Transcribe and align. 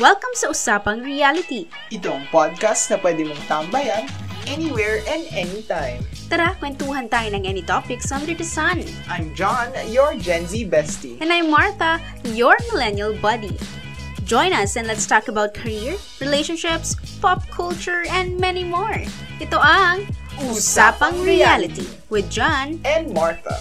Welcome 0.00 0.32
sa 0.32 0.48
Usapang 0.48 1.04
Reality. 1.04 1.68
Itong 1.92 2.24
podcast 2.32 2.88
na 2.88 2.96
pwede 3.04 3.28
mong 3.28 3.44
tambayan 3.44 4.08
anywhere 4.48 5.04
and 5.04 5.28
anytime. 5.36 6.00
Tara, 6.32 6.56
kwentuhan 6.56 7.12
tayo 7.12 7.28
ng 7.36 7.44
any 7.44 7.60
topics 7.60 8.08
under 8.08 8.32
the 8.32 8.46
sun. 8.46 8.88
I'm 9.04 9.36
John, 9.36 9.68
your 9.92 10.16
Gen 10.16 10.48
Z 10.48 10.64
bestie. 10.72 11.20
And 11.20 11.28
I'm 11.28 11.52
Martha, 11.52 12.00
your 12.32 12.56
millennial 12.72 13.12
buddy. 13.20 13.52
Join 14.24 14.56
us 14.56 14.80
and 14.80 14.88
let's 14.88 15.04
talk 15.04 15.28
about 15.28 15.52
career, 15.52 16.00
relationships, 16.24 16.96
pop 17.20 17.44
culture, 17.52 18.08
and 18.08 18.40
many 18.40 18.64
more. 18.64 18.96
Ito 19.44 19.60
ang 19.60 20.08
Usapang 20.48 21.20
Reality 21.20 21.84
with 22.08 22.32
John 22.32 22.80
And 22.88 23.12
Martha. 23.12 23.60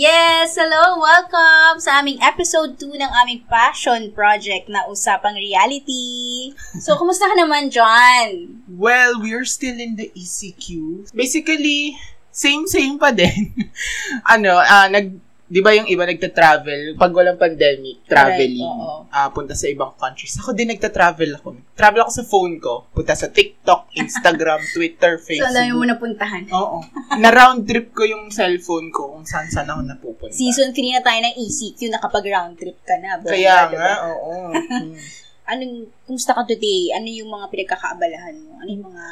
Yes! 0.00 0.56
Hello! 0.56 0.96
Welcome 0.96 1.76
sa 1.76 2.00
aming 2.00 2.24
episode 2.24 2.80
2 2.80 2.88
ng 3.04 3.12
aming 3.20 3.44
passion 3.44 4.08
project 4.16 4.72
na 4.72 4.88
Usapang 4.88 5.36
Reality. 5.36 6.56
So, 6.80 6.96
kumusta 6.96 7.28
ka 7.28 7.36
naman, 7.36 7.68
John? 7.68 8.64
Well, 8.64 9.20
we're 9.20 9.44
still 9.44 9.76
in 9.76 10.00
the 10.00 10.08
ECQ. 10.16 11.04
Basically, 11.12 12.00
same-same 12.32 12.96
pa 12.96 13.12
din. 13.12 13.52
ano, 14.32 14.56
ah, 14.56 14.88
nag, 14.88 15.20
di 15.50 15.58
ba 15.58 15.74
yung 15.74 15.84
iba 15.84 16.06
nagta-travel? 16.06 16.94
Pag 16.94 17.10
walang 17.10 17.34
pandemic, 17.34 18.06
traveling. 18.06 18.62
Correct, 18.62 18.86
oo. 18.86 19.10
ah, 19.10 19.26
punta 19.28 19.52
sa 19.52 19.66
ibang 19.66 19.90
countries. 19.92 20.38
Ako 20.38 20.54
din 20.54 20.70
nagta-travel 20.70 21.42
ako. 21.42 21.58
Travel 21.74 22.00
ako 22.00 22.12
sa 22.14 22.24
phone 22.24 22.54
ko. 22.56 22.86
Punta 22.88 23.12
sa 23.12 23.26
TikTok, 23.26 23.90
Instagram, 23.92 24.62
Twitter, 24.78 25.18
So, 25.18 25.34
ang 25.42 25.50
dami 25.50 25.74
mo 25.74 25.82
Facebook. 25.82 25.90
napuntahan. 25.90 26.42
Oo. 26.54 26.78
Na-round 27.18 27.66
trip 27.66 27.90
ko 27.90 28.06
yung 28.06 28.30
cellphone 28.30 28.94
ko 28.94 29.10
kung 29.10 29.26
saan-saan 29.26 29.66
ako 29.66 29.80
napupunta. 29.82 30.30
Season 30.30 30.70
3 30.70 30.78
na 30.94 31.02
tayo 31.02 31.18
ng 31.18 31.34
ECQ, 31.34 31.80
nakapag 31.90 32.30
round 32.30 32.54
trip 32.54 32.78
ka 32.80 32.94
na. 32.96 33.18
Bongga, 33.18 33.34
Kaya 33.34 33.54
diba? 33.66 33.74
nga, 33.76 33.94
oo. 34.06 34.32
Hmm. 34.54 34.94
Anong, 35.50 35.74
kumusta 36.06 36.30
ka 36.30 36.46
today? 36.46 36.94
Ano 36.94 37.10
yung 37.10 37.26
mga 37.26 37.50
pinagkakaabalahan 37.50 38.38
mo? 38.38 38.62
Ano 38.62 38.70
yung 38.70 38.86
mga 38.86 39.04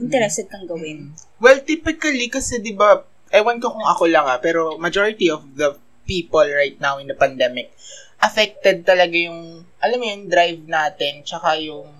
interested 0.00 0.48
kang 0.48 0.64
gawin? 0.64 1.12
Well, 1.36 1.60
typically, 1.60 2.26
kasi 2.26 2.58
di 2.58 2.72
ba, 2.72 3.04
ewan 3.32 3.58
ko 3.60 3.74
kung 3.74 3.86
ako 3.86 4.06
lang 4.06 4.26
ah, 4.26 4.38
pero 4.38 4.78
majority 4.78 5.30
of 5.30 5.42
the 5.56 5.74
people 6.06 6.44
right 6.46 6.78
now 6.78 6.98
in 6.98 7.06
the 7.10 7.18
pandemic, 7.18 7.74
affected 8.22 8.86
talaga 8.86 9.14
yung, 9.14 9.66
alam 9.82 9.96
mo 9.98 10.04
yung 10.06 10.26
drive 10.30 10.62
natin, 10.64 11.26
tsaka 11.26 11.58
yung 11.58 11.90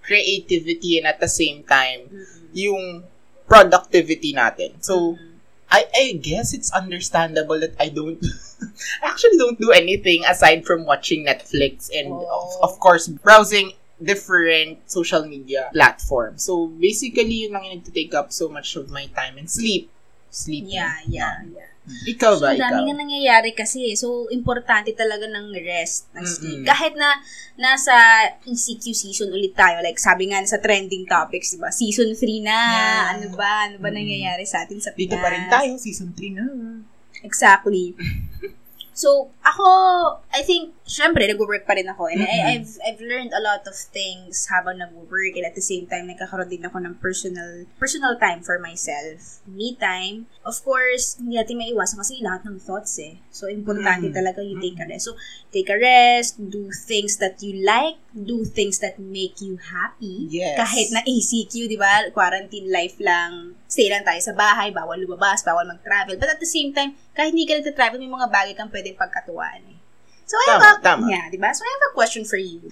creativity 0.00 0.98
and 1.02 1.06
at 1.10 1.18
the 1.18 1.28
same 1.28 1.66
time, 1.66 2.06
yung 2.54 3.02
productivity 3.50 4.30
natin. 4.32 4.78
So, 4.78 5.18
I 5.66 5.82
I 5.90 6.04
guess 6.22 6.54
it's 6.54 6.70
understandable 6.70 7.58
that 7.58 7.74
I 7.82 7.90
don't 7.90 8.22
I 9.02 9.10
actually 9.10 9.34
don't 9.34 9.58
do 9.58 9.74
anything 9.74 10.22
aside 10.22 10.62
from 10.62 10.86
watching 10.86 11.26
Netflix 11.26 11.90
and 11.90 12.06
of, 12.14 12.22
Oh. 12.22 12.70
of 12.70 12.78
course 12.78 13.10
browsing 13.10 13.74
different 13.98 14.78
social 14.86 15.26
media 15.26 15.66
platforms. 15.74 16.46
So 16.46 16.70
basically 16.70 17.50
yun 17.50 17.58
lang 17.58 17.66
yung 17.66 17.82
nagte-take 17.82 18.14
up 18.14 18.30
so 18.30 18.46
much 18.46 18.78
of 18.78 18.94
my 18.94 19.10
time 19.10 19.42
and 19.42 19.50
sleep. 19.50 19.90
Sleep. 20.36 20.68
Yeah, 20.68 21.00
yeah, 21.08 21.40
yeah. 21.48 21.70
Ikaw 21.86 22.36
ba? 22.36 22.52
Dami 22.52 22.60
ikaw? 22.60 22.82
nga 22.84 22.96
nangyayari 22.98 23.56
kasi. 23.56 23.88
eh. 23.88 23.96
So, 23.96 24.28
importante 24.28 24.92
talaga 24.92 25.24
ng 25.24 25.54
rest, 25.64 26.10
ng 26.12 26.26
sleep. 26.26 26.58
Mm-mm. 26.60 26.68
Kahit 26.68 26.92
na 26.92 27.14
nasa 27.56 27.94
ECQ 28.44 28.90
season 28.92 29.32
ulit 29.32 29.56
tayo, 29.56 29.80
like 29.80 29.96
sabi 29.96 30.28
nga 30.28 30.42
sa 30.44 30.60
trending 30.60 31.06
topics, 31.06 31.54
di 31.54 31.62
ba? 31.62 31.72
Season 31.72 32.10
3 32.10 32.20
na. 32.42 32.58
Yeah. 32.58 33.02
Ano 33.16 33.26
ba? 33.32 33.70
Ano 33.70 33.80
ba 33.80 33.88
Mm. 33.88 33.96
nangyayari 33.96 34.44
sa 34.44 34.66
atin 34.66 34.76
sa 34.76 34.92
Pinas? 34.92 35.08
Dito 35.08 35.16
pa 35.16 35.30
rin 35.30 35.46
tayo, 35.48 35.72
season 35.78 36.10
3 36.12 36.36
na. 36.36 36.44
Exactly. 37.22 37.94
So, 38.96 39.28
ako, 39.44 39.68
I 40.32 40.40
think, 40.40 40.72
syempre, 40.86 41.26
nag-work 41.26 41.66
pa 41.66 41.74
rin 41.74 41.90
ako. 41.90 42.06
And 42.06 42.22
I, 42.22 42.26
Mm-mm. 42.30 42.50
I've, 42.54 42.70
I've 42.86 43.02
learned 43.02 43.34
a 43.34 43.42
lot 43.42 43.66
of 43.66 43.74
things 43.74 44.46
habang 44.46 44.78
nag-work. 44.78 45.34
And 45.34 45.44
at 45.44 45.58
the 45.58 45.60
same 45.60 45.90
time, 45.90 46.06
nagkakaroon 46.06 46.48
din 46.48 46.62
ako 46.62 46.78
ng 46.78 46.94
personal, 47.02 47.66
personal 47.76 48.14
time 48.16 48.40
for 48.40 48.56
myself. 48.62 49.42
Me 49.44 49.74
time. 49.74 50.30
Of 50.46 50.62
course, 50.62 51.18
hindi 51.18 51.36
natin 51.36 51.58
maiwasan 51.58 51.98
kasi 51.98 52.22
lahat 52.22 52.46
ng 52.46 52.62
thoughts 52.62 52.96
eh. 53.02 53.18
So, 53.34 53.50
importante 53.50 54.08
Mm. 54.08 54.14
talaga 54.14 54.40
you 54.40 54.56
take 54.62 54.78
a 54.78 54.86
rest. 54.86 55.10
So, 55.10 55.18
take 55.50 55.68
a 55.68 55.76
rest, 55.76 56.38
do 56.38 56.70
things 56.70 57.18
that 57.18 57.42
you 57.42 57.66
like, 57.66 57.98
do 58.14 58.46
things 58.46 58.78
that 58.78 58.96
make 58.96 59.42
you 59.42 59.58
happy. 59.58 60.30
Yes. 60.30 60.54
Kahit 60.56 60.88
na 60.94 61.02
ACQ, 61.02 61.66
di 61.66 61.76
ba? 61.76 62.06
Quarantine 62.14 62.70
life 62.70 62.96
lang. 63.02 63.58
Stay 63.66 63.90
lang 63.90 64.06
tayo 64.06 64.22
sa 64.22 64.32
bahay, 64.32 64.70
bawal 64.70 65.02
lumabas, 65.02 65.42
bawal 65.42 65.66
mag-travel. 65.66 66.14
But 66.14 66.30
at 66.30 66.40
the 66.40 66.46
same 66.48 66.70
time, 66.70 66.94
kahit 67.10 67.34
hindi 67.34 67.44
ka 67.44 67.58
nagta-travel, 67.58 67.98
may 67.98 68.08
mga 68.08 68.30
bagay 68.30 68.54
kang 68.54 68.70
pwedeng 68.70 68.94
pagkatuwaan 68.94 69.66
eh. 69.66 69.75
So, 70.26 70.34
I 70.36 70.44
have 70.50 70.60
Tama, 70.60 70.74
a, 70.74 70.82
tama. 70.82 71.04
Yeah, 71.06 71.24
di 71.30 71.38
ba? 71.38 71.54
So, 71.54 71.62
I 71.62 71.70
have 71.70 71.84
a 71.90 71.94
question 71.94 72.26
for 72.26 72.36
you. 72.36 72.66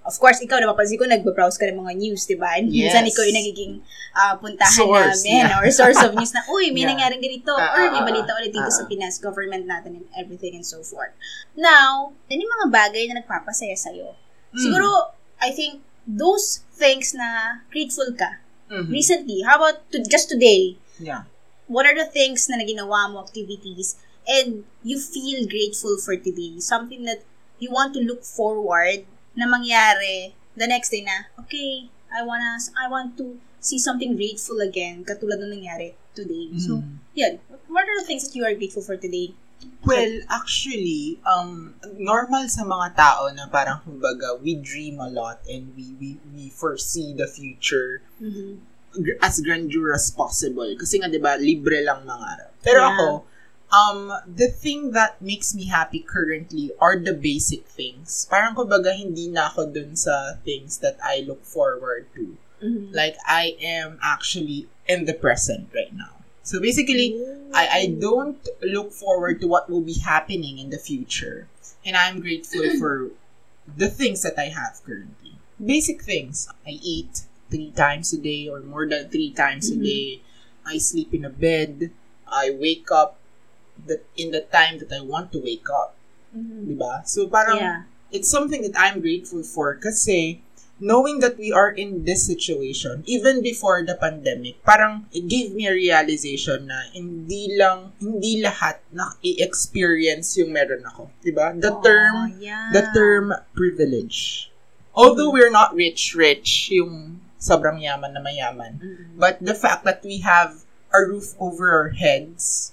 Of 0.00 0.16
course, 0.16 0.40
ikaw 0.40 0.56
napapansin 0.56 0.96
ko, 0.96 1.04
nagbabrowse 1.04 1.60
ka 1.60 1.68
ng 1.68 1.76
mga 1.76 1.92
news, 1.98 2.24
di 2.24 2.38
ba? 2.38 2.56
And 2.56 2.72
Yes. 2.72 2.94
minsan 2.94 3.04
ikaw 3.04 3.22
yung 3.26 3.36
nagiging 3.36 3.72
ah, 4.16 4.34
puntahan 4.40 4.72
Source, 4.72 5.22
namin 5.28 5.44
yeah. 5.44 5.60
or 5.60 5.68
source 5.70 6.00
of 6.00 6.16
news 6.16 6.32
na, 6.32 6.40
uy, 6.48 6.72
may 6.72 6.82
Yeah. 6.86 6.96
nangyaring 6.96 7.20
ganito, 7.20 7.52
Ah, 7.52 7.76
or 7.76 7.82
ah, 7.84 7.92
may 7.92 8.02
balita 8.08 8.32
ulit 8.40 8.50
dito 8.54 8.64
ah, 8.64 8.72
sa. 8.72 8.88
Pinas, 8.88 9.20
government 9.20 9.68
natin 9.68 10.00
and 10.00 10.06
everything 10.16 10.56
and 10.56 10.64
so 10.64 10.80
forth. 10.80 11.12
Now, 11.52 12.16
ano 12.16 12.38
yung 12.40 12.54
mga 12.62 12.68
bagay 12.72 13.04
na 13.12 13.20
nagpapasaya 13.20 13.76
sa'yo? 13.76 14.16
Mm. 14.56 14.62
Siguro, 14.64 14.88
I 15.36 15.52
think, 15.52 15.84
those 16.08 16.64
things 16.74 17.12
na 17.12 17.60
grateful 17.68 18.08
ka. 18.16 18.40
Mhm. 18.72 18.88
Recently, 18.88 19.42
how 19.44 19.60
about 19.60 19.84
to, 19.92 20.00
just 20.02 20.32
today? 20.32 20.80
Yeah. 20.96 21.28
What 21.68 21.86
are 21.86 21.94
the 21.94 22.08
things 22.08 22.48
na 22.48 22.56
naginawa 22.56 23.12
mo, 23.12 23.20
activities, 23.22 24.00
and 24.30 24.62
you 24.86 25.02
feel 25.02 25.42
grateful 25.50 25.98
for 25.98 26.14
today? 26.14 26.62
Something 26.62 27.02
that 27.10 27.26
you 27.58 27.74
want 27.74 27.92
to 27.98 28.00
look 28.00 28.22
forward 28.22 29.02
na 29.34 29.50
mangyari 29.50 30.32
the 30.54 30.70
next 30.70 30.90
day 30.94 31.02
na, 31.02 31.26
okay, 31.42 31.90
I 32.14 32.22
wanna, 32.22 32.58
I 32.78 32.86
want 32.86 33.18
to 33.18 33.38
see 33.58 33.78
something 33.78 34.14
grateful 34.16 34.62
again, 34.62 35.02
katulad 35.04 35.42
ng 35.42 35.50
nangyari 35.60 35.94
today. 36.14 36.54
So, 36.58 36.80
Mhm. 36.80 36.96
yun. 37.14 37.32
What 37.70 37.86
are 37.86 37.96
the 38.00 38.06
things 38.06 38.26
that 38.26 38.34
you 38.34 38.42
are 38.46 38.54
grateful 38.54 38.82
for 38.82 38.96
today? 38.96 39.34
Well, 39.84 40.24
actually, 40.32 41.20
um, 41.22 41.76
normal 42.00 42.48
sa 42.48 42.64
mga 42.64 42.96
tao 42.96 43.28
na 43.30 43.44
parang 43.46 43.84
kumbaga, 43.84 44.40
we 44.40 44.56
dream 44.56 44.96
a 45.00 45.08
lot 45.08 45.44
and 45.44 45.76
we 45.76 45.92
we, 46.00 46.08
we 46.32 46.44
foresee 46.48 47.12
the 47.12 47.28
future 47.28 48.00
Mm-hmm. 48.20 48.60
as 49.22 49.38
grandeur 49.40 49.92
as 49.94 50.10
possible. 50.10 50.66
Kasi 50.76 50.98
nga, 50.98 51.08
di 51.08 51.20
ba, 51.20 51.36
libre 51.36 51.80
lang 51.84 52.02
mangarap. 52.04 52.52
Pero 52.60 52.80
Yeah. 52.82 52.90
ako, 52.92 53.06
um, 53.72 54.12
the 54.26 54.48
thing 54.48 54.92
that 54.92 55.20
makes 55.22 55.54
me 55.54 55.66
happy 55.66 56.00
currently 56.00 56.72
are 56.80 56.98
the 56.98 57.14
basic 57.14 57.66
things. 57.66 58.26
Parang 58.30 58.54
kumbaga, 58.54 58.94
hindi 58.94 59.28
na 59.28 59.46
ako 59.46 59.70
dun 59.70 59.94
sa 59.96 60.34
things 60.44 60.78
that 60.78 60.98
I 61.02 61.22
look 61.26 61.44
forward 61.44 62.06
to. 62.14 62.36
Mm-hmm. 62.62 62.92
Like, 62.92 63.16
I 63.26 63.56
am 63.62 63.98
actually 64.02 64.68
in 64.86 65.06
the 65.06 65.14
present 65.14 65.70
right 65.74 65.94
now. 65.94 66.20
So 66.42 66.60
basically, 66.60 67.14
I, 67.54 67.86
I 67.86 67.96
don't 68.00 68.42
look 68.62 68.92
forward 68.92 69.40
to 69.40 69.46
what 69.46 69.70
will 69.70 69.86
be 69.86 70.00
happening 70.02 70.58
in 70.58 70.70
the 70.70 70.78
future. 70.78 71.46
And 71.84 71.96
I'm 71.96 72.20
grateful 72.20 72.66
for 72.78 73.10
the 73.76 73.88
things 73.88 74.22
that 74.22 74.34
I 74.36 74.50
have 74.50 74.82
currently. 74.84 75.38
Basic 75.62 76.02
things. 76.02 76.48
I 76.66 76.80
eat 76.82 77.22
three 77.50 77.70
times 77.70 78.12
a 78.12 78.18
day 78.18 78.48
or 78.48 78.60
more 78.60 78.88
than 78.88 79.08
three 79.10 79.30
times 79.30 79.70
a 79.70 79.76
Mhm. 79.76 79.84
day. 79.84 80.06
I 80.66 80.78
sleep 80.78 81.14
in 81.14 81.24
a 81.24 81.30
bed. 81.30 81.92
I 82.26 82.50
wake 82.50 82.90
up 82.90 83.19
the, 83.86 84.00
in 84.16 84.30
the 84.30 84.42
time 84.52 84.78
that 84.80 84.90
I 84.92 85.00
want 85.00 85.32
to 85.32 85.38
wake 85.38 85.68
up. 85.70 85.94
Mhm. 86.36 86.74
Diba? 86.76 87.06
So 87.06 87.26
parang 87.26 87.58
Yeah. 87.58 87.78
it's 88.10 88.30
something 88.30 88.62
that 88.62 88.76
I'm 88.78 89.00
grateful 89.00 89.42
for 89.42 89.74
kasi 89.74 90.42
knowing 90.80 91.20
that 91.20 91.36
we 91.36 91.52
are 91.52 91.68
in 91.70 92.08
this 92.08 92.24
situation, 92.24 93.04
even 93.04 93.44
before 93.44 93.84
the 93.84 93.94
pandemic, 93.94 94.56
parang 94.64 95.04
it 95.12 95.28
gave 95.28 95.52
me 95.52 95.68
a 95.68 95.74
realization 95.76 96.66
na 96.72 96.88
hindi 96.96 97.52
lang, 97.52 97.92
hindi 98.00 98.40
lahat 98.40 98.80
na 98.88 99.12
i-experience 99.20 100.40
yung 100.40 100.56
meron 100.56 100.80
ako. 100.88 101.12
Diba? 101.20 101.52
The 101.60 101.76
Oh, 101.76 101.84
term, 101.84 102.14
yeah. 102.40 102.72
the 102.72 102.88
term 102.96 103.36
privilege. 103.52 104.48
Although 104.96 105.30
we're 105.30 105.52
not 105.52 105.76
rich-rich, 105.76 106.72
yung 106.72 107.20
sobrang 107.36 107.80
yaman 107.84 108.16
na 108.16 108.20
mayaman, 108.24 108.80
Mhm. 108.80 109.20
but 109.20 109.36
the 109.40 109.54
fact 109.54 109.84
that 109.84 110.00
we 110.00 110.24
have 110.24 110.64
a 110.96 111.00
roof 111.04 111.36
over 111.38 111.70
our 111.70 111.92
heads, 111.92 112.72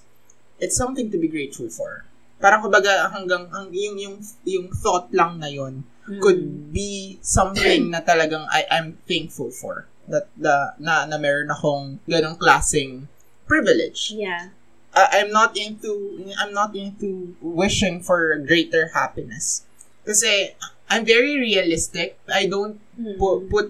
it's 0.58 0.76
something 0.76 1.10
to 1.10 1.18
be 1.18 1.28
grateful 1.28 1.68
for. 1.68 2.04
Parang 2.38 2.62
kumbaga 2.62 3.10
hanggang 3.10 3.50
ang 3.50 3.70
yung 3.74 3.98
yung 3.98 4.16
yung 4.46 4.66
thought 4.70 5.10
lang 5.10 5.38
na 5.38 5.50
yon 5.50 5.82
Mhm. 6.08 6.20
could 6.22 6.42
be 6.72 7.18
something 7.20 7.90
na 7.92 8.00
talagang 8.00 8.46
I 8.48 8.64
I'm 8.70 8.96
thankful 9.04 9.50
for 9.50 9.84
that 10.08 10.30
the 10.34 10.72
na 10.80 11.04
na 11.04 11.18
meron 11.18 11.50
akong 11.50 12.00
ganong 12.08 12.40
klaseng 12.40 13.10
privilege. 13.44 14.14
Yeah. 14.16 14.54
I, 14.96 15.20
I'm 15.20 15.28
not 15.30 15.52
into 15.58 16.16
I'm 16.40 16.56
not 16.56 16.72
into 16.72 17.36
wishing 17.44 18.00
for 18.00 18.38
greater 18.40 18.88
happiness. 18.96 19.68
Kasi 20.08 20.56
I'm 20.88 21.04
very 21.04 21.36
realistic. 21.36 22.16
I 22.32 22.48
don't 22.48 22.80
Mhm. 22.96 23.20
pu- 23.20 23.44
put 23.46 23.68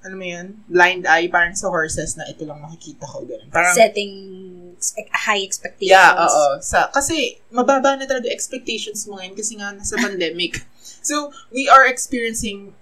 ano 0.00 0.14
mo 0.14 0.24
yun, 0.24 0.62
blind 0.70 1.04
eye, 1.04 1.26
parang 1.28 1.52
sa 1.52 1.68
horses 1.68 2.16
na 2.16 2.24
ito 2.24 2.46
lang 2.46 2.62
makikita 2.62 3.02
ko, 3.04 3.26
ganun. 3.26 3.50
Parang, 3.50 3.74
Setting 3.74 4.14
high 5.12 5.42
expectations. 5.42 5.92
yeah, 5.92 6.14
oo. 6.14 6.60
Sa, 6.62 6.88
kasi, 6.90 7.38
mababa 7.50 7.98
na 7.98 8.06
talaga 8.06 8.30
expectations 8.30 9.06
mo 9.06 9.18
ngayon 9.18 9.34
kasi 9.34 9.58
nga 9.58 9.74
nasa 9.74 9.98
pandemic. 10.04 10.62
So, 11.02 11.30
we 11.50 11.68
are 11.68 11.86
experiencing 11.86 12.74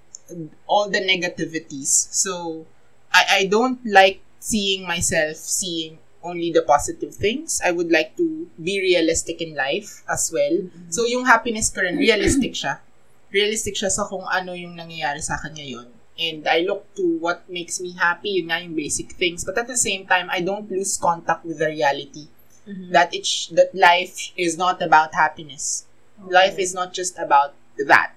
all 0.66 0.90
the 0.90 1.00
negativities. 1.00 2.10
So, 2.12 2.64
I, 3.12 3.43
I 3.43 3.50
don't 3.50 3.81
like 3.87 4.20
seeing 4.40 4.87
myself 4.87 5.37
seeing 5.37 5.98
only 6.22 6.50
the 6.50 6.62
positive 6.62 7.14
things. 7.14 7.62
I 7.62 7.70
would 7.70 7.90
like 7.90 8.16
to 8.19 8.50
be 8.58 8.82
realistic 8.82 9.40
in 9.40 9.54
life 9.54 10.02
as 10.10 10.31
well. 10.34 10.66
So, 10.90 11.06
yung 11.06 11.26
happiness 11.26 11.70
ko 11.70 11.87
rin, 11.87 11.96
realistic 11.96 12.58
siya. 12.58 12.82
Realistic 13.31 13.78
siya 13.78 13.90
sa 13.94 14.10
kung 14.10 14.26
ano 14.26 14.54
yung 14.54 14.75
nangyayari 14.75 15.22
sa 15.22 15.38
akin 15.38 15.54
ngayon. 15.54 15.95
And 16.16 16.48
I 16.48 16.64
look 16.64 16.88
to 16.96 17.04
what 17.20 17.44
makes 17.48 17.76
me 17.80 17.92
happy, 17.92 18.40
yun 18.40 18.48
nga 18.48 18.60
yung 18.64 18.72
basic 18.72 19.12
things. 19.20 19.44
But 19.44 19.58
at 19.60 19.68
the 19.68 19.76
same 19.76 20.08
time, 20.08 20.32
I 20.32 20.40
don't 20.40 20.64
lose 20.70 20.96
contact 20.96 21.44
with 21.44 21.60
the 21.60 21.68
reality. 21.68 22.32
Mhm. 22.66 22.90
That 22.90 23.12
it 23.12 23.28
sh- 23.28 23.52
that 23.52 23.70
life 23.76 24.32
is 24.34 24.56
not 24.56 24.80
about 24.80 25.12
happiness. 25.14 25.84
Life 26.24 26.56
is 26.58 26.72
not 26.72 26.96
just 26.96 27.20
about 27.20 27.52
that. 27.76 28.16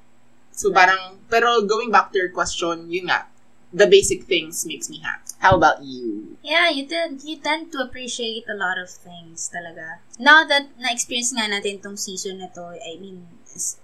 So 0.56 0.72
parang, 0.72 1.20
pero 1.28 1.62
going 1.68 1.92
back 1.92 2.12
to 2.16 2.18
your 2.20 2.32
question, 2.32 2.88
yun 2.88 3.12
nga, 3.12 3.28
the 3.76 3.86
basic 3.86 4.26
things 4.26 4.66
makes 4.66 4.90
me 4.90 5.04
happy. 5.04 5.36
How 5.40 5.56
about 5.56 5.84
you? 5.84 6.36
Yeah, 6.44 6.68
you 6.72 6.88
tend, 6.88 7.24
you 7.24 7.38
tend 7.38 7.72
to 7.72 7.80
appreciate 7.80 8.44
a 8.50 8.56
lot 8.58 8.76
of 8.80 8.90
things 8.90 9.52
talaga. 9.54 10.00
Now 10.20 10.44
that 10.48 10.68
na-experience 10.80 11.32
nga 11.36 11.48
natin 11.48 11.80
tong 11.80 11.96
season 11.96 12.40
na 12.44 12.48
to, 12.56 12.76
I 12.76 12.98
mean, 13.00 13.28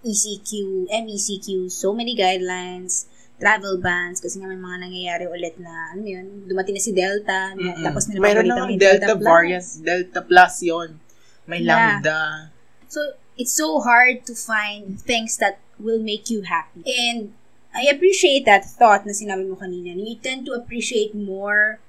ECQ, 0.04 0.88
MECQ, 0.92 1.72
so 1.72 1.94
many 1.94 2.16
guidelines, 2.16 3.06
travel 3.36 3.76
bans, 3.84 4.24
kasi 4.24 4.40
nga 4.40 4.48
may 4.48 4.60
mga 4.60 4.78
nangyayari 4.88 5.26
ulit 5.28 5.60
na, 5.60 5.92
ano 5.92 6.04
yun, 6.08 6.48
dumating 6.48 6.76
na 6.76 6.84
si 6.84 6.96
Delta, 6.96 7.52
na, 7.54 7.76
Mm-mm. 7.76 7.84
tapos 7.84 8.08
may 8.08 8.20
Meron 8.20 8.48
napapalitan 8.48 8.56
ng 8.56 8.70
may 8.72 8.80
Delta, 8.80 9.14
Plus. 9.16 9.28
variant, 9.28 9.66
Delta 9.84 10.22
Plus 10.24 10.54
yon 10.64 10.90
May 11.46 11.60
Yeah. 11.62 12.00
Lambda. 12.00 12.20
So, 12.88 13.00
it's 13.36 13.54
so 13.54 13.84
hard 13.84 14.24
to 14.26 14.34
find 14.34 14.98
things 14.98 15.38
that 15.44 15.60
will 15.78 16.00
make 16.00 16.32
you 16.32 16.48
happy. 16.48 16.82
And 16.88 17.36
I 17.76 17.92
appreciate 17.92 18.48
that 18.48 18.64
thought 18.64 19.04
na 19.04 19.12
sinabi 19.12 19.44
mo 19.44 19.60
kanina. 19.60 19.92
You 19.92 20.16
tend 20.16 20.48
to 20.48 20.56
appreciate 20.56 21.12
more 21.12 21.84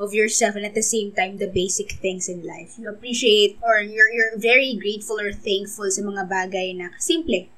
of 0.00 0.16
yourself 0.16 0.56
and 0.56 0.64
at 0.64 0.72
the 0.72 0.84
same 0.84 1.12
time 1.12 1.36
the 1.36 1.48
basic 1.48 2.00
things 2.00 2.28
in 2.28 2.40
life. 2.44 2.80
You 2.80 2.88
appreciate 2.88 3.60
or 3.60 3.84
you're, 3.84 4.08
you're 4.08 4.40
very 4.40 4.72
grateful 4.80 5.20
or 5.20 5.32
thankful 5.36 5.92
sa 5.92 6.00
mga 6.00 6.24
bagay 6.24 6.72
na 6.72 6.96
simple. 6.96 7.48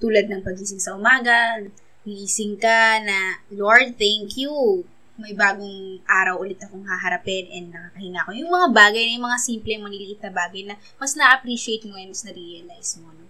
Tulad 0.00 0.32
ng 0.32 0.40
pagising 0.40 0.80
sa 0.80 0.96
umaga, 0.96 1.68
gising 2.06 2.60
ka 2.60 3.02
na, 3.02 3.42
Lord, 3.50 3.98
thank 3.98 4.38
you. 4.38 4.84
May 5.18 5.34
bagong 5.34 5.98
araw 6.06 6.38
ulit 6.46 6.62
akong 6.62 6.86
haharapin 6.86 7.50
and 7.50 7.74
nakakahinga 7.74 8.22
ko. 8.22 8.30
Yung 8.38 8.50
mga 8.54 8.68
bagay 8.70 9.02
na 9.02 9.14
yung 9.18 9.26
mga 9.26 9.40
simple, 9.42 9.74
maliliit 9.82 10.20
na 10.22 10.30
bagay 10.30 10.62
na 10.62 10.74
mas 11.02 11.18
na-appreciate 11.18 11.82
mo 11.90 11.98
and 11.98 12.14
mas 12.14 12.22
na-realize 12.22 13.02
mo. 13.02 13.10
No? 13.10 13.26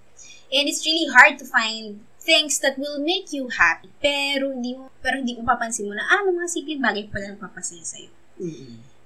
And 0.53 0.69
it's 0.69 0.85
really 0.85 1.09
hard 1.09 1.41
to 1.41 1.49
find 1.49 2.05
things 2.21 2.61
that 2.61 2.77
will 2.77 3.01
make 3.01 3.33
you 3.33 3.49
happy. 3.49 3.89
Pero 4.05 4.53
hindi 4.53 4.77
mo, 4.77 4.93
pero 5.01 5.17
hindi 5.17 5.33
mo 5.33 5.49
papansin 5.49 5.89
mo 5.89 5.97
na, 5.97 6.05
ah, 6.05 6.21
may 6.29 6.37
mga 6.37 6.49
simpleng 6.53 6.85
bagay 6.85 7.05
pala 7.09 7.33
nagpapasaya 7.33 7.85
sa'yo. 7.85 8.13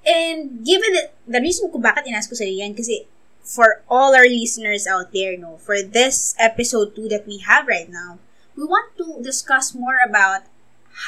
And 0.02 0.66
given 0.66 0.90
that, 0.98 1.14
the 1.30 1.38
reason 1.38 1.70
ko 1.70 1.78
bakit 1.78 2.10
inas 2.10 2.26
ko 2.26 2.34
sa'yo 2.34 2.50
yan, 2.50 2.74
kasi 2.74 3.06
for 3.42 3.86
all 3.86 4.14
our 4.14 4.26
listeners 4.26 4.90
out 4.90 5.14
there, 5.14 5.38
no, 5.38 5.58
for 5.62 5.82
this 5.82 6.34
episode 6.38 6.94
2 6.98 7.06
that 7.10 7.26
we 7.26 7.38
have 7.46 7.70
right 7.70 7.86
now, 7.86 8.18
we 8.56 8.64
want 8.64 8.92
to 8.98 9.20
discuss 9.22 9.74
more 9.74 9.96
about 10.04 10.44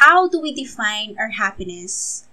how 0.00 0.28
do 0.28 0.40
we 0.40 0.52
define 0.52 1.14
our 1.18 1.36
happiness, 1.36 2.24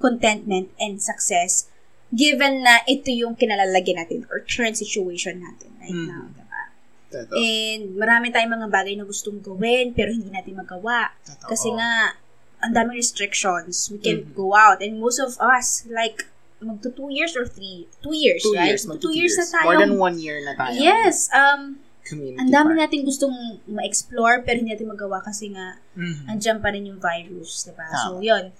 contentment, 0.00 0.70
and 0.80 1.00
success 1.00 1.66
given 2.10 2.66
na 2.66 2.82
ito 2.90 3.08
yung 3.14 3.38
kinalalagyan 3.38 4.02
natin 4.02 4.26
or 4.34 4.42
current 4.42 4.74
situation 4.74 5.38
natin 5.40 5.70
right 5.78 5.94
Mm. 5.94 6.08
now. 6.10 6.24
Diba? 6.34 6.62
Totoo. 7.10 7.34
And 7.38 7.94
marami 7.94 8.34
tayong 8.34 8.50
mga 8.50 8.68
bagay 8.68 8.94
na 8.98 9.06
gustong 9.06 9.38
gawin 9.38 9.94
pero 9.94 10.10
hindi 10.10 10.26
natin 10.26 10.58
magawa. 10.58 11.14
Totoo. 11.22 11.54
Kasi 11.54 11.70
nga, 11.70 12.18
ang 12.60 12.74
daming 12.74 12.98
restrictions. 12.98 13.88
We 13.88 13.98
can't 14.02 14.26
Mhm. 14.30 14.34
go 14.36 14.52
out. 14.52 14.82
And 14.82 14.98
most 15.00 15.22
of 15.22 15.38
us, 15.38 15.86
like, 15.86 16.26
magto 16.60 16.90
two 16.92 17.08
years 17.08 17.32
or 17.38 17.48
three? 17.48 17.88
Two 18.04 18.12
years, 18.12 18.42
two 18.44 18.52
right? 18.52 18.68
years, 18.68 18.84
magto 18.84 19.08
two 19.08 19.14
years 19.16 19.38
na 19.38 19.46
tayo. 19.48 19.64
More 19.64 19.80
than 19.80 19.94
one 19.96 20.20
year 20.20 20.44
na 20.44 20.52
tayo. 20.58 20.76
Yes. 20.76 21.30
Um, 21.32 21.80
Community 22.10 22.38
ang 22.42 22.50
dami 22.50 22.74
park. 22.74 22.80
natin 22.82 22.98
gustong 23.06 23.36
ma-explore 23.70 24.42
pero 24.42 24.58
hindi 24.58 24.74
natin 24.74 24.90
magawa 24.90 25.22
kasi 25.22 25.54
nga, 25.54 25.78
Mhm. 25.94 26.26
andyan 26.26 26.58
pa 26.58 26.74
rin 26.74 26.84
yung 26.84 26.98
virus, 26.98 27.64
diba? 27.64 27.86
Tama. 27.86 28.02
So, 28.02 28.18
yun. 28.18 28.50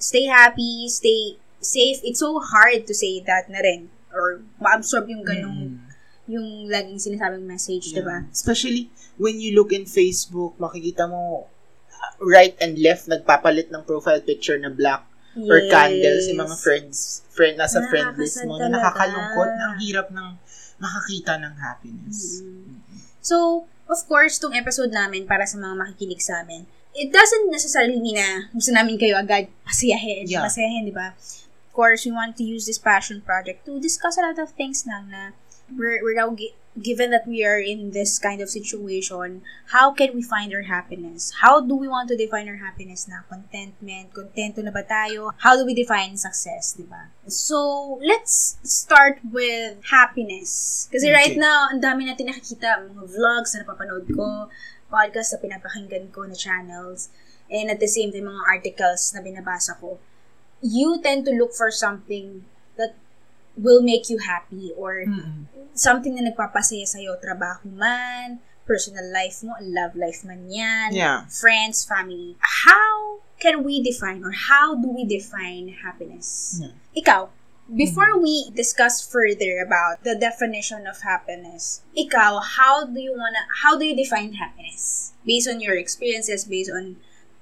Stay 0.00 0.24
happy, 0.24 0.88
stay 0.88 1.36
safe. 1.60 2.00
It's 2.00 2.20
so 2.20 2.36
hard 2.36 2.84
to 2.84 2.94
say 2.96 3.20
that 3.24 3.48
na 3.48 3.60
rin. 3.60 3.92
Or 4.10 4.40
ma-absorb 4.56 5.08
yung 5.08 5.24
ganong, 5.24 5.60
Mhm. 5.76 5.92
yung 6.24 6.48
laging 6.66 7.00
sinasabing 7.00 7.44
message, 7.44 7.92
Yeah. 7.92 8.00
diba? 8.00 8.16
Especially 8.32 8.88
when 9.20 9.38
you 9.38 9.52
look 9.52 9.70
in 9.70 9.84
Facebook, 9.84 10.56
makikita 10.56 11.04
mo 11.04 11.48
uh, 11.92 12.12
right 12.20 12.56
and 12.58 12.80
left 12.80 13.06
nagpapalit 13.06 13.68
ng 13.68 13.84
profile 13.84 14.20
picture 14.20 14.56
na 14.56 14.68
black 14.68 15.04
or 15.34 15.66
candles 15.66 16.30
yung 16.30 16.46
mga 16.46 16.56
friends, 16.62 17.26
friend, 17.34 17.58
nasa 17.58 17.82
friend 17.90 18.14
list 18.14 18.38
mo. 18.46 18.54
Na 18.54 18.70
nakakalungkot. 18.70 19.50
Ang 19.50 19.74
hirap 19.82 20.08
ng 20.14 20.28
makakita 20.78 21.38
ng 21.42 21.54
happiness. 21.58 22.42
Mm. 22.42 22.83
So, 23.24 23.64
of 23.88 24.04
course, 24.04 24.36
tong 24.36 24.52
episode 24.52 24.92
namin 24.92 25.24
para 25.24 25.48
sa 25.48 25.56
mga 25.56 25.72
makikinig 25.80 26.20
sa 26.20 26.44
amin, 26.44 26.68
it 26.92 27.08
doesn't 27.08 27.48
necessarily 27.48 27.96
mean 27.96 28.20
na 28.20 28.52
gusto 28.52 28.68
namin 28.70 29.00
kayo 29.00 29.16
agad 29.16 29.48
pasiyahin, 29.64 30.28
Yeah. 30.28 30.44
pasiyahin, 30.44 30.84
di 30.84 30.94
ba? 30.94 31.16
Of 31.16 31.72
course, 31.72 32.04
we 32.04 32.12
want 32.12 32.36
to 32.38 32.44
use 32.44 32.68
this 32.68 32.78
passion 32.78 33.24
project 33.24 33.64
to 33.64 33.80
discuss 33.80 34.20
a 34.20 34.22
lot 34.22 34.36
of 34.36 34.52
things 34.54 34.84
lang 34.84 35.08
na 35.10 35.32
we're, 35.72 36.04
we're 36.04 36.14
now 36.14 36.28
given 36.80 37.10
that 37.10 37.26
we 37.26 37.44
are 37.44 37.58
in 37.58 37.90
this 37.92 38.18
kind 38.18 38.40
of 38.42 38.50
situation, 38.50 39.42
how 39.70 39.92
can 39.92 40.14
we 40.14 40.22
find 40.22 40.52
our 40.54 40.66
happiness? 40.66 41.32
How 41.40 41.60
do 41.60 41.74
we 41.74 41.86
want 41.86 42.08
to 42.10 42.16
define 42.16 42.48
our 42.48 42.58
happiness 42.58 43.06
na? 43.06 43.22
Contentment, 43.30 44.10
contento 44.10 44.58
na 44.58 44.74
ba 44.74 44.82
tayo? 44.82 45.30
How 45.38 45.54
do 45.54 45.62
we 45.62 45.74
define 45.74 46.18
success, 46.18 46.74
di 46.74 46.82
ba? 46.82 47.14
So, 47.30 47.98
let's 48.02 48.58
start 48.66 49.22
with 49.22 49.78
happiness. 49.86 50.86
Kasi 50.90 51.10
Okay. 51.10 51.14
right 51.14 51.36
now, 51.38 51.70
ang 51.70 51.78
dami 51.78 52.10
natin 52.10 52.26
nakikita, 52.26 52.82
mga 52.90 53.06
vlogs 53.06 53.54
na 53.54 53.62
napapanood 53.62 54.06
ko, 54.10 54.50
podcast 54.90 55.34
na 55.34 55.38
pinapakinggan 55.42 56.10
ko 56.10 56.26
na 56.26 56.34
channels, 56.34 57.10
and 57.50 57.70
at 57.70 57.78
the 57.78 57.90
same 57.90 58.10
time, 58.10 58.26
mga 58.26 58.44
articles 58.50 59.14
na 59.14 59.22
binabasa 59.22 59.78
ko. 59.78 60.02
You 60.64 60.98
tend 60.98 61.22
to 61.28 61.32
look 61.36 61.54
for 61.54 61.70
something 61.70 62.46
will 63.56 63.82
make 63.82 64.10
you 64.10 64.18
happy 64.18 64.72
or 64.76 65.04
Mm-mm. 65.06 65.46
something 65.74 66.14
na 66.14 66.26
nagpapasaya 66.30 66.86
sa'yo, 66.86 67.16
trabaho 67.22 67.66
man, 67.70 68.38
personal 68.66 69.04
life 69.12 69.42
mo, 69.42 69.54
love 69.60 69.94
life 69.94 70.24
man 70.24 70.50
yan, 70.50 70.94
Yeah. 70.94 71.26
friends, 71.30 71.84
family. 71.84 72.36
How 72.40 73.20
can 73.38 73.62
we 73.62 73.82
define 73.82 74.24
or 74.24 74.32
how 74.32 74.74
do 74.74 74.88
we 74.90 75.04
define 75.04 75.68
happiness? 75.84 76.58
Yeah. 76.62 76.74
Ikaw, 76.96 77.28
before 77.70 78.18
we 78.20 78.50
discuss 78.54 79.00
further 79.04 79.60
about 79.64 80.02
the 80.04 80.14
definition 80.16 80.86
of 80.86 81.00
happiness, 81.02 81.82
ikaw, 81.96 82.40
how 82.42 82.84
do 82.86 83.00
you 83.00 83.12
wanna, 83.12 83.44
how 83.62 83.76
do 83.78 83.84
you 83.84 83.94
define 83.96 84.34
happiness? 84.34 85.12
Based 85.24 85.48
on 85.48 85.60
your 85.60 85.76
experiences, 85.76 86.44
based 86.44 86.70
on, 86.70 86.96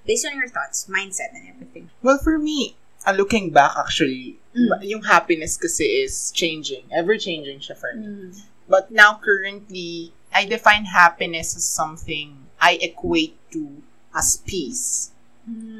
based 0.06 0.26
on 0.26 0.34
your 0.36 0.48
thoughts, 0.48 0.86
mindset, 0.90 1.34
and 1.34 1.48
everything. 1.48 1.90
Well, 2.02 2.18
for 2.18 2.38
me, 2.38 2.76
uh, 3.06 3.12
looking 3.12 3.50
back 3.50 3.72
actually, 3.78 4.38
Mm. 4.52 4.84
yung 4.84 5.02
happiness 5.08 5.56
kasi 5.56 6.04
is 6.04 6.28
changing. 6.32 6.84
Ever-changing 6.92 7.64
siya 7.64 7.76
for 7.76 7.96
me. 7.96 8.06
Mm. 8.06 8.30
But 8.68 8.92
now, 8.92 9.16
currently, 9.16 10.12
I 10.32 10.44
define 10.44 10.84
happiness 10.84 11.56
as 11.56 11.64
something 11.64 12.48
I 12.60 12.76
equate 12.80 13.36
to 13.52 13.82
as 14.12 14.40
peace 14.44 15.10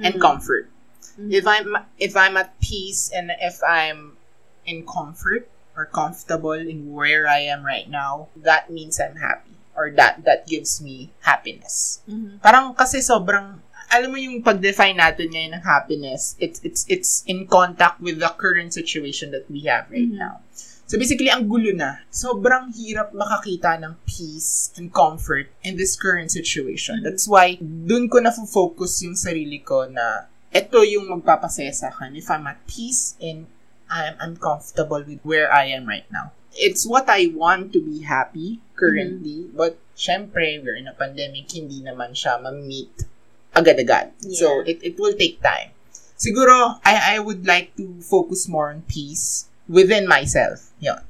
and 0.03 0.21
comfort. 0.21 0.73
Mm. 1.21 1.31
If 1.33 1.45
I'm 1.47 1.69
if 2.01 2.17
I'm 2.17 2.37
at 2.37 2.59
peace 2.61 3.13
and 3.13 3.31
if 3.41 3.61
I'm 3.63 4.17
in 4.65 4.85
comfort 4.89 5.49
or 5.77 5.87
comfortable 5.87 6.53
in 6.57 6.93
where 6.93 7.29
I 7.29 7.45
am 7.47 7.65
right 7.65 7.89
now, 7.89 8.29
that 8.37 8.73
means 8.73 8.99
I'm 8.99 9.17
happy 9.17 9.57
or 9.77 9.91
that 9.97 10.25
that 10.25 10.47
gives 10.47 10.81
me 10.81 11.13
happiness. 11.25 12.01
Mhm. 12.09 12.41
Parang 12.45 12.75
kasi 12.77 13.01
sobrang 13.01 13.61
alam 13.93 14.09
mo 14.09 14.17
yung 14.17 14.41
pag-define 14.41 14.97
natin 14.97 15.29
ngayon 15.29 15.61
ng 15.61 15.65
happiness, 15.69 16.33
it's 16.41 16.65
it's 16.65 16.89
it's 16.89 17.21
in 17.29 17.45
contact 17.45 18.01
with 18.01 18.17
the 18.17 18.33
current 18.41 18.73
situation 18.73 19.29
that 19.37 19.45
we 19.53 19.69
have 19.69 19.85
right 19.93 20.09
Mhm. 20.09 20.17
now. 20.17 20.41
So 20.89 20.97
basically, 20.97 21.29
ang 21.29 21.45
gulo 21.45 21.73
na. 21.77 22.01
Sobrang 22.09 22.73
hirap 22.73 23.13
makakita 23.13 23.77
ng 23.81 24.01
peace 24.09 24.73
and 24.81 24.89
comfort 24.93 25.53
in 25.61 25.77
this 25.77 25.93
current 25.97 26.33
situation. 26.33 27.01
Mhm. 27.01 27.05
That's 27.05 27.29
why, 27.29 27.61
dun 27.61 28.09
ko 28.09 28.21
na-focus 28.25 29.05
yung 29.05 29.17
sarili 29.17 29.61
ko 29.61 29.85
na 29.89 30.29
ito 30.53 30.81
yung 30.85 31.13
magpapasaya 31.13 31.73
sa 31.73 31.93
akin. 31.93 32.17
If 32.17 32.33
I'm 32.33 32.49
at 32.49 32.65
peace 32.65 33.17
and 33.21 33.49
I'm, 33.93 34.17
I'm 34.21 34.35
comfortable 34.41 35.05
with 35.05 35.21
where 35.25 35.53
I 35.53 35.69
am 35.69 35.85
right 35.85 36.09
now. 36.09 36.33
It's 36.57 36.85
what 36.85 37.09
I 37.09 37.33
want 37.33 37.73
to 37.73 37.81
be 37.81 38.05
happy 38.05 38.61
currently. 38.77 39.49
But, 39.53 39.81
syempre, 39.97 40.61
we're 40.61 40.77
in 40.77 40.89
a 40.89 40.97
pandemic, 40.97 41.49
hindi 41.53 41.81
naman 41.81 42.13
siya 42.13 42.37
ma-meet 42.41 43.12
agad-agad. 43.55 44.13
So, 44.33 44.61
Yeah. 44.63 44.73
it, 44.75 44.79
it 44.83 44.95
will 44.99 45.15
take 45.15 45.43
time. 45.43 45.71
Siguro, 46.19 46.79
I, 46.85 47.17
I 47.17 47.19
would 47.19 47.47
like 47.47 47.75
to 47.77 48.01
focus 48.01 48.47
more 48.49 48.71
on 48.71 48.83
peace 48.87 49.47
within 49.69 50.07
myself. 50.07 50.71
Yun. 50.81 51.03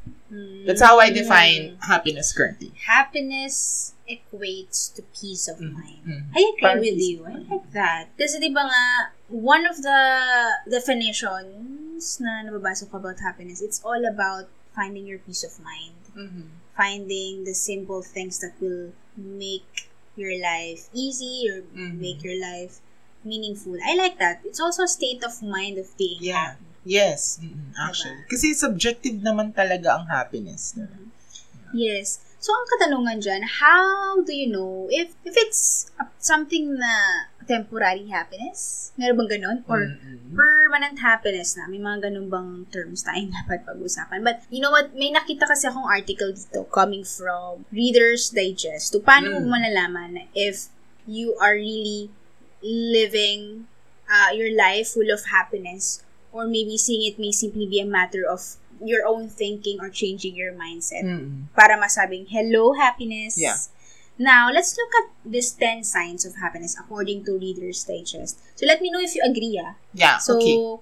That's 0.65 0.81
how 0.81 0.97
I 0.99 1.11
define 1.13 1.77
happiness 1.85 2.33
currently. 2.33 2.73
Happiness 2.89 3.93
equates 4.09 4.89
to 4.97 5.03
peace 5.13 5.45
of 5.49 5.61
Mm. 5.61 5.73
mind. 5.77 6.01
Mm. 6.09 6.23
I 6.33 6.41
agree 6.41 6.61
Parang 6.65 6.81
with 6.81 6.97
you. 7.01 7.19
I 7.29 7.37
like 7.45 7.69
that. 7.77 8.09
Kasi 8.17 8.41
di 8.41 8.49
ba 8.49 8.65
nga, 8.65 8.85
one 9.29 9.69
of 9.69 9.77
the 9.85 10.01
definitions 10.73 12.19
na 12.21 12.43
nababasa 12.49 12.89
ko 12.91 12.97
about 12.97 13.21
happiness, 13.21 13.61
it's 13.61 13.81
all 13.85 14.03
about 14.09 14.49
finding 14.75 15.05
your 15.07 15.19
peace 15.21 15.45
of 15.45 15.53
mind. 15.61 16.01
Mhm. 16.17 16.49
Finding 16.77 17.45
the 17.45 17.53
simple 17.55 18.01
things 18.01 18.41
that 18.41 18.57
will 18.61 18.93
make 19.17 19.92
your 20.15 20.35
life 20.39 20.89
easy 20.93 21.49
or 21.49 21.65
Mhm. 21.73 21.99
make 22.01 22.21
your 22.23 22.37
life 22.37 22.81
meaningful. 23.25 23.79
I 23.81 23.95
like 23.95 24.19
that. 24.19 24.43
It's 24.45 24.61
also 24.61 24.85
a 24.85 24.91
state 24.91 25.23
of 25.23 25.41
mind 25.41 25.79
of 25.79 25.89
being 25.97 26.21
Yeah. 26.21 26.59
happy. 26.59 26.67
Yes, 26.83 27.39
mm, 27.39 27.71
actually. 27.79 28.27
Kasi 28.27 28.59
subjective 28.59 29.23
naman 29.23 29.55
talaga 29.55 30.03
ang 30.03 30.11
happiness. 30.11 30.75
diba? 30.75 30.99
Yes. 31.71 32.19
So, 32.43 32.51
ang 32.51 32.67
katanungan 32.75 33.23
dyan, 33.23 33.47
how 33.63 34.19
do 34.27 34.35
you 34.35 34.51
know 34.51 34.91
if 34.91 35.15
if 35.23 35.39
it's 35.39 35.87
something 36.19 36.75
na 36.75 37.31
temporary 37.53 38.09
happiness? 38.09 38.91
Meron 38.97 39.21
bang 39.21 39.31
ganun? 39.37 39.59
Or 39.69 39.85
Mm-mm. 39.85 40.33
permanent 40.33 40.97
happiness 40.99 41.53
na? 41.53 41.69
May 41.69 41.77
mga 41.79 42.09
ganun 42.09 42.33
bang 42.33 42.51
terms 42.73 43.05
tayong 43.05 43.29
dapat 43.45 43.69
pag-usapan? 43.69 44.25
But, 44.25 44.49
you 44.49 44.65
know 44.65 44.73
what? 44.73 44.97
May 44.97 45.13
nakita 45.13 45.45
kasi 45.45 45.69
akong 45.69 45.85
article 45.85 46.33
dito 46.33 46.65
coming 46.73 47.05
from 47.05 47.69
Reader's 47.69 48.33
Digest. 48.33 48.97
To 48.97 49.05
paano 49.05 49.29
Mm. 49.29 49.35
mo 49.45 49.53
malalaman 49.53 50.13
if 50.33 50.73
you 51.05 51.37
are 51.37 51.55
really 51.55 52.09
living 52.63 53.67
uh, 54.09 54.31
your 54.33 54.55
life 54.55 54.95
full 54.95 55.11
of 55.11 55.29
happiness 55.29 56.01
or 56.31 56.47
maybe 56.47 56.79
seeing 56.79 57.05
it 57.05 57.19
may 57.19 57.31
simply 57.31 57.67
be 57.67 57.81
a 57.81 57.85
matter 57.85 58.23
of 58.25 58.41
your 58.83 59.07
own 59.07 59.29
thinking 59.29 59.79
or 59.79 59.91
changing 59.91 60.35
your 60.35 60.51
mindset 60.53 61.05
Mm-mm. 61.05 61.47
para 61.55 61.79
masabing, 61.79 62.27
hello, 62.27 62.73
happiness. 62.73 63.39
Yeah. 63.39 63.55
Now, 64.19 64.51
let's 64.53 64.77
look 64.77 64.93
at 65.03 65.07
these 65.25 65.51
10 65.53 65.85
signs 65.85 66.25
of 66.25 66.37
happiness 66.37 66.77
according 66.79 67.25
to 67.25 67.39
Reader's 67.39 67.83
Digest. 67.85 68.39
So, 68.55 68.67
let 68.67 68.81
me 68.81 68.91
know 68.91 69.01
if 69.01 69.15
you 69.15 69.23
agree, 69.25 69.61
ah. 69.63 69.75
Yeah, 69.95 70.19
So, 70.19 70.37
okay. 70.37 70.79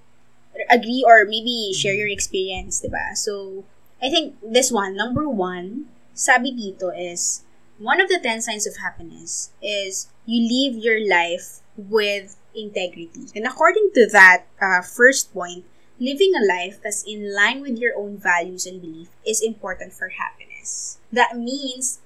agree 0.68 1.04
or 1.06 1.24
maybe 1.24 1.72
share 1.72 1.94
your 1.94 2.08
experience, 2.08 2.82
diba? 2.82 3.16
So, 3.16 3.64
I 4.02 4.10
think 4.10 4.36
this 4.42 4.72
one, 4.72 4.96
number 4.96 5.28
one, 5.28 5.86
sabi 6.14 6.52
dito 6.52 6.90
is, 6.92 7.42
one 7.78 8.00
of 8.00 8.08
the 8.08 8.20
10 8.20 8.42
signs 8.42 8.66
of 8.66 8.76
happiness 8.76 9.50
is 9.62 10.08
you 10.26 10.44
live 10.44 10.76
your 10.76 11.00
life 11.00 11.60
with 11.76 12.36
integrity. 12.54 13.28
And 13.34 13.46
according 13.46 13.90
to 13.94 14.08
that 14.12 14.44
uh, 14.60 14.82
first 14.82 15.32
point, 15.32 15.64
living 15.98 16.32
a 16.36 16.44
life 16.44 16.80
that's 16.82 17.04
in 17.04 17.34
line 17.34 17.60
with 17.60 17.78
your 17.78 17.96
own 17.96 18.18
values 18.18 18.66
and 18.66 18.80
belief 18.80 19.08
is 19.26 19.40
important 19.40 19.92
for 19.92 20.08
happiness. 20.08 20.98
That 21.12 21.36
means 21.38 22.00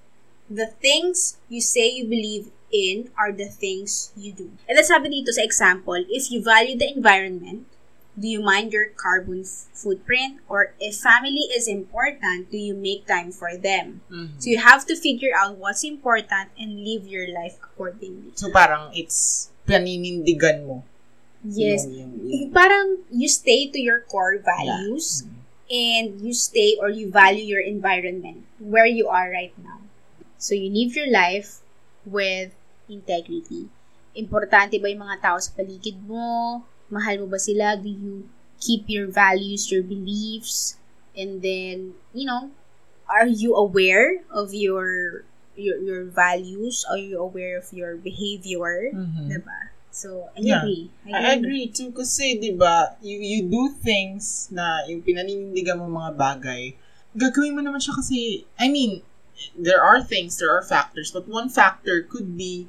the 0.51 0.67
things 0.81 1.39
you 1.49 1.61
say 1.61 1.89
you 1.91 2.05
believe 2.05 2.51
in 2.73 3.11
are 3.17 3.33
the 3.33 3.47
things 3.49 4.11
you 4.17 4.33
do. 4.33 4.51
And 4.69 4.77
then 4.77 4.85
sabi 4.85 5.09
dito 5.23 5.31
sa 5.31 5.43
example, 5.43 5.99
if 6.11 6.31
you 6.31 6.43
value 6.43 6.77
the 6.77 6.91
environment, 6.91 7.67
do 8.15 8.27
you 8.31 8.39
mind 8.43 8.71
your 8.73 8.91
carbon 8.95 9.43
f- 9.43 9.67
footprint? 9.75 10.39
Or 10.49 10.75
if 10.79 10.99
family 11.03 11.51
is 11.55 11.67
important, 11.67 12.51
do 12.51 12.59
you 12.59 12.75
make 12.75 13.07
time 13.07 13.31
for 13.35 13.55
them? 13.59 14.03
Mhm. 14.11 14.39
So 14.39 14.51
you 14.51 14.59
have 14.63 14.87
to 14.87 14.95
figure 14.95 15.35
out 15.35 15.59
what's 15.59 15.83
important 15.83 16.51
and 16.59 16.83
live 16.83 17.07
your 17.07 17.27
life 17.31 17.59
accordingly. 17.63 18.35
So, 18.39 18.51
parang 18.55 18.91
it's 18.95 19.51
paninindigan 19.67 20.67
mo. 20.67 20.83
Yes. 21.45 21.85
Yung- 21.85 21.93
yung- 21.93 22.17
yung- 22.25 22.53
Parang 22.59 23.05
you 23.13 23.29
stay 23.29 23.69
to 23.69 23.77
your 23.79 24.01
core 24.09 24.41
values 24.41 25.23
Mm. 25.23 25.31
and 25.69 26.07
you 26.25 26.33
stay 26.33 26.73
or 26.81 26.89
you 26.89 27.13
value 27.13 27.45
your 27.45 27.61
environment 27.61 28.49
where 28.57 28.89
you 28.89 29.13
are 29.13 29.29
right 29.29 29.53
now. 29.61 29.84
So 30.45 30.53
you 30.53 30.69
live 30.69 30.93
your 30.93 31.09
life 31.09 31.65
with 32.05 32.53
integrity. 32.85 33.73
Importante 34.13 34.77
ba 34.77 34.93
yung 34.93 35.01
mga 35.09 35.25
tao 35.25 35.41
sa 35.41 35.49
paligid 35.57 35.97
mo? 36.05 36.61
Mahal 36.93 37.25
mo 37.25 37.33
ba 37.33 37.41
sila? 37.41 37.81
Do 37.81 37.89
you 37.89 38.29
keep 38.61 38.85
your 38.93 39.09
values, 39.09 39.73
your 39.73 39.81
beliefs? 39.81 40.77
And 41.17 41.41
then, 41.41 41.97
you 42.13 42.29
know, 42.29 42.53
are 43.09 43.25
you 43.25 43.57
aware 43.57 44.21
of 44.29 44.53
your 44.53 45.25
your 45.57 45.81
your 45.81 46.05
values? 46.13 46.85
Are 46.93 47.01
you 47.01 47.17
aware 47.17 47.57
of 47.57 47.73
your 47.73 47.97
behavior? 47.97 48.93
Mhm. 48.93 49.33
Diba? 49.33 49.73
So, 49.89 50.29
I 50.37 50.45
Yeah. 50.45 50.61
agree. 50.61 50.93
I 51.09 51.41
agree 51.41 51.73
too 51.73 51.89
kasi 51.97 52.37
'di 52.37 52.53
ba, 52.61 53.01
you 53.01 53.17
you 53.17 53.49
do 53.49 53.73
things 53.81 54.53
na 54.53 54.85
yung 54.93 55.01
pinaninindigan 55.01 55.81
mo 55.81 55.89
mga 55.89 56.13
bagay, 56.21 56.77
gagawin 57.17 57.57
mo 57.57 57.65
naman 57.65 57.81
siya 57.81 57.97
kasi 57.97 58.45
I 58.61 58.69
mean, 58.69 59.01
there 59.59 59.83
are 59.83 60.03
things, 60.03 60.38
there 60.38 60.50
are 60.50 60.62
factors, 60.62 61.11
but 61.11 61.26
one 61.29 61.49
factor 61.49 62.03
could 62.03 62.37
be 62.38 62.67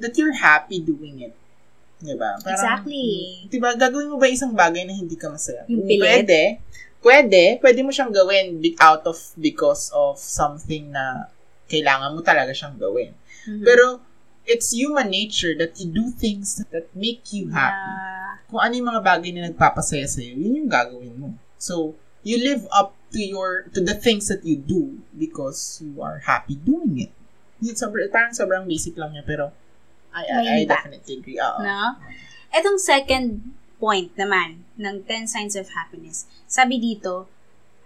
that 0.00 0.16
you're 0.16 0.36
happy 0.36 0.80
doing 0.80 1.20
it. 1.20 1.36
'Di 2.00 2.16
ba? 2.16 2.40
Exactly. 2.40 3.44
'Di 3.48 3.58
ba, 3.60 3.76
gagawin 3.76 4.08
mo 4.08 4.16
ba 4.16 4.28
isang 4.28 4.56
bagay 4.56 4.88
na 4.88 4.96
hindi 4.96 5.16
ka 5.16 5.28
masaya? 5.28 5.68
Yung 5.68 5.84
pilit? 5.84 6.24
Pwede. 6.24 6.42
Pwede, 7.00 7.44
pwede 7.64 7.80
mo 7.80 7.88
siyang 7.92 8.12
gawin 8.12 8.60
out 8.76 9.08
of 9.08 9.16
because 9.40 9.88
of 9.96 10.20
something 10.20 10.92
na 10.92 11.32
kailangan 11.68 12.12
mo 12.12 12.20
talaga 12.20 12.52
siyang 12.52 12.76
gawin. 12.76 13.16
Mhm. 13.48 13.64
Pero 13.64 14.04
it's 14.44 14.72
human 14.72 15.08
nature 15.08 15.56
that 15.56 15.76
you 15.80 15.88
do 15.88 16.12
things 16.12 16.60
that 16.72 16.92
make 16.92 17.24
you 17.32 17.48
happy 17.52 17.88
Yeah. 17.88 18.44
kung 18.52 18.60
ano 18.60 18.72
yung 18.76 18.88
mga 18.92 19.02
bagay 19.04 19.30
na 19.32 19.48
nagpapasaya 19.48 20.04
sa'yo, 20.04 20.34
yun 20.36 20.64
yung 20.64 20.70
gagawin 20.72 21.14
mo. 21.16 21.28
So, 21.56 21.94
you 22.26 22.36
live 22.40 22.68
up 22.68 22.92
to 23.12 23.20
your, 23.20 23.66
to 23.74 23.80
the 23.80 23.94
things 23.94 24.28
that 24.28 24.44
you 24.44 24.56
do 24.56 24.98
because 25.16 25.82
you 25.82 26.02
are 26.02 26.18
happy 26.24 26.54
doing 26.54 26.98
it. 26.98 27.12
Yun, 27.60 27.74
sobr- 27.74 28.10
parang 28.10 28.32
sobrang 28.32 28.64
basic 28.64 28.96
lang 28.96 29.12
niya, 29.12 29.24
pero 29.26 29.52
I, 30.14 30.24
I, 30.26 30.42
I 30.42 30.64
definitely 30.64 31.18
agree. 31.18 31.38
Oo. 31.38 31.60
No? 31.62 31.98
Etong 32.50 32.78
second 32.82 33.54
point 33.78 34.10
naman 34.18 34.66
ng 34.76 35.06
10 35.06 35.30
signs 35.30 35.54
of 35.54 35.70
happiness. 35.72 36.26
Sabi 36.50 36.82
dito, 36.82 37.30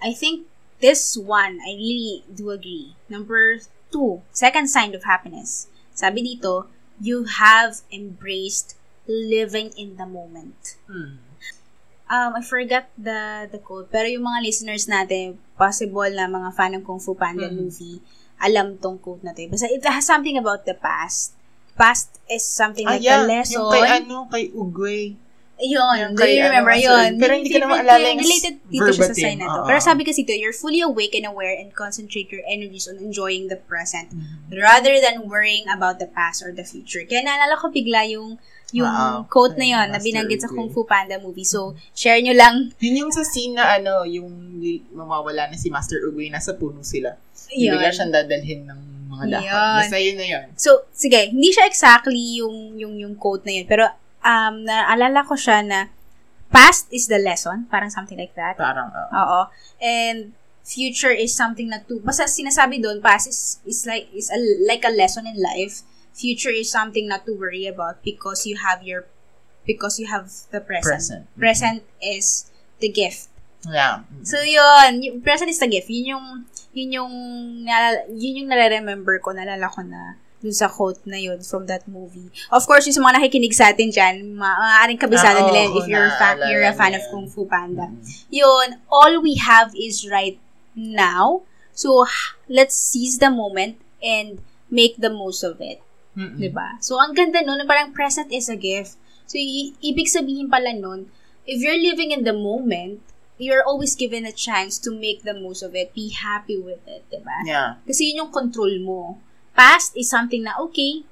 I 0.00 0.12
think 0.12 0.48
this 0.80 1.16
one, 1.16 1.60
I 1.60 1.76
really 1.76 2.24
do 2.28 2.50
agree. 2.50 2.96
Number 3.08 3.60
two, 3.92 4.22
second 4.32 4.68
sign 4.68 4.94
of 4.94 5.04
happiness. 5.04 5.68
Sabi 5.94 6.24
dito, 6.24 6.66
you 7.00 7.24
have 7.38 7.86
embraced 7.92 8.74
living 9.06 9.70
in 9.76 9.96
the 9.96 10.06
moment. 10.06 10.76
Hmm. 10.90 11.22
Um, 12.14 12.30
I 12.32 12.42
forgot 12.42 12.86
the 12.96 13.18
the 13.48 13.58
quote, 13.58 13.90
pero 13.90 14.06
yung 14.06 14.22
mga 14.22 14.38
listeners 14.40 14.86
natin, 14.86 15.34
possible 15.54 16.06
na 16.08 16.28
mga 16.28 16.50
fan 16.52 16.70
ng 16.72 16.82
Kung 16.82 16.98
Fu 16.98 17.12
Panda 17.12 17.46
Mm. 17.46 17.56
movie, 17.58 17.98
alam 18.38 18.78
tong 18.78 18.96
quote 18.96 19.22
na 19.22 19.32
to. 19.32 19.42
Basta 19.48 19.66
it 19.66 19.82
has 19.82 20.04
something 20.04 20.36
about 20.36 20.62
the 20.62 20.76
past. 20.76 21.34
Past 21.74 22.22
is 22.28 22.46
something 22.46 22.86
Ah, 22.86 22.94
like 22.94 23.02
yeah. 23.02 23.18
a 23.18 23.26
lesson. 23.26 23.58
Yung 23.58 23.72
kay 23.72 23.82
ano, 23.98 24.16
kay 24.28 24.44
Ugwe. 24.52 24.98
Yun, 25.56 25.94
Yung 25.96 26.12
do 26.14 26.26
you 26.26 26.38
ano, 26.38 26.50
remember 26.50 26.74
so- 26.74 26.82
yun? 26.82 27.10
pero 27.16 27.30
hindi 27.30 27.46
ko 27.48 27.58
na 27.58 27.66
Favorite 27.66 27.78
maalala 27.86 28.02
yun. 28.04 28.10
yung 28.10 28.22
Related 28.26 28.54
dito 28.68 28.90
siya 28.90 29.06
sa 29.06 29.14
sign 29.14 29.38
na 29.38 29.46
to. 29.46 29.58
oo. 29.62 29.66
Pero 29.66 29.78
sabi 29.80 30.02
kasi 30.02 30.20
to, 30.22 30.34
you're 30.34 30.54
fully 30.54 30.82
awake 30.82 31.14
and 31.14 31.22
aware 31.24 31.54
and 31.54 31.70
concentrate 31.72 32.26
your 32.30 32.42
energies 32.44 32.86
on 32.86 32.98
enjoying 32.98 33.46
the 33.46 33.54
present 33.56 34.10
Mm-hmm. 34.10 34.50
rather 34.50 34.98
than 34.98 35.26
worrying 35.26 35.62
about 35.70 35.98
the 35.98 36.10
past 36.10 36.42
or 36.42 36.50
the 36.50 36.66
future. 36.66 37.02
Kaya 37.02 37.22
naalala 37.22 37.54
ko 37.54 37.70
bigla 37.70 38.02
yung 38.06 38.42
yung 38.72 38.88
Ah, 38.88 39.22
quote 39.28 39.60
na 39.60 39.66
yon 39.66 39.86
na 39.92 40.00
binanggit 40.00 40.40
sa 40.40 40.48
Uguay. 40.48 40.56
Kung 40.56 40.68
Fu 40.72 40.82
Panda 40.88 41.20
movie. 41.20 41.46
So, 41.46 41.76
share 41.92 42.18
nyo 42.24 42.32
lang. 42.32 42.72
Yun 42.80 43.06
yung 43.06 43.12
sa 43.12 43.22
scene 43.22 43.54
na 43.54 43.76
ano, 43.76 44.08
yung 44.08 44.30
mamawala 44.94 45.50
na 45.50 45.56
si 45.58 45.68
Master 45.68 46.00
Ugwe, 46.08 46.32
nasa 46.32 46.56
puno 46.56 46.80
sila. 46.80 47.14
Yun. 47.52 47.76
Bigla 47.76 47.92
siyang 47.92 48.10
dadalhin 48.14 48.64
ng 48.66 48.80
mga 49.14 49.24
dahon. 49.30 49.78
Basta 49.84 49.98
yun 50.00 50.16
na 50.16 50.26
yun. 50.26 50.44
So, 50.56 50.88
sige, 50.90 51.30
hindi 51.30 51.52
siya 51.52 51.68
exactly 51.68 52.40
yung 52.40 52.74
yung 52.80 52.94
yung 52.98 53.14
quote 53.14 53.46
na 53.46 53.52
yun, 53.60 53.66
pero 53.68 53.86
um 54.24 54.64
naalala 54.64 55.22
ko 55.28 55.36
siya 55.36 55.60
na 55.62 55.92
past 56.50 56.86
is 56.94 57.10
the 57.10 57.18
lesson, 57.18 57.66
parang 57.70 57.90
something 57.90 58.18
like 58.18 58.34
that. 58.34 58.54
Parang, 58.58 58.90
uh, 58.90 59.10
Oo. 59.10 59.40
And 59.82 60.32
future 60.64 61.12
is 61.12 61.36
something 61.36 61.68
na 61.68 61.84
to 61.84 62.00
basta 62.00 62.24
sinasabi 62.24 62.80
doon 62.80 63.04
past 63.04 63.28
is 63.28 63.60
is 63.68 63.84
like 63.84 64.08
is 64.16 64.32
a, 64.32 64.38
like 64.64 64.80
a 64.82 64.92
lesson 64.92 65.28
in 65.28 65.36
life. 65.36 65.84
Future 66.14 66.54
is 66.54 66.70
something 66.70 67.10
not 67.10 67.26
to 67.26 67.34
worry 67.34 67.66
about 67.66 67.98
because 68.06 68.46
you 68.46 68.54
have 68.56 68.86
your 68.86 69.04
because 69.66 69.98
you 69.98 70.06
have 70.06 70.30
the 70.54 70.60
present. 70.62 70.94
Present. 70.94 71.22
Present 71.36 71.78
is 72.00 72.50
the 72.78 72.88
gift. 72.88 73.28
yeah. 73.66 74.04
So 74.22 74.38
yun, 74.44 75.02
yung 75.02 75.18
present 75.24 75.48
is 75.50 75.58
the 75.58 75.66
gift. 75.66 75.88
Yun 75.90 76.06
yung 76.14 76.26
yun 76.76 76.90
yung 76.92 77.12
nalala, 77.64 78.04
yun 78.12 78.44
yung 78.44 78.48
nare-remember 78.52 79.18
ko, 79.24 79.32
nalala 79.32 79.66
ko 79.72 79.80
na 79.82 80.20
dun 80.44 80.52
sa 80.52 80.68
quote 80.68 81.00
na 81.08 81.16
yun 81.16 81.40
from 81.40 81.64
that 81.64 81.88
movie. 81.88 82.28
Of 82.52 82.68
course, 82.68 82.84
yung 82.84 82.92
sa 82.92 83.00
mga 83.00 83.16
nakikinig 83.16 83.56
sa 83.56 83.72
atin 83.72 83.88
dyan, 83.88 84.36
ma- 84.36 84.60
maaaring 84.60 85.00
kabisado 85.00 85.40
Ah, 85.40 85.46
nila 85.48 85.72
oo, 85.72 85.80
if 85.80 85.88
you're, 85.88 86.12
fa- 86.20 86.36
you're 86.52 86.68
a 86.68 86.76
fan 86.76 86.92
niya 86.92 87.00
of. 87.00 87.08
Kung 87.08 87.24
Fu 87.32 87.48
Panda. 87.48 87.88
Mm. 87.88 88.04
Yun, 88.28 88.68
all 88.92 89.24
we 89.24 89.40
have 89.40 89.72
is 89.72 90.04
right 90.04 90.36
now. 90.76 91.48
So, 91.72 92.04
let's 92.52 92.76
seize 92.76 93.16
the 93.16 93.32
moment 93.32 93.80
and 94.04 94.44
make 94.68 95.00
the 95.00 95.08
most 95.08 95.40
of 95.40 95.64
it. 95.64 95.80
Mm-mm. 96.14 96.38
'di 96.38 96.50
ba? 96.50 96.78
So 96.78 96.96
ang 96.96 97.12
ganda 97.12 97.40
noon, 97.40 97.62
parang 97.64 97.90
present 97.90 98.30
is 98.30 98.46
a 98.46 98.54
gift. 98.54 98.96
So, 99.24 99.40
i- 99.40 99.72
ibig 99.80 100.04
sabihin 100.06 100.52
pala 100.52 100.76
nun, 100.76 101.08
if 101.48 101.56
you're 101.58 101.80
living 101.80 102.12
in 102.12 102.22
the 102.22 102.36
moment, 102.36 103.00
you're 103.40 103.64
always 103.64 103.96
given 103.96 104.28
a 104.28 104.30
chance 104.30 104.76
to 104.78 104.92
make 104.92 105.24
the 105.24 105.32
most 105.32 105.64
of 105.64 105.72
it, 105.72 105.90
be 105.90 106.12
happy 106.12 106.60
with 106.60 106.84
it, 106.84 107.08
diba? 107.08 107.32
Yeah. 107.42 107.80
Kasi 107.82 108.12
yun 108.12 108.28
yung 108.28 108.32
control 108.32 108.76
mo. 108.78 109.16
Past 109.56 109.96
is 109.96 110.12
something 110.12 110.44
na, 110.44 110.60
okay, 110.60 111.08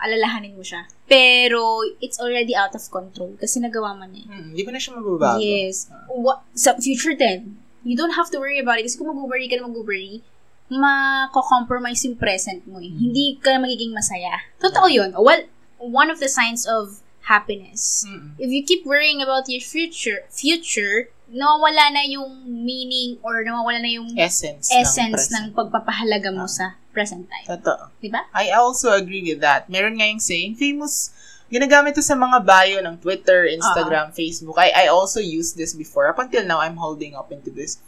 alalahanin 0.00 0.56
mo 0.56 0.64
siya. 0.64 0.88
Pero, 1.04 1.84
it's 2.00 2.16
already 2.16 2.56
out 2.56 2.72
of 2.72 2.80
control 2.88 3.36
kasi 3.36 3.60
nagawa 3.60 3.92
mo 3.92 4.08
na. 4.08 4.24
Hmm, 4.24 4.56
Hindi 4.56 4.64
ko 4.64 4.72
na 4.72 4.80
siya 4.80 4.96
mababago. 4.96 5.38
Yes. 5.38 5.92
What, 6.08 6.40
sa 6.56 6.80
future 6.80 7.12
din, 7.12 7.60
you 7.84 7.92
don't 7.92 8.16
have 8.16 8.32
to 8.32 8.40
worry 8.40 8.56
about 8.56 8.80
it. 8.80 8.88
Kasi 8.88 8.96
kung 8.96 9.12
mag-worry 9.12 9.46
ka 9.46 9.60
na 9.60 9.68
mag-worry, 9.68 10.24
mako-compromise 10.70 12.06
yung 12.06 12.14
present 12.14 12.62
mo 12.64 12.78
eh. 12.78 12.88
Hindi 12.88 13.36
ka 13.42 13.58
magiging 13.58 13.90
masaya. 13.90 14.38
Totoo 14.62 14.86
yun. 14.86 15.10
Well, 15.18 15.50
one 15.82 16.08
of 16.08 16.22
the 16.22 16.30
signs 16.30 16.62
of 16.64 17.02
happiness. 17.26 18.06
Mm-mm. 18.06 18.38
If 18.38 18.50
you 18.54 18.62
keep 18.62 18.86
worrying 18.86 19.20
about 19.20 19.50
your 19.50 19.60
future, 19.60 20.24
future, 20.30 21.10
nawawala 21.30 21.94
na 21.94 22.02
yung 22.06 22.46
meaning 22.46 23.18
or 23.22 23.42
nawawala 23.42 23.82
na 23.82 23.90
yung 23.90 24.14
Essence. 24.18 24.70
essence 24.70 25.30
ng 25.30 25.50
ng 25.50 25.54
pagpapahalaga 25.54 26.34
mo 26.34 26.46
sa 26.50 26.74
present 26.90 27.26
time. 27.30 27.46
Totoo. 27.46 27.90
Diba? 28.02 28.26
I 28.34 28.50
also 28.50 28.90
agree 28.90 29.22
with 29.22 29.38
that. 29.42 29.70
Meron 29.70 29.98
nga 29.98 30.10
yung 30.10 30.18
saying, 30.18 30.58
famous, 30.58 31.14
ginagamit 31.46 31.94
to 31.94 32.02
sa 32.02 32.18
mga 32.18 32.42
bio 32.42 32.78
ng 32.82 32.98
Twitter, 32.98 33.46
Instagram, 33.46 34.10
Facebook. 34.10 34.58
I, 34.58 34.86
I 34.86 34.86
also 34.90 35.22
used 35.22 35.54
this 35.54 35.74
before. 35.74 36.10
Up 36.10 36.18
until 36.18 36.42
now, 36.46 36.58
I'm 36.58 36.78
holding 36.78 37.14
up 37.14 37.30
into 37.30 37.50
this. 37.50 37.78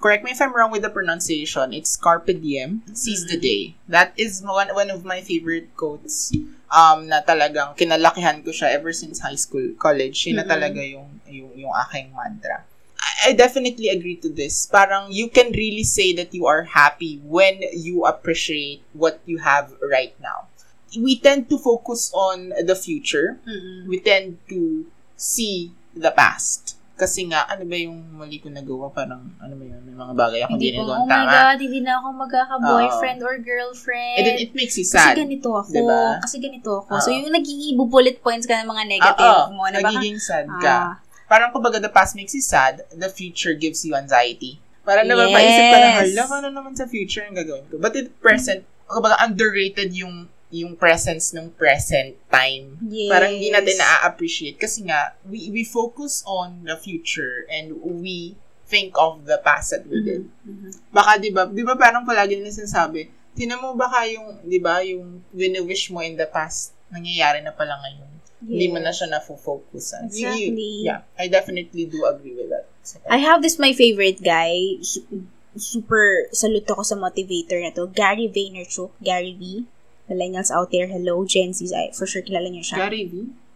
Correct 0.00 0.24
me 0.24 0.32
if 0.32 0.40
I'm 0.42 0.54
wrong 0.54 0.70
with 0.70 0.82
the 0.82 0.90
pronunciation. 0.90 1.72
It's 1.72 1.96
Carpe 1.96 2.26
Diem, 2.26 2.82
seize 2.92 3.24
the 3.26 3.38
day. 3.40 3.74
That 3.88 4.12
is 4.16 4.42
one, 4.44 4.68
one 4.74 4.90
of 4.90 5.04
my 5.04 5.20
favorite 5.22 5.72
quotes 5.76 6.28
um, 6.68 7.08
na 7.08 7.22
talagang 7.24 7.72
kinalakihan 7.76 8.44
ko 8.44 8.52
siya 8.52 8.76
ever 8.76 8.92
since 8.92 9.20
high 9.20 9.40
school, 9.40 9.72
college. 9.80 10.26
Yun 10.28 10.36
na 10.36 10.44
Mhm. 10.44 10.52
talaga 10.52 10.80
yung, 10.84 11.08
yung, 11.24 11.50
yung 11.56 11.72
aking 11.88 12.12
mantra. 12.12 12.64
I, 13.00 13.30
I 13.30 13.32
definitely 13.32 13.88
agree 13.88 14.16
to 14.20 14.28
this. 14.28 14.68
Parang 14.68 15.08
you 15.12 15.28
can 15.32 15.52
really 15.56 15.84
say 15.84 16.12
that 16.20 16.32
you 16.36 16.44
are 16.46 16.64
happy 16.68 17.20
when 17.24 17.60
you 17.72 18.04
appreciate 18.04 18.84
what 18.92 19.20
you 19.24 19.40
have 19.40 19.72
right 19.80 20.12
now. 20.20 20.48
We 20.94 21.18
tend 21.18 21.48
to 21.50 21.58
focus 21.58 22.12
on 22.14 22.52
the 22.54 22.76
future. 22.76 23.40
Mm-mm. 23.48 23.88
We 23.90 23.98
tend 23.98 24.38
to 24.48 24.86
see 25.16 25.72
the 25.96 26.12
past. 26.14 26.63
Kasi 27.04 27.28
nga, 27.28 27.44
ano 27.44 27.68
ba 27.68 27.76
yung 27.76 28.16
mali 28.16 28.40
ko 28.40 28.48
nagawa? 28.48 28.88
Parang, 28.88 29.28
ano 29.36 29.52
ba 29.52 29.64
yun? 29.68 29.76
May 29.84 29.92
mga 29.92 30.12
bagay 30.16 30.40
ako 30.40 30.50
Hindi 30.56 30.72
ko, 30.72 30.80
nagawa 30.80 30.96
oh 30.96 31.04
my 31.04 31.12
tama. 31.12 31.28
God, 31.30 31.58
hindi 31.60 31.80
na 31.84 31.92
ako 32.00 32.06
magkaka-boyfriend 32.16 33.18
or 33.20 33.34
girlfriend. 33.44 34.16
And 34.16 34.24
then 34.24 34.38
it 34.40 34.52
makes 34.56 34.80
you 34.80 34.88
Kasi 34.88 34.96
sad. 34.96 35.14
ganito 35.20 35.52
ako. 35.52 35.68
Diba? 35.68 36.02
Kasi 36.24 36.36
ganito 36.40 36.70
ako. 36.80 36.90
Oo. 36.96 37.02
So, 37.04 37.12
yung 37.12 37.28
nag-i-bullet 37.28 37.92
bullet 37.92 38.18
points 38.24 38.48
ka 38.48 38.56
ng 38.56 38.68
mga 38.72 38.82
negative 38.88 39.36
Oo, 39.44 39.52
mo. 39.52 39.68
Na 39.68 39.84
baka, 39.84 40.00
nagiging 40.00 40.16
sad 40.16 40.48
ka. 40.64 40.72
ah, 40.72 40.92
Parang 41.28 41.52
kumbaga 41.52 41.76
the 41.76 41.92
past 41.92 42.16
makes 42.16 42.32
you 42.32 42.40
sad, 42.40 42.80
the 42.88 43.12
future 43.12 43.52
gives 43.52 43.84
you 43.84 43.92
anxiety. 43.92 44.56
Parang 44.80 45.04
Yes. 45.04 45.12
napapaisip 45.12 45.64
ka 45.68 45.76
na, 45.76 45.88
hala, 46.00 46.22
ano 46.40 46.48
naman 46.48 46.72
sa 46.72 46.88
future 46.88 47.28
ang 47.28 47.36
gagawin 47.36 47.68
ko? 47.68 47.76
But 47.76 47.96
in 47.96 48.08
present, 48.20 48.64
kumbaga 48.88 49.20
underrated 49.20 49.92
yung 49.92 50.32
yung 50.54 50.78
presence 50.78 51.34
ng 51.34 51.50
present 51.58 52.14
time. 52.30 52.78
yes. 52.86 53.10
Parang 53.10 53.34
hindi 53.34 53.50
natin 53.50 53.74
na-appreciate 53.74 54.54
kasi 54.54 54.86
nga, 54.86 55.18
we, 55.26 55.50
we 55.50 55.66
focus 55.66 56.22
on 56.24 56.62
the 56.62 56.78
future 56.78 57.42
and 57.50 57.74
we 57.82 58.38
think 58.70 58.94
of 58.94 59.26
the 59.26 59.36
past 59.42 59.74
that 59.74 59.82
we 59.84 59.98
did. 60.00 60.30
Mhm. 60.46 60.70
Baka, 60.94 61.18
di 61.18 61.34
ba, 61.34 61.50
di 61.50 61.66
ba 61.66 61.74
parang 61.74 62.06
palagi 62.06 62.38
nila 62.38 62.54
sinasabi, 62.54 63.10
tinan 63.34 63.58
mo 63.58 63.74
baka 63.74 64.06
yung, 64.06 64.38
di 64.46 64.62
ba, 64.62 64.78
yung 64.80 65.26
wini-wish 65.34 65.90
mo 65.90 65.98
in 66.00 66.14
the 66.14 66.26
past, 66.30 66.70
nangyayari 66.94 67.42
na 67.42 67.50
pala 67.50 67.74
ngayon. 67.82 68.10
Hindi 68.44 68.66
mo 68.68 68.78
na 68.78 68.92
siya 68.92 69.08
na-focusan. 69.08 70.12
Exactly. 70.12 70.84
yeah, 70.84 71.00
I 71.16 71.32
definitely 71.32 71.88
do 71.88 72.04
agree 72.04 72.36
with 72.36 72.52
that. 72.52 72.68
I 73.08 73.16
have 73.16 73.40
this 73.40 73.56
my 73.56 73.72
favorite 73.72 74.20
guy. 74.20 74.76
Su- 74.84 75.08
super 75.56 76.28
salute 76.34 76.68
ako 76.68 76.84
sa 76.84 76.92
motivator 76.98 77.56
na 77.56 77.72
to. 77.72 77.88
Gary 77.88 78.28
Vaynerchuk. 78.28 78.92
Gary 79.00 79.32
V. 79.32 79.64
Millennials 80.10 80.52
out 80.52 80.68
there, 80.70 80.86
hello. 80.86 81.24
Gen 81.24 81.52
Z, 81.52 81.72
ay, 81.72 81.90
for 81.96 82.04
sure 82.04 82.20
kilala 82.20 82.52
niyo 82.52 82.60
siya. 82.60 82.84
Gary 82.84 83.08
V? 83.08 83.14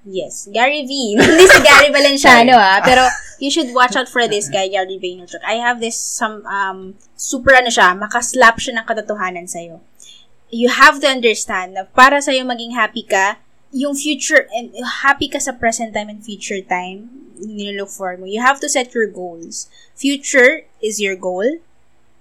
Yes, 0.09 0.49
Gary 0.49 0.89
V. 0.89 0.93
Hindi 1.21 1.45
si 1.45 1.61
Gary 1.61 1.93
Valenciano 1.93 2.57
ah, 2.57 2.81
pero 2.89 3.05
you 3.37 3.53
should 3.53 3.75
watch 3.77 3.93
out 3.93 4.09
for 4.09 4.25
this 4.25 4.49
guy, 4.49 4.69
Gary 4.69 4.97
Vaynerchuk. 4.97 5.45
I 5.45 5.61
have 5.61 5.85
this 5.85 6.01
some 6.01 6.47
um 6.49 6.97
super 7.19 7.53
ano 7.53 7.69
siya, 7.69 7.93
makaslap 7.93 8.57
siya 8.57 8.81
ng 8.81 8.87
katotohanan 8.89 9.45
sa 9.45 9.61
You 10.49 10.73
have 10.73 11.05
to 11.05 11.09
understand 11.11 11.77
na 11.77 11.85
para 11.85 12.25
sa 12.25 12.33
maging 12.33 12.73
happy 12.73 13.05
ka, 13.05 13.37
yung 13.69 13.93
future 13.93 14.49
and 14.57 14.73
happy 15.05 15.29
ka 15.29 15.37
sa 15.37 15.53
present 15.53 15.93
time 15.93 16.09
and 16.09 16.25
future 16.25 16.65
time, 16.65 17.29
nilook 17.37 17.93
for 17.93 18.17
mo. 18.17 18.25
You 18.25 18.41
have 18.41 18.57
to 18.65 18.69
set 18.73 18.97
your 18.97 19.07
goals. 19.13 19.69
Future 19.93 20.65
is 20.81 20.97
your 20.97 21.21
goal. 21.21 21.61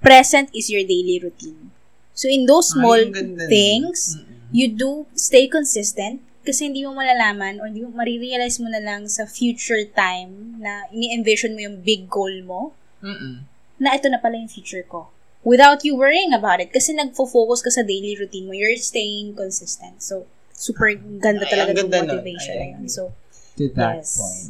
Present 0.04 0.52
is 0.52 0.68
your 0.68 0.84
daily 0.84 1.24
routine. 1.24 1.72
So 2.18 2.26
in 2.26 2.50
those 2.50 2.74
small 2.74 2.98
Ay, 2.98 3.14
things, 3.46 4.18
Mm-mm. 4.18 4.50
you 4.50 4.74
do 4.74 5.06
stay 5.14 5.46
consistent 5.46 6.26
kasi 6.42 6.66
hindi 6.66 6.82
mo 6.82 6.98
malalaman 6.98 7.62
or 7.62 7.70
hindi 7.70 7.86
mo 7.86 7.94
marirealize 7.94 8.58
mo 8.58 8.72
na 8.74 8.82
lang 8.82 9.06
sa 9.06 9.30
future 9.30 9.86
time 9.94 10.58
na 10.58 10.90
ini-envision 10.90 11.54
mo 11.54 11.62
yung 11.62 11.78
big 11.86 12.10
goal 12.10 12.34
mo 12.42 12.74
Mm-mm. 13.06 13.46
na 13.78 13.94
ito 13.94 14.10
na 14.10 14.18
pala 14.18 14.42
yung 14.42 14.50
future 14.50 14.82
ko. 14.82 15.14
Without 15.46 15.86
you 15.86 15.94
worrying 15.94 16.34
about 16.34 16.58
it 16.58 16.74
kasi 16.74 16.92
nagfo-focus 16.92 17.62
ka 17.62 17.70
sa 17.70 17.86
daily 17.86 18.18
routine 18.18 18.50
mo. 18.50 18.58
You're 18.58 18.76
staying 18.82 19.38
consistent. 19.38 20.02
So, 20.02 20.26
super 20.52 20.90
ganda 20.98 21.46
Ay, 21.46 21.54
talaga 21.54 21.86
ng 21.86 21.92
motivation 21.94 22.56
na 22.58 22.68
yun. 22.74 22.90
So, 22.90 23.14
To 23.58 23.66
that 23.78 24.02
Yes. 24.06 24.18
point. 24.18 24.50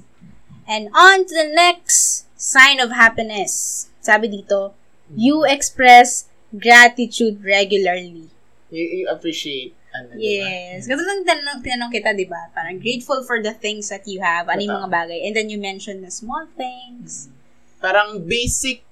and 0.68 0.92
on 0.92 1.24
to 1.24 1.34
the 1.34 1.48
next 1.48 2.28
sign 2.36 2.80
of 2.84 2.92
happiness. 2.92 3.88
Sabi 4.04 4.28
dito, 4.28 4.76
you 5.16 5.48
express 5.48 6.27
gratitude 6.56 7.44
regularly. 7.44 8.30
You, 8.72 8.84
you 8.84 9.06
appreciate, 9.08 9.76
ano, 9.96 10.16
diba? 10.16 10.44
Yes. 10.44 10.88
Kasi 10.88 11.00
nung 11.00 11.24
tinanong, 11.24 11.60
tinanong 11.64 11.92
kita, 11.92 12.12
di 12.16 12.28
ba? 12.28 12.52
Parang 12.52 12.80
grateful 12.80 13.24
for 13.24 13.40
the 13.40 13.56
things 13.56 13.88
that 13.90 14.04
you 14.08 14.20
have. 14.20 14.52
Ano 14.52 14.60
yung 14.60 14.80
mga 14.84 14.92
bagay. 14.92 15.20
And 15.28 15.36
then 15.36 15.48
you 15.48 15.60
mentioned 15.60 16.04
the 16.04 16.12
small 16.12 16.48
things. 16.60 17.32
Parang 17.80 18.28
basic 18.28 18.84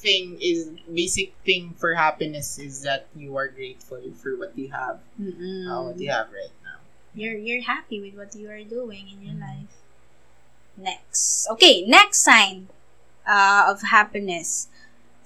thing 0.00 0.40
is, 0.40 0.72
basic 0.88 1.36
thing 1.44 1.76
for 1.76 1.92
happiness 1.92 2.56
is 2.56 2.80
that 2.88 3.04
you 3.12 3.36
are 3.36 3.52
grateful 3.52 4.00
for 4.16 4.40
what 4.40 4.56
you 4.56 4.72
have, 4.72 5.04
Mm-mm. 5.20 5.68
uh, 5.68 5.92
what 5.92 6.00
you 6.00 6.08
have 6.08 6.32
right 6.32 6.56
now. 6.64 6.80
You're, 7.12 7.36
you're 7.36 7.60
happy 7.60 8.00
with 8.00 8.16
what 8.16 8.32
you 8.32 8.48
are 8.48 8.64
doing 8.64 9.12
in 9.12 9.20
your 9.20 9.36
life. 9.36 9.68
Next. 10.80 11.44
Okay, 11.52 11.84
next 11.84 12.24
sign 12.24 12.72
uh, 13.28 13.68
of 13.68 13.82
happiness. 13.82 14.68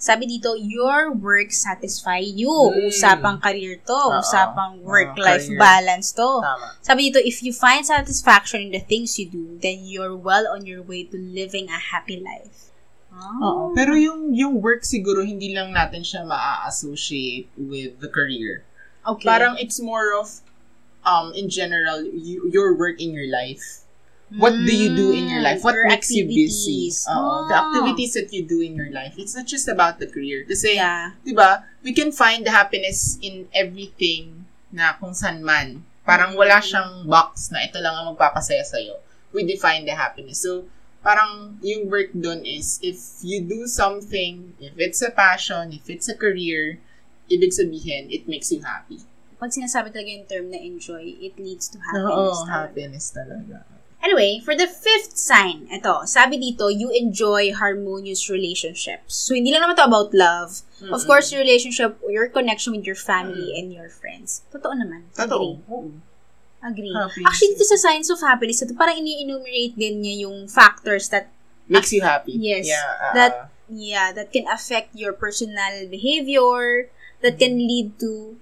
Sabi 0.05 0.29
dito, 0.29 0.53
your 0.61 1.17
work 1.17 1.49
satisfy 1.49 2.21
you. 2.21 2.53
Mm. 2.53 2.93
Usapang 2.93 3.40
career 3.40 3.81
to. 3.88 3.97
Oo. 3.97 4.21
Usapang 4.21 4.85
work-life 4.85 5.49
career. 5.49 5.57
balance 5.57 6.12
to. 6.12 6.45
Tama. 6.45 6.77
Sabi 6.85 7.09
dito, 7.09 7.25
if 7.25 7.40
you 7.40 7.57
find 7.57 7.88
satisfaction 7.88 8.69
in 8.69 8.73
the 8.77 8.85
things 8.85 9.17
you 9.17 9.25
do, 9.25 9.57
then 9.64 9.81
you're 9.88 10.12
well 10.12 10.45
on 10.53 10.69
your 10.69 10.85
way 10.85 11.09
to 11.09 11.17
living 11.17 11.73
a 11.73 11.81
happy 11.81 12.21
life. 12.21 12.69
Oo. 13.17 13.73
Pero 13.73 13.97
yung, 13.97 14.37
yung 14.37 14.61
work 14.61 14.85
siguro, 14.85 15.25
hindi 15.25 15.57
lang 15.57 15.73
natin 15.73 16.05
siya 16.05 16.29
maa-associate 16.29 17.49
with 17.57 17.97
the 18.05 18.11
career. 18.12 18.61
Okay. 19.09 19.25
Parang 19.25 19.57
it's 19.57 19.81
more 19.81 20.12
of, 20.12 20.45
um, 21.09 21.33
in 21.33 21.49
general, 21.49 22.05
you, 22.05 22.45
your 22.53 22.77
work 22.77 23.01
in 23.01 23.17
your 23.17 23.33
life. 23.33 23.84
What 24.35 24.51
do 24.53 24.73
you 24.75 24.90
do 24.94 25.14
in 25.14 25.31
your 25.31 25.42
life? 25.42 25.62
What 25.62 25.79
Your 25.79 25.87
makes 25.87 26.11
you 26.11 26.27
busy? 26.27 26.90
activities. 26.90 27.07
Oo, 27.07 27.47
the 27.47 27.55
Oh. 27.55 27.62
activities 27.62 28.12
that 28.18 28.35
you 28.35 28.42
do 28.42 28.59
in 28.59 28.75
your 28.75 28.90
life. 28.90 29.14
It's 29.14 29.35
not 29.35 29.47
just 29.47 29.70
about 29.70 30.03
the 30.03 30.11
career. 30.11 30.42
Kasi, 30.42 30.75
Yeah. 30.75 31.14
di 31.23 31.31
ba, 31.31 31.62
we 31.87 31.94
can 31.94 32.11
find 32.11 32.42
the 32.42 32.51
happiness 32.51 33.14
in 33.23 33.47
everything 33.55 34.47
na 34.75 34.99
kung 34.99 35.14
saan 35.14 35.42
man. 35.42 35.87
Parang 36.03 36.35
wala 36.35 36.59
siyang 36.59 37.07
box 37.07 37.49
na 37.55 37.62
ito 37.62 37.79
lang 37.79 37.94
ang 37.94 38.11
magpapasaya 38.12 38.66
sa'yo. 38.66 38.99
We 39.31 39.47
define 39.47 39.87
the 39.87 39.94
happiness. 39.94 40.42
So, 40.42 40.66
parang 41.01 41.61
yung 41.62 41.87
work 41.87 42.11
dun 42.12 42.42
is, 42.42 42.81
if 42.83 42.99
you 43.23 43.38
do 43.38 43.70
something, 43.70 44.57
if 44.59 44.75
it's 44.77 44.99
a 45.01 45.12
passion, 45.14 45.70
if 45.73 45.87
it's 45.87 46.11
a 46.11 46.16
career, 46.16 46.81
ibig 47.31 47.55
sabihin, 47.55 48.11
it 48.11 48.27
makes 48.27 48.51
you 48.51 48.61
happy. 48.66 49.01
Pag 49.38 49.53
sinasabi 49.53 49.92
talaga 49.92 50.11
yung 50.11 50.27
term 50.27 50.47
na 50.49 50.59
enjoy, 50.59 51.05
it 51.20 51.37
leads 51.37 51.68
to 51.68 51.79
happiness. 51.79 52.09
Oo, 52.09 52.44
talaga. 52.44 52.53
happiness 52.53 53.07
talaga. 53.12 53.57
Anyway, 54.05 54.37
for 54.45 54.53
the 54.53 54.69
fifth 54.69 55.17
sign, 55.17 55.64
ito, 55.73 56.05
sabi 56.05 56.37
dito, 56.37 56.69
you 56.69 56.93
enjoy 56.93 57.57
harmonious 57.57 58.29
relationships. 58.29 59.17
So, 59.17 59.33
hindi 59.33 59.49
lang 59.49 59.64
naman 59.64 59.81
to 59.81 59.88
about 59.88 60.12
love. 60.12 60.61
Of 60.85 61.01
Mm-mm. 61.01 61.07
course, 61.09 61.33
your 61.33 61.40
relationship, 61.40 61.97
your 62.05 62.29
connection 62.29 62.77
with 62.77 62.85
your 62.85 63.01
family 63.01 63.57
and 63.57 63.73
your 63.73 63.88
friends. 63.88 64.45
Totoo 64.53 64.77
naman. 64.77 65.09
Totoo. 65.17 65.57
Agree. 65.57 65.57
Oo. 65.73 65.88
Agree. 66.61 66.93
Happy. 66.93 67.25
Actually, 67.25 67.57
dito 67.57 67.64
sa 67.64 67.81
signs 67.81 68.12
of 68.12 68.21
happiness, 68.21 68.61
ito 68.61 68.77
parang 68.77 69.01
ini-enumerate 69.01 69.73
din 69.73 70.05
niya 70.05 70.29
yung 70.29 70.49
factors 70.53 71.09
that, 71.09 71.33
Makes 71.64 71.97
you 71.97 72.05
happy. 72.05 72.37
Yes. 72.37 72.69
Yeah. 72.69 72.85
uh, 73.01 73.14
That- 73.17 73.37
yeah, 73.73 74.12
that 74.12 74.29
can 74.37 74.45
affect 74.53 74.93
your 74.93 75.17
personal 75.17 75.88
behavior, 75.88 76.93
that 77.25 77.40
can 77.40 77.57
lead 77.57 77.97
to 78.05 78.37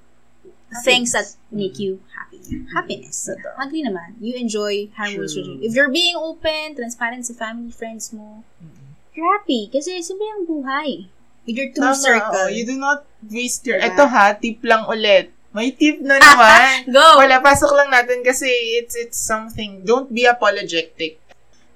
things 0.80 1.12
that 1.12 1.28
make 1.52 1.76
you 1.76 2.00
happy. 2.16 2.40
Happiness. 2.72 3.28
Totoo. 3.28 3.52
Agree 3.60 3.84
naman. 3.84 4.16
You 4.16 4.40
enjoy 4.40 4.88
harmonious 4.96 5.36
True. 5.36 5.44
relationship. 5.44 5.68
If 5.68 5.72
you're 5.76 5.92
being 5.92 6.16
open, 6.16 6.74
transparent 6.74 7.28
sa 7.28 7.36
family, 7.36 7.68
friends 7.68 8.12
mo, 8.16 8.40
Mm-mm. 8.56 8.96
you're 9.12 9.28
happy. 9.28 9.68
Kasi 9.68 10.00
simple 10.00 10.24
ang 10.24 10.48
buhay. 10.48 11.12
With 11.44 11.56
your 11.58 11.70
two 11.74 11.82
Tama, 11.82 11.98
circle. 11.98 12.46
oh, 12.46 12.48
you 12.48 12.64
do 12.64 12.78
not 12.78 13.04
waste 13.28 13.66
your... 13.66 13.76
Diba? 13.76 13.92
Ito 13.92 14.04
ha, 14.08 14.32
tip 14.38 14.62
lang 14.64 14.88
ulit. 14.88 15.34
May 15.52 15.76
tip 15.76 16.00
na 16.00 16.16
naman. 16.16 16.86
Go! 16.96 17.20
Wala, 17.20 17.44
pasok 17.44 17.76
lang 17.76 17.92
natin 17.92 18.24
kasi 18.24 18.48
it's 18.80 18.96
it's 18.96 19.20
something. 19.20 19.84
Don't 19.84 20.08
be 20.08 20.24
apologetic. 20.24 21.20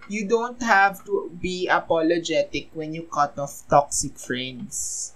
You 0.08 0.24
don't 0.24 0.56
have 0.64 1.04
to 1.04 1.28
be 1.28 1.68
apologetic 1.68 2.72
when 2.72 2.96
you 2.96 3.04
cut 3.04 3.36
off 3.36 3.66
toxic 3.68 4.16
friends. 4.16 5.12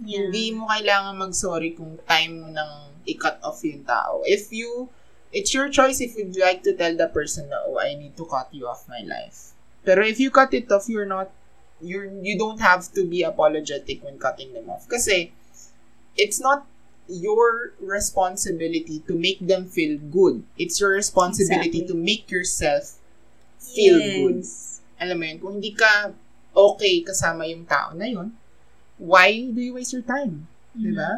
Yeah. 0.00 0.30
Hindi 0.30 0.54
mo 0.56 0.70
kailangan 0.70 1.18
mag-sorry 1.18 1.74
kung 1.76 1.98
time 2.06 2.46
mo 2.46 2.48
nang 2.48 2.87
i-cut 3.08 3.40
off 3.42 3.64
yung 3.64 3.84
tao. 3.84 4.22
If 4.28 4.52
you, 4.52 4.88
it's 5.32 5.54
your 5.56 5.68
choice 5.68 6.00
if 6.00 6.16
you'd 6.16 6.36
like 6.36 6.62
to 6.64 6.76
tell 6.76 6.94
the 6.94 7.08
person 7.08 7.48
na, 7.48 7.64
oh, 7.64 7.80
I 7.80 7.94
need 7.96 8.16
to 8.16 8.24
cut 8.28 8.52
you 8.52 8.68
off 8.68 8.84
my 8.88 9.00
life. 9.00 9.56
Pero 9.84 10.04
if 10.04 10.20
you 10.20 10.30
cut 10.30 10.52
it 10.52 10.70
off, 10.70 10.88
you're 10.88 11.08
not, 11.08 11.32
you're, 11.80 12.12
you 12.22 12.36
don't 12.36 12.60
have 12.60 12.92
to 12.92 13.04
be 13.08 13.22
apologetic 13.22 14.04
when 14.04 14.18
cutting 14.18 14.52
them 14.52 14.68
off. 14.68 14.88
Kasi, 14.88 15.32
it's 16.16 16.40
not 16.40 16.66
your 17.08 17.72
responsibility 17.80 19.00
to 19.08 19.16
make 19.16 19.40
them 19.40 19.64
feel 19.64 19.96
good. 19.96 20.44
It's 20.58 20.80
your 20.80 20.92
responsibility 20.92 21.80
Exactly. 21.80 21.88
to 21.88 21.94
make 21.94 22.30
yourself 22.30 23.00
feel 23.56 23.96
good. 23.96 24.44
Alam 25.00 25.16
mo 25.16 25.24
yun, 25.24 25.38
kung 25.40 25.52
hindi 25.56 25.72
ka 25.72 26.12
okay 26.52 27.00
kasama 27.00 27.48
yung 27.48 27.64
tao 27.64 27.94
na 27.94 28.04
yun, 28.04 28.34
why 28.98 29.46
do 29.48 29.62
you 29.62 29.78
waste 29.78 29.94
your 29.94 30.04
time? 30.04 30.50
Mm-hmm. 30.74 30.84
Diba? 30.84 31.12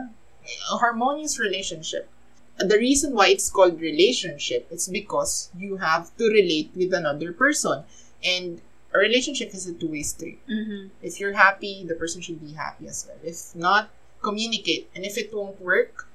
A 0.73 0.77
harmonious 0.79 1.39
relationship. 1.39 2.09
The 2.61 2.77
reason 2.77 3.15
why 3.17 3.29
it's 3.33 3.49
called 3.49 3.81
relationship 3.81 4.69
is 4.69 4.89
because 4.89 5.49
you 5.57 5.79
have 5.81 6.13
to 6.21 6.25
relate 6.29 6.71
with 6.77 6.93
another 6.93 7.33
person. 7.33 7.85
And 8.21 8.61
a 8.93 8.99
relationship 8.99 9.55
is 9.55 9.65
a 9.65 9.73
two-way 9.73 10.03
street. 10.03 10.43
Mhm. 10.45 10.91
If 11.01 11.17
you're 11.21 11.33
happy, 11.39 11.87
the 11.89 11.95
person 11.97 12.21
should 12.21 12.43
be 12.43 12.53
happy 12.53 12.85
as 12.91 13.07
well. 13.09 13.17
If 13.25 13.57
not, 13.57 13.89
communicate. 14.21 14.93
And 14.93 15.07
if 15.09 15.17
it 15.17 15.33
won't 15.33 15.61
work, 15.63 16.07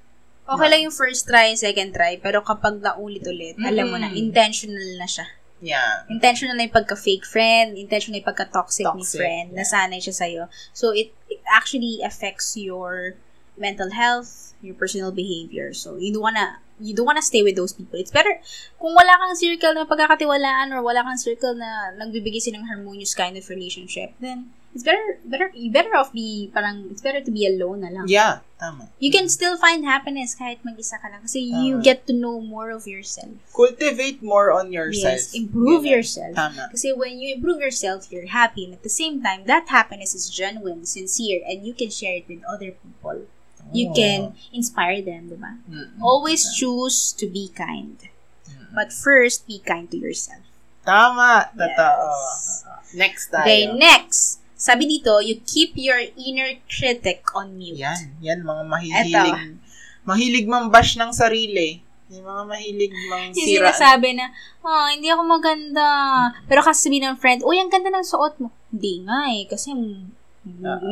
Okay 0.45 0.69
lang 0.69 0.86
yung 0.86 0.93
first 0.93 1.26
try, 1.26 1.58
second 1.58 1.98
try, 1.98 2.21
pero 2.21 2.45
kapag 2.45 2.78
naulit-ulit, 2.78 3.58
alam 3.58 3.89
mo 3.89 3.98
na, 3.98 4.13
Mm. 4.13 4.30
intentional 4.30 4.89
na 5.02 5.10
siya. 5.10 5.26
yeah. 5.58 6.06
Intentional 6.06 6.54
na 6.54 6.69
yung 6.69 6.76
pagka-fake 6.78 7.26
friend, 7.26 7.74
intentional 7.74 8.13
na 8.13 8.21
yung 8.21 8.30
pagka-toxic 8.30 8.86
ni 8.93 9.02
Toxic, 9.02 9.17
friend, 9.26 9.48
yeah. 9.50 9.65
nasanay 9.65 9.98
siya 9.98 10.13
sa'yo. 10.13 10.43
So, 10.69 10.93
it, 10.93 11.10
it 11.34 11.41
actually 11.50 12.06
affects 12.06 12.54
your 12.54 13.17
mental 13.58 13.91
health, 13.91 14.54
your 14.62 14.76
personal 14.76 15.12
behavior. 15.12 15.74
So, 15.74 15.98
you 15.98 16.12
don't 16.13 16.22
wanna, 16.24 16.60
you 16.80 16.94
don't 16.94 17.06
wanna 17.06 17.22
stay 17.22 17.44
with 17.44 17.56
those 17.56 17.74
people. 17.74 18.00
It's 18.00 18.12
better, 18.12 18.39
kung 18.80 18.94
wala 18.96 19.15
kang 19.20 19.36
circle 19.36 19.74
na 19.74 19.86
pagkakatiwalaan 19.86 20.74
or 20.74 20.82
wala 20.82 21.04
kang 21.04 21.18
circle 21.18 21.56
na 21.56 21.96
nagbibigay 21.96 22.41
ng 22.52 22.65
harmonious 22.68 23.13
kind 23.15 23.38
of 23.38 23.48
relationship, 23.50 24.13
then, 24.20 24.52
it's 24.76 24.84
better, 24.84 25.20
better, 25.24 25.52
you 25.56 25.72
better 25.72 25.96
off 25.96 26.12
be, 26.12 26.52
parang, 26.54 26.91
it's 26.91 27.00
better 27.00 27.24
to 27.24 27.32
be 27.32 27.48
alone 27.48 27.80
na 27.80 27.96
lang. 27.96 28.12
Yeah, 28.12 28.44
tama. 28.60 28.91
You 29.00 29.08
can 29.08 29.30
still 29.30 29.56
find 29.56 29.86
happiness 29.88 30.36
kahit 30.36 30.60
mag-isa 30.68 31.00
ka 31.00 31.08
lang 31.08 31.24
kasi 31.24 31.48
you 31.48 31.80
Tama. 31.80 31.84
get 31.84 32.04
to 32.08 32.13
know 32.13 32.44
more 32.44 32.76
of 32.76 32.84
yourself. 32.84 33.32
Cultivate 33.56 34.20
more 34.20 34.52
on 34.52 34.76
yourself. 34.76 35.15
Yes, 35.15 35.32
improve 35.32 35.88
Yun. 35.88 35.94
yourself. 35.96 36.36
Tama. 36.36 36.68
Kasi 36.76 36.91
when 36.91 37.24
you 37.24 37.39
improve 37.39 37.63
yourself, 37.63 38.12
you're 38.12 38.28
happy. 38.28 38.68
And 38.68 38.76
at 38.76 38.84
the 38.84 38.91
same 38.91 39.24
time, 39.24 39.48
that 39.48 39.72
happiness 39.72 40.12
is 40.12 40.28
genuine, 40.28 40.84
sincere, 40.84 41.39
and 41.48 41.63
you 41.63 41.72
can 41.72 41.88
share 41.88 42.20
it 42.20 42.28
with 42.28 42.44
other 42.44 42.76
people. 42.76 43.32
You 43.71 43.89
Oh. 43.89 43.93
can 43.93 44.19
inspire 44.51 45.01
them, 45.01 45.30
diba? 45.30 45.58
Mm-mm. 45.65 45.97
Always 45.97 46.45
choose 46.51 47.13
to 47.17 47.25
be 47.25 47.49
kind. 47.49 47.97
But 48.69 48.91
first, 48.91 49.47
be 49.47 49.58
kind 49.58 49.88
to 49.89 49.97
yourself. 49.97 50.43
Tama. 50.84 51.49
Totoo. 51.49 52.12
Yes. 52.12 52.93
Next 52.93 53.23
tayo. 53.32 53.47
Okay, 53.47 53.63
next. 53.71 54.43
Sabi 54.56 54.86
dito, 54.86 55.17
you 55.19 55.39
keep 55.43 55.73
your 55.75 55.97
inner 56.15 56.60
critic 56.67 57.23
on 57.34 57.56
mute. 57.56 57.80
Yan. 57.80 58.15
Yan, 58.19 58.39
mga 58.41 58.63
mahihilig. 58.65 59.39
Mahilig 60.04 60.45
mambash 60.45 60.95
ng 60.95 61.12
sarili. 61.12 61.82
Yung 62.13 62.21
mga 62.21 62.43
mahilig 62.45 62.93
mang 63.10 63.34
Yung 63.34 63.47
sira. 63.49 63.73
sinasabi 63.73 64.13
na, 64.13 64.30
ah, 64.62 64.93
hindi 64.93 65.10
ako 65.10 65.25
maganda. 65.25 65.88
Pero 66.45 66.62
kasi 66.62 66.86
sabihin 66.86 67.10
ng 67.10 67.17
friend, 67.17 67.41
uy, 67.41 67.58
ang 67.58 67.73
ganda 67.73 67.89
ng 67.89 68.06
suot 68.06 68.38
mo. 68.38 68.54
Hindi 68.69 69.01
nga 69.04 69.25
eh, 69.34 69.43
kasi. 69.49 69.73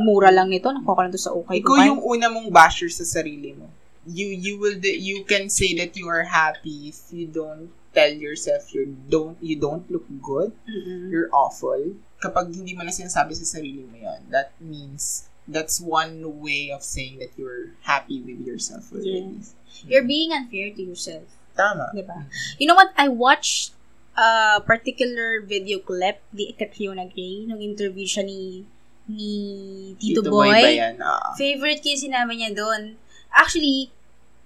Mura 0.03 0.33
lang 0.33 0.49
nito, 0.49 0.69
nakuha 0.73 1.09
ko 1.09 1.17
sa 1.17 1.31
okay. 1.31 1.61
Ikaw 1.61 1.75
yung 1.85 2.01
una 2.01 2.27
mong 2.29 2.49
basher 2.49 2.89
sa 2.89 3.05
sarili 3.05 3.53
mo. 3.53 3.69
You 4.03 4.27
you 4.27 4.59
will 4.59 4.75
de- 4.75 4.99
you 4.99 5.23
can 5.23 5.47
say 5.47 5.71
that 5.79 5.95
you 5.95 6.11
are 6.11 6.27
happy 6.27 6.91
if 6.91 7.07
you 7.13 7.23
don't 7.29 7.71
tell 7.95 8.11
yourself 8.11 8.73
you 8.73 8.97
don't 9.07 9.37
you 9.39 9.55
don't 9.55 9.87
look 9.87 10.03
good, 10.19 10.51
Mm-mm. 10.67 11.07
you're 11.07 11.29
awful. 11.31 11.95
Kapag 12.19 12.51
hindi 12.51 12.75
mo 12.75 12.83
na 12.83 12.91
sinasabi 12.91 13.37
sa 13.37 13.45
sarili 13.47 13.85
mo 13.87 13.95
yan, 13.95 14.27
that 14.33 14.51
means 14.59 15.29
that's 15.47 15.79
one 15.79 16.19
way 16.41 16.71
of 16.71 16.83
saying 16.83 17.19
that 17.19 17.31
you're 17.39 17.75
happy 17.83 18.19
with 18.19 18.43
yourself 18.43 18.91
already. 18.91 19.39
Yes. 19.39 19.55
You're 19.87 20.07
being 20.07 20.31
unfair 20.31 20.71
to 20.75 20.81
yourself. 20.81 21.27
Tama. 21.55 21.91
Diba? 21.93 22.25
You 22.57 22.67
know 22.67 22.75
what? 22.75 22.91
I 22.97 23.07
watched 23.07 23.75
a 24.17 24.61
particular 24.61 25.41
video 25.41 25.79
clip 25.79 26.21
ni 26.33 26.53
Catriona 26.53 27.05
Gray 27.09 27.45
nung 27.49 27.61
interview 27.61 28.05
siya 28.05 28.25
ni 28.25 28.65
ni 29.07 29.33
Tito, 29.99 30.23
Boy. 30.23 30.47
ba 30.49 30.69
yan? 30.69 30.95
Ah. 31.03 31.35
Favorite 31.35 31.83
yung 31.83 32.03
sinabi 32.09 32.39
niya 32.39 32.55
doon. 32.55 32.95
Actually, 33.33 33.91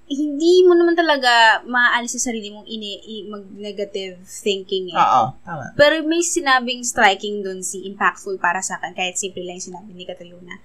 hindi 0.07 0.63
mo 0.63 0.71
naman 0.71 0.95
talaga 0.95 1.59
maaalis 1.67 2.15
sa 2.15 2.31
sarili 2.31 2.47
mong 2.47 2.63
ini 2.63 2.95
i- 3.03 3.27
mag-negative 3.27 4.23
thinking 4.23 4.95
eh. 4.95 4.97
Oo, 4.97 5.35
tama. 5.43 5.75
Pero 5.75 5.99
may 6.07 6.23
sinabing 6.23 6.79
striking 6.81 7.43
doon 7.43 7.59
si 7.59 7.83
impactful 7.83 8.39
para 8.39 8.63
sa 8.63 8.79
akin, 8.79 8.95
kahit 8.95 9.19
simple 9.19 9.43
lang 9.43 9.59
yung 9.59 9.67
sinabi 9.75 9.91
ni 9.91 10.07
Catriona. 10.07 10.63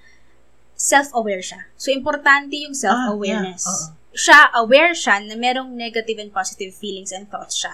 Self-aware 0.79 1.43
siya. 1.43 1.61
So, 1.75 1.91
importante 1.91 2.55
yung 2.55 2.75
self-awareness. 2.75 3.67
Ah, 3.67 3.71
yeah. 3.71 3.83
Oo. 3.91 4.01
Siya, 4.13 4.39
aware 4.61 4.95
siya 4.95 5.25
na 5.25 5.35
merong 5.35 5.73
negative 5.75 6.23
and 6.23 6.31
positive 6.31 6.71
feelings 6.71 7.11
and 7.11 7.27
thoughts 7.27 7.59
siya. 7.59 7.73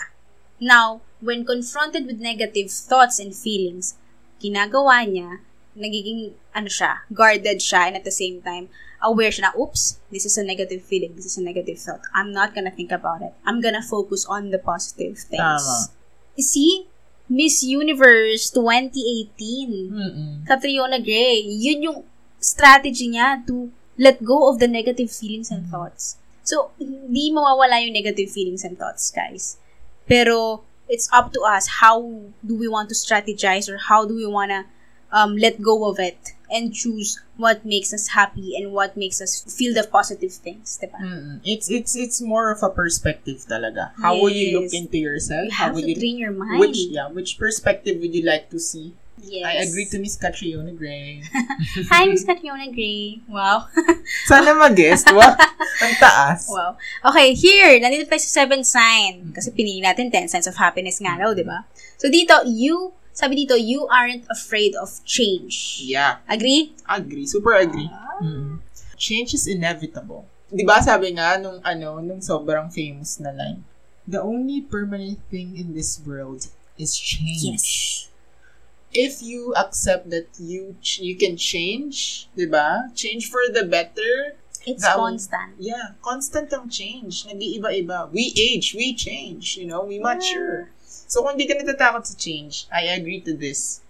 Now, 0.58 1.02
when 1.20 1.44
confronted 1.44 2.06
with 2.08 2.18
negative 2.18 2.70
thoughts 2.72 3.20
and 3.20 3.36
feelings, 3.36 3.98
ginagawa 4.40 5.04
niya, 5.04 5.42
nagiging, 5.78 6.34
ano 6.54 6.66
siya, 6.66 7.06
guarded 7.14 7.62
siya, 7.62 7.88
and 7.88 7.96
at 7.96 8.04
the 8.04 8.12
same 8.12 8.42
time, 8.42 8.68
aware 9.02 9.30
siya 9.30 9.50
na, 9.50 9.52
oops, 9.54 10.02
this 10.10 10.26
is 10.26 10.36
a 10.36 10.44
negative 10.44 10.82
feeling, 10.82 11.14
this 11.14 11.26
is 11.26 11.38
a 11.38 11.42
negative 11.42 11.78
thought. 11.78 12.02
I'm 12.14 12.34
not 12.34 12.54
gonna 12.54 12.74
think 12.74 12.90
about 12.90 13.22
it. 13.22 13.32
I'm 13.46 13.62
gonna 13.62 13.82
focus 13.82 14.26
on 14.26 14.50
the 14.50 14.58
positive 14.58 15.18
things. 15.18 15.38
Tama. 15.38 15.94
See? 16.38 16.86
Miss 17.28 17.62
Universe 17.62 18.48
2018. 18.50 19.92
Mm-mm. 19.92 20.46
Catriona 20.48 20.98
Gray, 20.98 21.44
yun 21.44 21.82
yung 21.82 21.98
strategy 22.40 23.12
niya 23.12 23.44
to 23.46 23.70
let 23.98 24.24
go 24.24 24.48
of 24.48 24.58
the 24.58 24.68
negative 24.68 25.12
feelings 25.12 25.50
and 25.50 25.68
thoughts. 25.68 26.16
So, 26.42 26.72
hindi 26.80 27.28
mawawala 27.28 27.84
yung 27.84 27.92
negative 27.92 28.32
feelings 28.32 28.64
and 28.64 28.78
thoughts, 28.80 29.12
guys. 29.12 29.60
Pero, 30.08 30.64
it's 30.88 31.12
up 31.12 31.36
to 31.36 31.44
us. 31.44 31.84
How 31.84 32.00
do 32.40 32.56
we 32.56 32.66
want 32.66 32.88
to 32.88 32.96
strategize 32.96 33.68
or 33.68 33.76
how 33.76 34.08
do 34.08 34.16
we 34.16 34.24
want 34.24 34.50
to 34.50 34.64
um, 35.12 35.36
let 35.36 35.60
go 35.62 35.88
of 35.88 35.98
it 35.98 36.32
and 36.50 36.72
choose 36.72 37.20
what 37.36 37.64
makes 37.64 37.92
us 37.92 38.08
happy 38.16 38.56
and 38.56 38.72
what 38.72 38.96
makes 38.96 39.20
us 39.20 39.44
feel 39.44 39.74
the 39.74 39.84
positive 39.86 40.32
things, 40.32 40.80
diba? 40.80 40.96
Mm-mm. 40.96 41.40
It's 41.44 41.70
it's 41.70 41.94
it's 41.96 42.20
more 42.20 42.50
of 42.50 42.62
a 42.64 42.70
perspective 42.72 43.44
talaga. 43.44 43.92
How 44.00 44.16
will 44.16 44.32
you 44.32 44.60
look 44.60 44.72
into 44.72 44.96
yourself? 44.98 45.48
You 45.48 45.54
How 45.54 45.72
will 45.72 45.84
to 45.84 45.88
you 45.92 45.96
train 45.96 46.16
your 46.18 46.32
mind. 46.32 46.60
which 46.60 46.78
yeah, 46.88 47.08
which 47.08 47.38
perspective 47.38 48.00
would 48.00 48.14
you 48.14 48.24
like 48.24 48.48
to 48.50 48.58
see? 48.58 48.96
Yes. 49.18 49.44
I 49.44 49.52
agree 49.66 49.84
to 49.90 49.98
Miss 49.98 50.14
Catriona 50.16 50.70
Gray. 50.72 51.22
Hi, 51.90 52.06
Miss 52.06 52.22
Catriona 52.24 52.70
Gray. 52.70 53.18
Wow. 53.26 53.66
Sana 54.30 54.54
mag-guest. 54.54 55.10
Wow. 55.18 55.34
Ang 55.82 55.94
taas. 55.98 56.46
Wow. 56.46 56.78
Okay, 57.10 57.34
here, 57.34 57.82
nandito 57.82 58.06
tayo 58.06 58.22
sa 58.22 58.46
seventh 58.46 58.66
sign. 58.70 59.34
Kasi 59.34 59.50
pinili 59.50 59.82
natin 59.82 60.14
10 60.14 60.30
signs 60.30 60.46
of 60.46 60.54
happiness 60.54 61.02
nga 61.02 61.18
daw, 61.18 61.34
di 61.34 61.42
ba? 61.42 61.66
So 61.98 62.06
dito, 62.06 62.46
you, 62.46 62.94
sabi 63.18 63.42
dito, 63.42 63.58
you 63.58 63.90
aren't 63.90 64.22
afraid 64.30 64.78
of 64.78 65.02
change. 65.02 65.82
Yeah. 65.82 66.22
Agree? 66.30 66.70
Agree. 66.86 67.26
Super 67.26 67.58
agree. 67.58 67.90
Ah. 67.90 68.22
Mm. 68.22 68.62
Change 68.94 69.34
is 69.34 69.50
inevitable. 69.50 70.22
Di 70.46 70.62
ba 70.62 70.78
sabi 70.78 71.18
nga 71.18 71.34
nung 71.34 71.58
ano, 71.66 71.98
nung 71.98 72.22
sobrang 72.22 72.70
famous 72.70 73.18
na 73.18 73.34
line, 73.34 73.66
the 74.06 74.22
only 74.22 74.62
permanent 74.62 75.18
thing 75.34 75.58
in 75.58 75.74
this 75.74 75.98
world 76.06 76.46
is 76.78 76.94
change. 76.94 77.42
Yes. 77.42 77.66
If 78.94 79.20
you 79.20 79.52
accept 79.58 80.08
that 80.14 80.30
you 80.38 80.78
ch- 80.80 81.02
you 81.02 81.18
can 81.18 81.34
change, 81.36 82.30
di 82.38 82.46
ba? 82.46 82.88
Change 82.94 83.26
for 83.26 83.42
the 83.50 83.66
better, 83.66 84.38
It's 84.66 84.82
That 84.82 84.96
constant. 85.00 85.54
Yeah, 85.56 85.96
constant 86.02 86.52
ang 86.52 86.68
change. 86.68 87.24
Nag-iiba-iba. 87.24 88.10
We 88.12 88.34
age, 88.36 88.74
we 88.76 88.92
change, 88.92 89.56
you 89.56 89.64
know, 89.64 89.86
we 89.86 89.96
mature. 89.96 90.68
So, 91.08 91.24
kung 91.24 91.34
hindi 91.34 91.48
ka 91.48 91.56
natatakot 91.56 92.04
sa 92.04 92.14
change, 92.14 92.68
I 92.68 92.92
agree 92.92 93.24
to 93.24 93.32
this. 93.32 93.80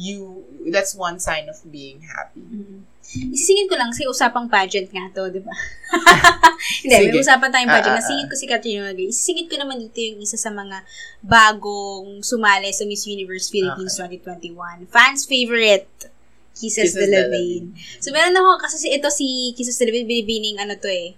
you, 0.00 0.40
that's 0.72 0.96
one 0.96 1.20
sign 1.20 1.44
of 1.44 1.60
being 1.68 2.00
happy. 2.08 2.40
Mm. 2.40 2.88
Isisingit 3.36 3.68
ko 3.68 3.76
lang, 3.76 3.92
si 3.92 4.08
usapang 4.08 4.48
pageant 4.48 4.88
nga 4.88 5.12
to, 5.12 5.28
di 5.28 5.44
ba? 5.44 5.52
Hindi, 6.82 7.12
may 7.12 7.20
usapan 7.20 7.52
tayong 7.52 7.68
Ah, 7.68 7.76
pageant. 7.78 7.92
ah, 7.92 8.00
Nasingit 8.00 8.26
ko 8.26 8.34
si 8.34 8.48
Katrina 8.48 8.88
Magay. 8.88 9.12
Isisingit 9.12 9.44
ko 9.44 9.60
naman 9.60 9.76
dito 9.78 10.00
yung 10.00 10.24
isa 10.24 10.40
sa 10.40 10.48
mga 10.48 10.80
bagong 11.20 12.24
sumali 12.24 12.72
sa 12.72 12.88
Miss 12.88 13.04
Universe 13.04 13.52
Philippines 13.52 13.92
2021. 14.00 14.88
Fans 14.88 15.28
favorite, 15.28 16.08
Kisses, 16.56 16.96
Kisses 16.96 17.04
de 17.04 17.20
Vein. 17.28 17.76
So, 18.00 18.08
meron 18.08 18.32
ako, 18.32 18.64
kasi 18.64 18.76
si, 18.80 18.88
ito 18.88 19.12
si 19.12 19.26
Kisses 19.52 19.76
de 19.76 19.84
la 19.84 19.92
Vein, 19.92 20.08
binibining 20.08 20.56
ano 20.56 20.80
to 20.80 20.88
eh, 20.88 21.12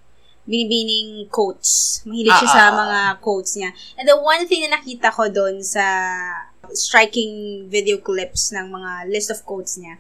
binibining 0.46 1.26
quotes. 1.28 2.00
Mahilig 2.06 2.32
siya 2.38 2.48
Ah, 2.48 2.54
sa 2.54 2.62
ah, 2.62 2.70
ah. 2.70 2.78
mga 2.78 3.00
quotes 3.20 3.52
niya. 3.58 3.70
And 3.98 4.06
the 4.06 4.16
one 4.16 4.46
thing 4.46 4.62
na 4.64 4.78
nakita 4.78 5.10
ko 5.10 5.26
doon 5.26 5.60
sa 5.60 5.84
striking 6.70 7.66
video 7.66 7.98
clips 7.98 8.54
ng 8.54 8.70
mga 8.70 9.10
list 9.10 9.30
of 9.34 9.42
quotes 9.42 9.78
niya, 9.78 9.98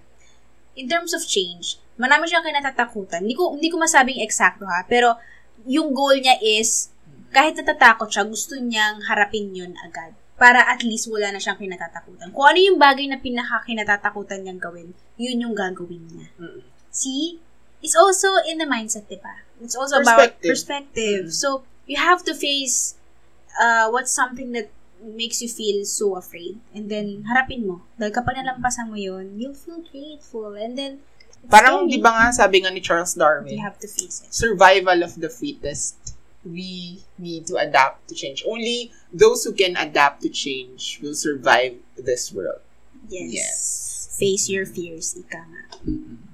in 0.78 0.86
terms 0.86 1.14
of 1.14 1.22
change, 1.26 1.78
marami 1.98 2.30
siyang 2.30 2.46
kinatatakutan. 2.46 3.26
Hindi 3.26 3.34
ko, 3.34 3.54
hindi 3.54 3.68
ko 3.70 3.76
masabing 3.78 4.22
eksakto 4.22 4.66
ha, 4.66 4.86
pero 4.86 5.18
yung 5.66 5.90
goal 5.94 6.18
niya 6.18 6.38
is, 6.42 6.94
kahit 7.34 7.58
natatakot 7.58 8.08
siya, 8.10 8.24
gusto 8.24 8.54
niyang 8.56 9.02
harapin 9.06 9.50
yun 9.50 9.74
agad. 9.82 10.14
Para 10.36 10.68
at 10.68 10.84
least 10.84 11.08
wala 11.08 11.32
na 11.32 11.40
siyang 11.40 11.56
kinatatakutan. 11.56 12.28
Kung 12.30 12.44
ano 12.44 12.58
yung 12.60 12.76
bagay 12.76 13.08
na 13.08 13.16
pinaka-kinatatakutan 13.16 14.44
niyang 14.44 14.60
gawin, 14.60 14.92
yun 15.16 15.42
yung 15.42 15.54
gagawin 15.56 16.04
niya. 16.12 16.28
Mm. 16.36 16.60
See? 16.92 17.40
It's 17.86 17.94
also 17.94 18.34
in 18.50 18.58
the 18.58 18.66
mindset, 18.66 19.06
di 19.06 19.22
ba? 19.22 19.46
It's 19.62 19.78
also 19.78 20.02
about 20.02 20.34
Perspective. 20.42 20.50
perspective. 20.50 21.22
Mm. 21.30 21.38
So, 21.38 21.62
you 21.86 21.96
have 22.02 22.26
to 22.26 22.34
face 22.34 22.98
uh, 23.62 23.86
what's 23.94 24.10
something 24.10 24.50
that 24.58 24.74
makes 24.98 25.38
you 25.38 25.46
feel 25.46 25.86
so 25.86 26.18
afraid. 26.18 26.58
And 26.74 26.90
then, 26.90 27.22
harapin 27.30 27.62
mo. 27.62 27.86
Dahil 27.94 28.10
kapag 28.10 28.42
nalampasan 28.42 28.90
mo 28.90 28.98
yun, 28.98 29.38
you'll 29.38 29.54
feel 29.54 29.80
grateful. 29.86 30.58
And 30.58 30.74
then, 30.74 30.98
Parang, 31.46 31.86
di 31.86 32.02
ba 32.02 32.10
nga, 32.10 32.26
sabi 32.34 32.58
nga 32.66 32.74
ni 32.74 32.82
Charles 32.82 33.14
You 33.14 33.22
Darwin, 33.22 33.62
have 33.62 33.78
to 33.78 33.86
face 33.86 34.26
it. 34.26 34.34
survival 34.34 35.06
of 35.06 35.14
the 35.14 35.30
fittest. 35.30 35.94
We 36.42 37.06
need 37.22 37.46
to 37.50 37.58
adapt 37.62 38.10
to 38.10 38.14
change. 38.18 38.42
Only 38.42 38.90
those 39.14 39.46
who 39.46 39.54
can 39.54 39.78
adapt 39.78 40.26
to 40.26 40.30
change 40.30 40.98
will 40.98 41.14
survive 41.14 41.78
this 41.94 42.34
world. 42.34 42.62
Yes. 43.06 43.30
Yes. 43.30 43.58
Face 44.18 44.50
your 44.50 44.66
fears, 44.66 45.14
ika 45.14 45.38
nga. 45.38 45.62
Mm-mm. 45.86 46.25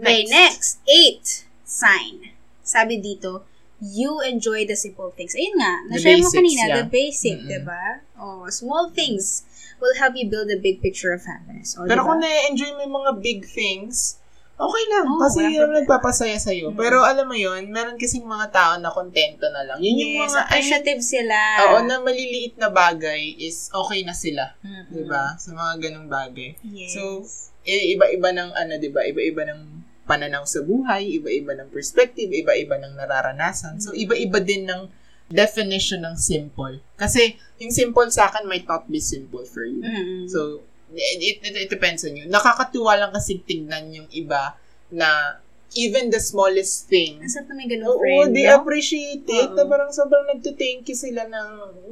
Okay, 0.00 0.24
next. 0.26 0.78
Eight. 0.84 1.44
Sign. 1.62 2.32
Sabi 2.62 2.98
dito, 2.98 3.44
you 3.78 4.20
enjoy 4.20 4.64
the 4.64 4.74
simple 4.74 5.12
things. 5.12 5.32
Ayun 5.32 5.54
nga, 5.56 5.74
The 5.86 5.90
na-share 5.94 6.18
mo 6.18 6.28
kanina, 6.28 6.62
yeah. 6.66 6.76
the 6.80 6.86
basic, 6.86 7.38
Mm-mm. 7.38 7.48
diba? 7.48 7.84
Oh, 8.16 8.44
small 8.48 8.90
things 8.90 9.46
will 9.78 9.94
help 9.94 10.18
you 10.18 10.26
build 10.26 10.50
a 10.50 10.58
big 10.58 10.82
picture 10.82 11.14
of 11.14 11.22
happiness. 11.22 11.78
Oh, 11.78 11.86
Pero 11.86 12.02
diba? 12.02 12.08
kung 12.10 12.20
na-enjoy 12.20 12.70
mo 12.74 12.80
yung 12.82 12.96
mga 12.98 13.12
big 13.22 13.46
things, 13.46 14.18
okay 14.58 14.84
lang. 14.90 15.06
Oo, 15.06 15.22
kasi 15.22 15.38
yun 15.46 15.70
ang 15.70 15.78
nagpapasaya 15.78 16.34
sa'yo. 16.34 16.74
Mm. 16.74 16.76
Pero 16.76 17.06
alam 17.06 17.30
mo 17.30 17.38
yun, 17.38 17.70
meron 17.70 17.94
kasing 17.94 18.26
mga 18.26 18.50
tao 18.50 18.72
na 18.76 18.90
kontento 18.90 19.46
na 19.46 19.62
lang. 19.62 19.78
Yun 19.78 19.94
yung 19.94 20.12
yes, 20.18 20.22
mga, 20.26 20.34
ay, 20.34 20.42
appreciative 20.50 21.00
sila. 21.00 21.38
oo, 21.62 21.76
na 21.86 22.02
maliliit 22.02 22.58
na 22.58 22.68
bagay 22.68 23.38
is 23.38 23.70
okay 23.70 24.02
na 24.02 24.12
sila. 24.12 24.58
Mm-mm. 24.60 24.90
Diba? 24.90 25.38
Sa 25.38 25.54
mga 25.54 25.72
ganong 25.80 26.10
bagay. 26.10 26.58
Yes. 26.66 26.98
So, 26.98 27.22
i- 27.62 27.94
iba-iba 27.94 28.32
ng 28.32 28.50
ano, 28.50 28.72
'di 28.74 28.90
ba? 28.90 29.06
Iba-iba 29.06 29.46
ng 29.46 29.77
pananaw 30.08 30.48
sa 30.48 30.64
buhay, 30.64 31.20
iba-iba 31.20 31.52
ng 31.54 31.68
perspective, 31.68 32.32
iba-iba 32.32 32.80
ng 32.80 32.96
nararanasan. 32.96 33.76
So, 33.78 33.92
Mm. 33.92 34.08
iba-iba 34.08 34.38
din 34.40 34.64
ng 34.64 34.88
definition 35.28 36.00
ng 36.02 36.16
simple. 36.16 36.80
Kasi, 36.96 37.36
yung 37.60 37.68
simple 37.70 38.08
sa 38.08 38.26
akin 38.26 38.48
might 38.48 38.64
not 38.64 38.88
be 38.88 38.96
simple 38.96 39.44
for 39.44 39.62
you. 39.62 39.84
Mm-mm. 39.84 40.24
So, 40.24 40.64
it, 40.88 41.44
it, 41.44 41.54
it 41.54 41.68
depends 41.68 42.00
on 42.02 42.16
you. 42.16 42.24
Nakakatuwa 42.24 42.96
lang 42.96 43.12
kasi 43.12 43.44
tignan 43.44 43.92
yung 43.92 44.08
iba 44.08 44.56
na 44.88 45.36
even 45.76 46.08
the 46.08 46.16
smallest 46.16 46.88
thing, 46.88 47.20
Ang 47.20 47.28
sarap 47.28 47.52
na 47.52 47.60
may 47.60 47.68
ganun 47.68 47.92
Oo, 47.92 48.00
friend, 48.00 48.32
they 48.32 48.48
no? 48.48 48.56
appreciate 48.56 49.28
it. 49.28 49.52
Oo. 49.52 49.56
Na 49.60 49.68
parang 49.68 49.92
sobrang 49.92 50.24
nagtuthank 50.26 50.88
you 50.88 50.96
sila 50.96 51.28
ng 51.28 51.48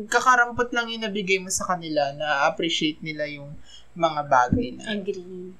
kakarampot 0.09 0.72
lang 0.72 0.88
yung 0.88 1.05
nabigay 1.05 1.37
mo 1.37 1.52
sa 1.52 1.68
kanila 1.68 2.09
na 2.16 2.48
appreciate 2.48 3.05
nila 3.05 3.29
yung 3.29 3.52
mga 3.92 4.20
bagay 4.24 4.81
na. 4.81 4.96
Agree. 4.96 5.52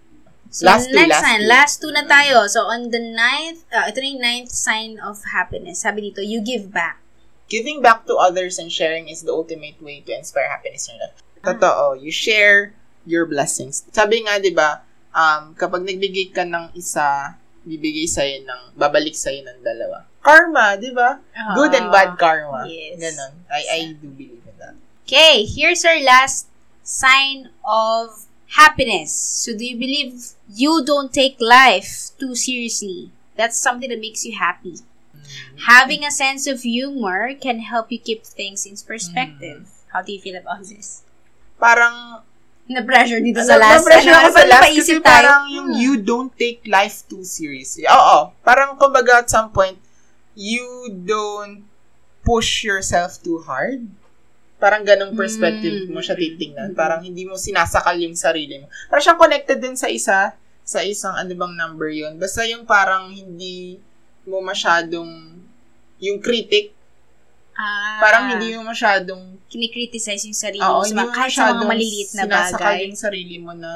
So, 0.51 0.67
Last 0.67 0.89
two, 0.89 0.97
next 0.97 1.11
last 1.11 1.25
sign. 1.25 1.41
two. 1.41 1.47
Last 1.47 1.75
two 1.83 1.93
na 1.93 2.05
tayo. 2.07 2.37
So, 2.49 2.67
on 2.69 2.91
the 2.91 3.03
ninth, 3.03 3.67
uh, 3.73 3.89
ito 3.91 4.01
na 4.01 4.07
yung 4.07 4.23
ninth 4.23 4.53
sign 4.53 4.99
of 5.01 5.21
happiness. 5.33 5.83
Sabi 5.83 6.11
dito, 6.11 6.23
you 6.23 6.41
give 6.41 6.73
back. 6.73 7.03
Giving 7.47 7.79
back 7.83 8.07
to 8.11 8.19
others 8.19 8.59
and 8.59 8.71
sharing 8.71 9.07
is 9.07 9.23
the 9.23 9.31
ultimate 9.31 9.79
way 9.79 10.03
to 10.03 10.11
inspire 10.11 10.51
happiness 10.51 10.91
in 10.91 10.99
your 10.99 11.07
life. 11.07 11.23
Ah. 11.23 11.55
Totoo. 11.55 12.03
You 12.03 12.11
share 12.11 12.75
your 13.07 13.27
blessings. 13.27 13.87
Sabi 13.95 14.27
nga, 14.27 14.43
di 14.43 14.51
ba, 14.51 14.83
um, 15.15 15.55
kapag 15.55 15.87
nagbigay 15.87 16.35
ka 16.35 16.43
ng 16.43 16.75
isa, 16.75 17.39
bibigay 17.63 18.07
sa'yo 18.11 18.43
ng, 18.43 18.75
babalik 18.75 19.15
sa'yo 19.15 19.47
ng 19.47 19.63
dalawa. 19.63 20.07
Karma, 20.27 20.75
di 20.75 20.91
ba? 20.91 21.23
Good 21.55 21.71
and 21.79 21.95
bad 21.95 22.19
karma. 22.19 22.67
Yes. 22.67 22.99
Ganon. 22.99 23.47
I, 23.47 23.63
I 23.71 23.79
do 23.95 24.11
believe 24.11 24.43
in 24.43 24.57
that. 24.59 24.75
Okay, 25.07 25.47
here's 25.47 25.87
our 25.87 26.03
last 26.03 26.51
sign 26.83 27.55
of 27.63 28.26
happiness. 28.57 29.13
So, 29.13 29.53
do 29.57 29.65
you 29.65 29.77
believe 29.77 30.33
you 30.49 30.83
don't 30.85 31.13
take 31.13 31.37
life 31.39 32.11
too 32.19 32.35
seriously? 32.35 33.13
That's 33.37 33.57
something 33.61 33.89
that 33.93 34.01
makes 34.01 34.25
you 34.25 34.33
happy. 34.37 34.81
Having 35.67 36.05
a 36.05 36.11
sense 36.11 36.47
of 36.47 36.63
humor 36.63 37.35
can 37.35 37.61
help 37.61 37.91
you 37.93 37.99
keep 37.99 38.25
things 38.25 38.65
in 38.65 38.77
perspective. 38.81 39.69
How 39.93 40.01
do 40.03 40.13
you 40.13 40.21
feel 40.21 40.37
about 40.37 40.65
this? 40.65 41.03
Parang, 41.59 42.23
Na-pressure 42.67 43.23
dito 43.23 43.39
sa 43.47 43.63
last. 43.63 43.87
na-pressure 43.87 44.11
ano, 44.11 44.27
ako 44.27 44.31
sa 44.35 44.45
last 44.51 44.71
kasi 44.75 44.99
tayo. 44.99 45.07
parang 45.07 45.43
yung 45.47 45.69
Hmm. 45.71 45.79
you 45.79 45.93
don't 46.03 46.35
take 46.35 46.67
life 46.67 47.07
too 47.07 47.23
seriously. 47.23 47.87
Oo. 47.87 48.35
Parang 48.43 48.75
kumbaga 48.75 49.23
at 49.23 49.31
some 49.31 49.55
point, 49.55 49.79
you 50.35 50.91
don't 50.91 51.63
push 52.27 52.67
yourself 52.67 53.23
too 53.23 53.39
hard. 53.47 53.87
Parang 54.57 54.83
ganong 54.83 55.13
perspective 55.13 55.85
Mm. 55.85 55.93
mo 55.93 56.01
siya 56.01 56.15
titingnan. 56.15 56.73
Parang 56.73 57.01
hindi 57.01 57.23
mo 57.23 57.37
sinasakal 57.37 57.97
yung 57.99 58.15
sarili 58.15 58.57
mo. 58.57 58.67
Parang 58.87 59.05
siyang 59.05 59.21
connected 59.21 59.59
din 59.59 59.75
sa 59.75 59.87
isa, 59.87 60.33
sa 60.63 60.81
isang 60.81 61.13
ano 61.13 61.29
bang 61.31 61.55
number 61.55 61.89
yun. 61.89 62.17
Basta 62.17 62.41
yung 62.43 62.65
parang 62.65 63.09
hindi 63.09 63.77
mo 64.25 64.41
masyadong 64.41 65.37
yung 65.99 66.19
critic, 66.19 66.73
Ah, 67.55 67.97
parang 67.99 68.29
hindi 68.31 68.53
mo 68.53 68.65
masyadong 68.67 69.41
kinikriticize 69.47 70.25
yung 70.25 70.37
sarili 70.37 70.61
mo 70.61 70.77
Oo, 70.77 70.83
sa 70.83 70.87
hindi 70.87 70.99
mga, 70.99 71.07
mo 71.07 71.15
kahit 71.15 71.33
sa 71.33 71.45
mga 71.47 71.65
maliliit 71.65 72.11
na 72.11 72.23
sinasakal 72.23 72.61
bagay. 72.69 72.85
yung 72.85 72.99
sarili 72.99 73.37
mo 73.39 73.53
na 73.53 73.71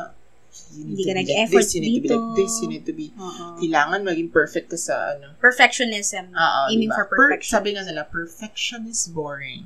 Hindi 0.69 1.01
ka 1.01 1.07
be 1.07 1.15
like 1.15 1.21
nag-effort 1.23 1.63
this, 1.63 1.73
you 1.73 1.81
need 1.81 1.95
to 1.95 1.97
be 1.97 2.01
dito. 2.03 2.13
like 2.13 2.37
this, 2.37 2.53
you 2.59 2.69
need 2.69 2.85
to 2.85 2.93
be 2.93 3.07
Oo. 3.17 3.45
kailangan 3.57 4.01
maging 4.03 4.29
perfect 4.29 4.69
ka 4.69 4.77
sa 4.77 5.15
ano. 5.15 5.33
Perfectionism. 5.39 6.29
Oo, 6.29 6.61
Aiming 6.69 6.91
diba? 6.91 6.97
for 6.99 7.07
Per- 7.07 7.17
perfection. 7.17 7.53
sabi 7.55 7.69
nga 7.73 7.83
nila, 7.83 8.03
perfection 8.05 8.85
is 8.85 9.09
boring. 9.09 9.65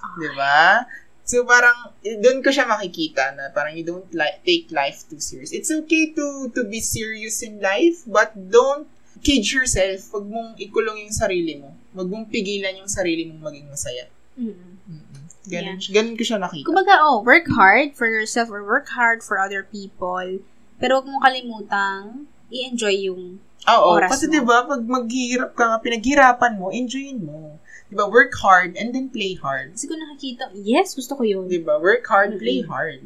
Ah. 0.00 0.16
Di 0.20 0.28
ba? 0.34 0.86
So, 1.28 1.44
parang, 1.44 1.92
eh, 2.00 2.16
doon 2.16 2.40
ko 2.40 2.48
siya 2.48 2.64
makikita 2.64 3.36
na 3.36 3.52
parang 3.52 3.76
you 3.76 3.84
don't 3.84 4.08
li- 4.16 4.40
take 4.48 4.72
life 4.72 5.04
too 5.12 5.20
serious. 5.20 5.52
It's 5.52 5.68
okay 5.68 6.16
to 6.16 6.48
to 6.56 6.64
be 6.64 6.80
serious 6.80 7.44
in 7.44 7.60
life, 7.60 8.00
but 8.08 8.32
don't 8.32 8.88
cage 9.20 9.52
yourself. 9.52 10.08
Huwag 10.08 10.24
mong 10.24 10.56
ikulong 10.56 11.04
yung 11.04 11.12
sarili 11.12 11.60
mo. 11.60 11.76
Huwag 11.92 12.08
mong 12.08 12.32
pigilan 12.32 12.80
yung 12.80 12.88
sarili 12.88 13.28
mong 13.28 13.44
maging 13.44 13.68
masaya. 13.68 14.08
Mm. 14.40 14.56
Mm-mm. 14.88 15.22
Ganun, 15.48 15.76
ganun 15.80 16.16
ko 16.16 16.24
siya 16.24 16.38
nakita. 16.40 16.64
Kumbaga, 16.64 17.04
oh, 17.04 17.20
work 17.20 17.44
hard 17.52 17.92
for 17.92 18.08
yourself 18.08 18.48
or 18.48 18.64
work 18.64 18.88
hard 18.92 19.20
for 19.20 19.36
other 19.36 19.64
people. 19.68 20.40
Pero 20.80 20.90
huwag 21.00 21.08
mong 21.12 21.24
kalimutang 21.24 22.28
i-enjoy 22.48 23.04
yung 23.04 23.42
Oo, 23.68 24.00
oras 24.00 24.08
mo. 24.08 24.12
kasi 24.16 24.24
'di 24.32 24.40
ba 24.40 24.64
pag 24.64 24.80
maghihirap 24.80 25.52
ka 25.52 25.64
nga, 25.68 25.78
pinaghirapan 25.82 26.56
mo, 26.56 26.72
enjoyin 26.72 27.20
mo. 27.20 27.60
'Di 27.88 27.96
ba? 27.96 28.04
Work 28.04 28.36
hard 28.38 28.76
and 28.76 28.92
then 28.92 29.08
play 29.08 29.34
hard. 29.34 29.72
Kasi 29.72 29.88
kung 29.88 29.98
nakikita, 29.98 30.52
yes, 30.54 30.92
gusto 30.92 31.16
ko 31.16 31.24
yun. 31.24 31.48
'Di 31.48 31.64
ba? 31.64 31.80
Work 31.80 32.04
hard, 32.06 32.36
play 32.36 32.60
Mm-mm. 32.60 32.68
hard. 32.68 33.00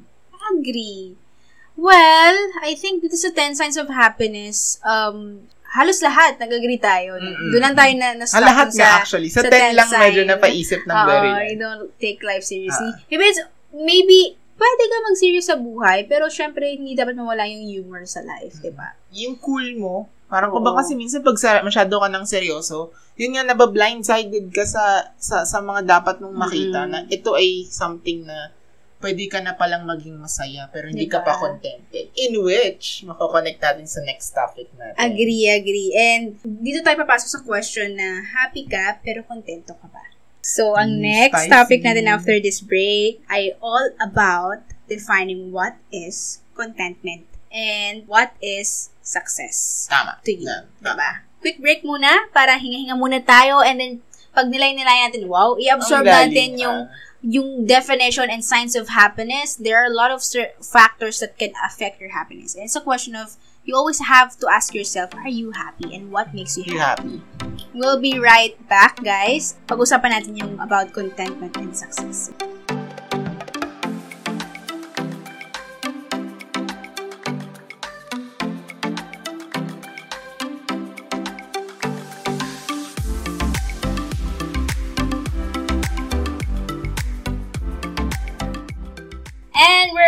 Agree. 0.53 1.15
Well, 1.73 2.37
I 2.61 2.75
think 2.77 3.01
dito 3.01 3.17
sa 3.17 3.33
10 3.33 3.57
signs 3.57 3.79
of 3.81 3.89
happiness, 3.89 4.77
um, 4.85 5.47
halos 5.73 6.05
lahat 6.05 6.37
nag-agree 6.37 6.77
tayo. 6.77 7.17
Mm-mm. 7.17 7.49
Doon 7.49 7.63
lang 7.65 7.77
tayo 7.79 7.93
na, 7.97 8.13
na 8.13 8.27
Ah, 8.29 8.45
lahat 8.45 8.69
nga 8.77 9.01
actually. 9.01 9.33
Sa, 9.33 9.41
10 9.41 9.73
lang 9.73 9.89
medyo 9.89 10.27
napaisip 10.29 10.85
ng 10.85 10.99
very 11.09 11.31
Oo, 11.33 11.37
light. 11.39 11.49
you 11.49 11.57
don't 11.57 11.89
take 11.97 12.21
life 12.21 12.45
seriously. 12.45 12.93
Ah. 12.93 13.01
Maybe, 13.09 13.25
it's, 13.25 13.41
maybe, 13.73 14.19
pwede 14.61 14.83
ka 14.85 14.97
mag-serious 15.09 15.49
sa 15.49 15.57
buhay, 15.57 16.05
pero 16.05 16.29
syempre, 16.29 16.77
hindi 16.77 16.93
dapat 16.93 17.17
mawala 17.17 17.49
yung 17.49 17.65
humor 17.65 18.05
sa 18.05 18.21
life, 18.21 18.61
di 18.61 18.69
ba? 18.69 18.93
Yung 19.17 19.41
cool 19.41 19.73
mo, 19.81 20.13
parang 20.33 20.49
kung 20.49 20.65
ba 20.65 20.73
kasi 20.73 20.97
minsan 20.97 21.21
pag 21.21 21.37
masyado 21.61 21.93
ka 21.93 22.09
ng 22.09 22.25
seryoso, 22.25 22.89
yun 23.21 23.37
nga 23.37 23.45
nabablindsided 23.45 24.49
ka 24.49 24.65
sa, 24.65 25.13
sa, 25.21 25.45
sa 25.45 25.61
mga 25.61 25.85
dapat 25.85 26.25
mong 26.25 26.33
makita 26.33 26.89
Mm-mm. 26.89 26.91
na 26.91 26.99
ito 27.07 27.37
ay 27.37 27.69
something 27.69 28.25
na 28.25 28.49
pwede 28.99 29.27
ka 29.27 29.43
na 29.43 29.53
palang 29.53 29.83
maging 29.83 30.15
masaya 30.17 30.71
pero 30.71 30.87
hindi 30.87 31.05
Diba? 31.05 31.21
ka 31.21 31.27
pa 31.27 31.35
contented. 31.37 32.09
In 32.15 32.39
which, 32.41 33.03
makakonect 33.03 33.59
natin 33.59 33.85
sa 33.85 34.01
next 34.01 34.31
topic 34.31 34.71
natin. 34.73 34.95
Agree, 34.97 35.51
agree. 35.51 35.91
And 35.93 36.39
dito 36.41 36.81
tayo 36.81 37.03
papasok 37.03 37.29
sa 37.29 37.41
question 37.43 37.93
na 37.93 38.23
happy 38.25 38.65
ka, 38.65 39.03
pero 39.03 39.27
kontento 39.27 39.75
ka 39.75 39.91
ba? 39.91 40.07
So, 40.41 40.75
ang 40.75 40.99
Mm, 40.99 41.03
next 41.03 41.35
spicy. 41.45 41.51
topic 41.51 41.81
natin 41.83 42.07
after 42.07 42.39
this 42.39 42.59
break 42.59 43.21
ay 43.27 43.53
all 43.59 43.91
about 43.99 44.63
defining 44.87 45.51
what 45.51 45.77
is 45.91 46.41
contentment? 46.55 47.27
And 47.53 48.09
what 48.09 48.33
is 48.41 48.89
success 49.05 49.87
Tama. 49.93 50.19
to 50.25 50.33
you? 50.33 50.49
Tama. 50.81 50.97
Diba? 50.97 51.11
Quick 51.45 51.59
break 51.61 51.81
muna 51.85 52.33
para 52.33 52.57
hinga-hinga 52.57 52.97
muna 52.97 53.21
tayo 53.21 53.61
and 53.61 53.77
then 53.79 53.93
pag 54.33 54.49
nilay-nilay 54.49 55.13
natin, 55.13 55.29
wow, 55.29 55.55
i-absorb 55.61 56.09
natin 56.09 56.57
yung 56.57 56.89
ah. 56.89 57.21
yung 57.23 57.69
definition 57.69 58.27
and 58.33 58.41
signs 58.43 58.73
of 58.75 58.89
happiness. 58.91 59.55
There 59.55 59.77
are 59.77 59.87
a 59.87 59.95
lot 59.95 60.11
of 60.11 60.25
factors 60.65 61.21
that 61.21 61.37
can 61.37 61.53
affect 61.61 62.01
your 62.01 62.11
happiness. 62.17 62.57
And 62.57 62.65
it's 62.65 62.75
a 62.75 62.83
question 62.83 63.15
of 63.15 63.37
you 63.63 63.77
always 63.77 64.01
have 64.01 64.35
to 64.43 64.49
ask 64.51 64.75
yourself, 64.75 65.15
are 65.15 65.31
you 65.31 65.53
happy 65.53 65.95
and 65.95 66.11
what 66.11 66.35
makes 66.35 66.57
you 66.57 66.65
You 66.67 66.81
happy? 66.81 67.23
happy. 67.39 67.69
We'll 67.75 68.01
be 68.01 68.19
right 68.19 68.57
back, 68.67 68.99
guys. 69.05 69.55
Pag-usapan 69.69 70.11
natin 70.19 70.33
yung 70.35 70.53
about 70.59 70.91
contentment 70.91 71.55
and 71.61 71.77
success. 71.77 72.33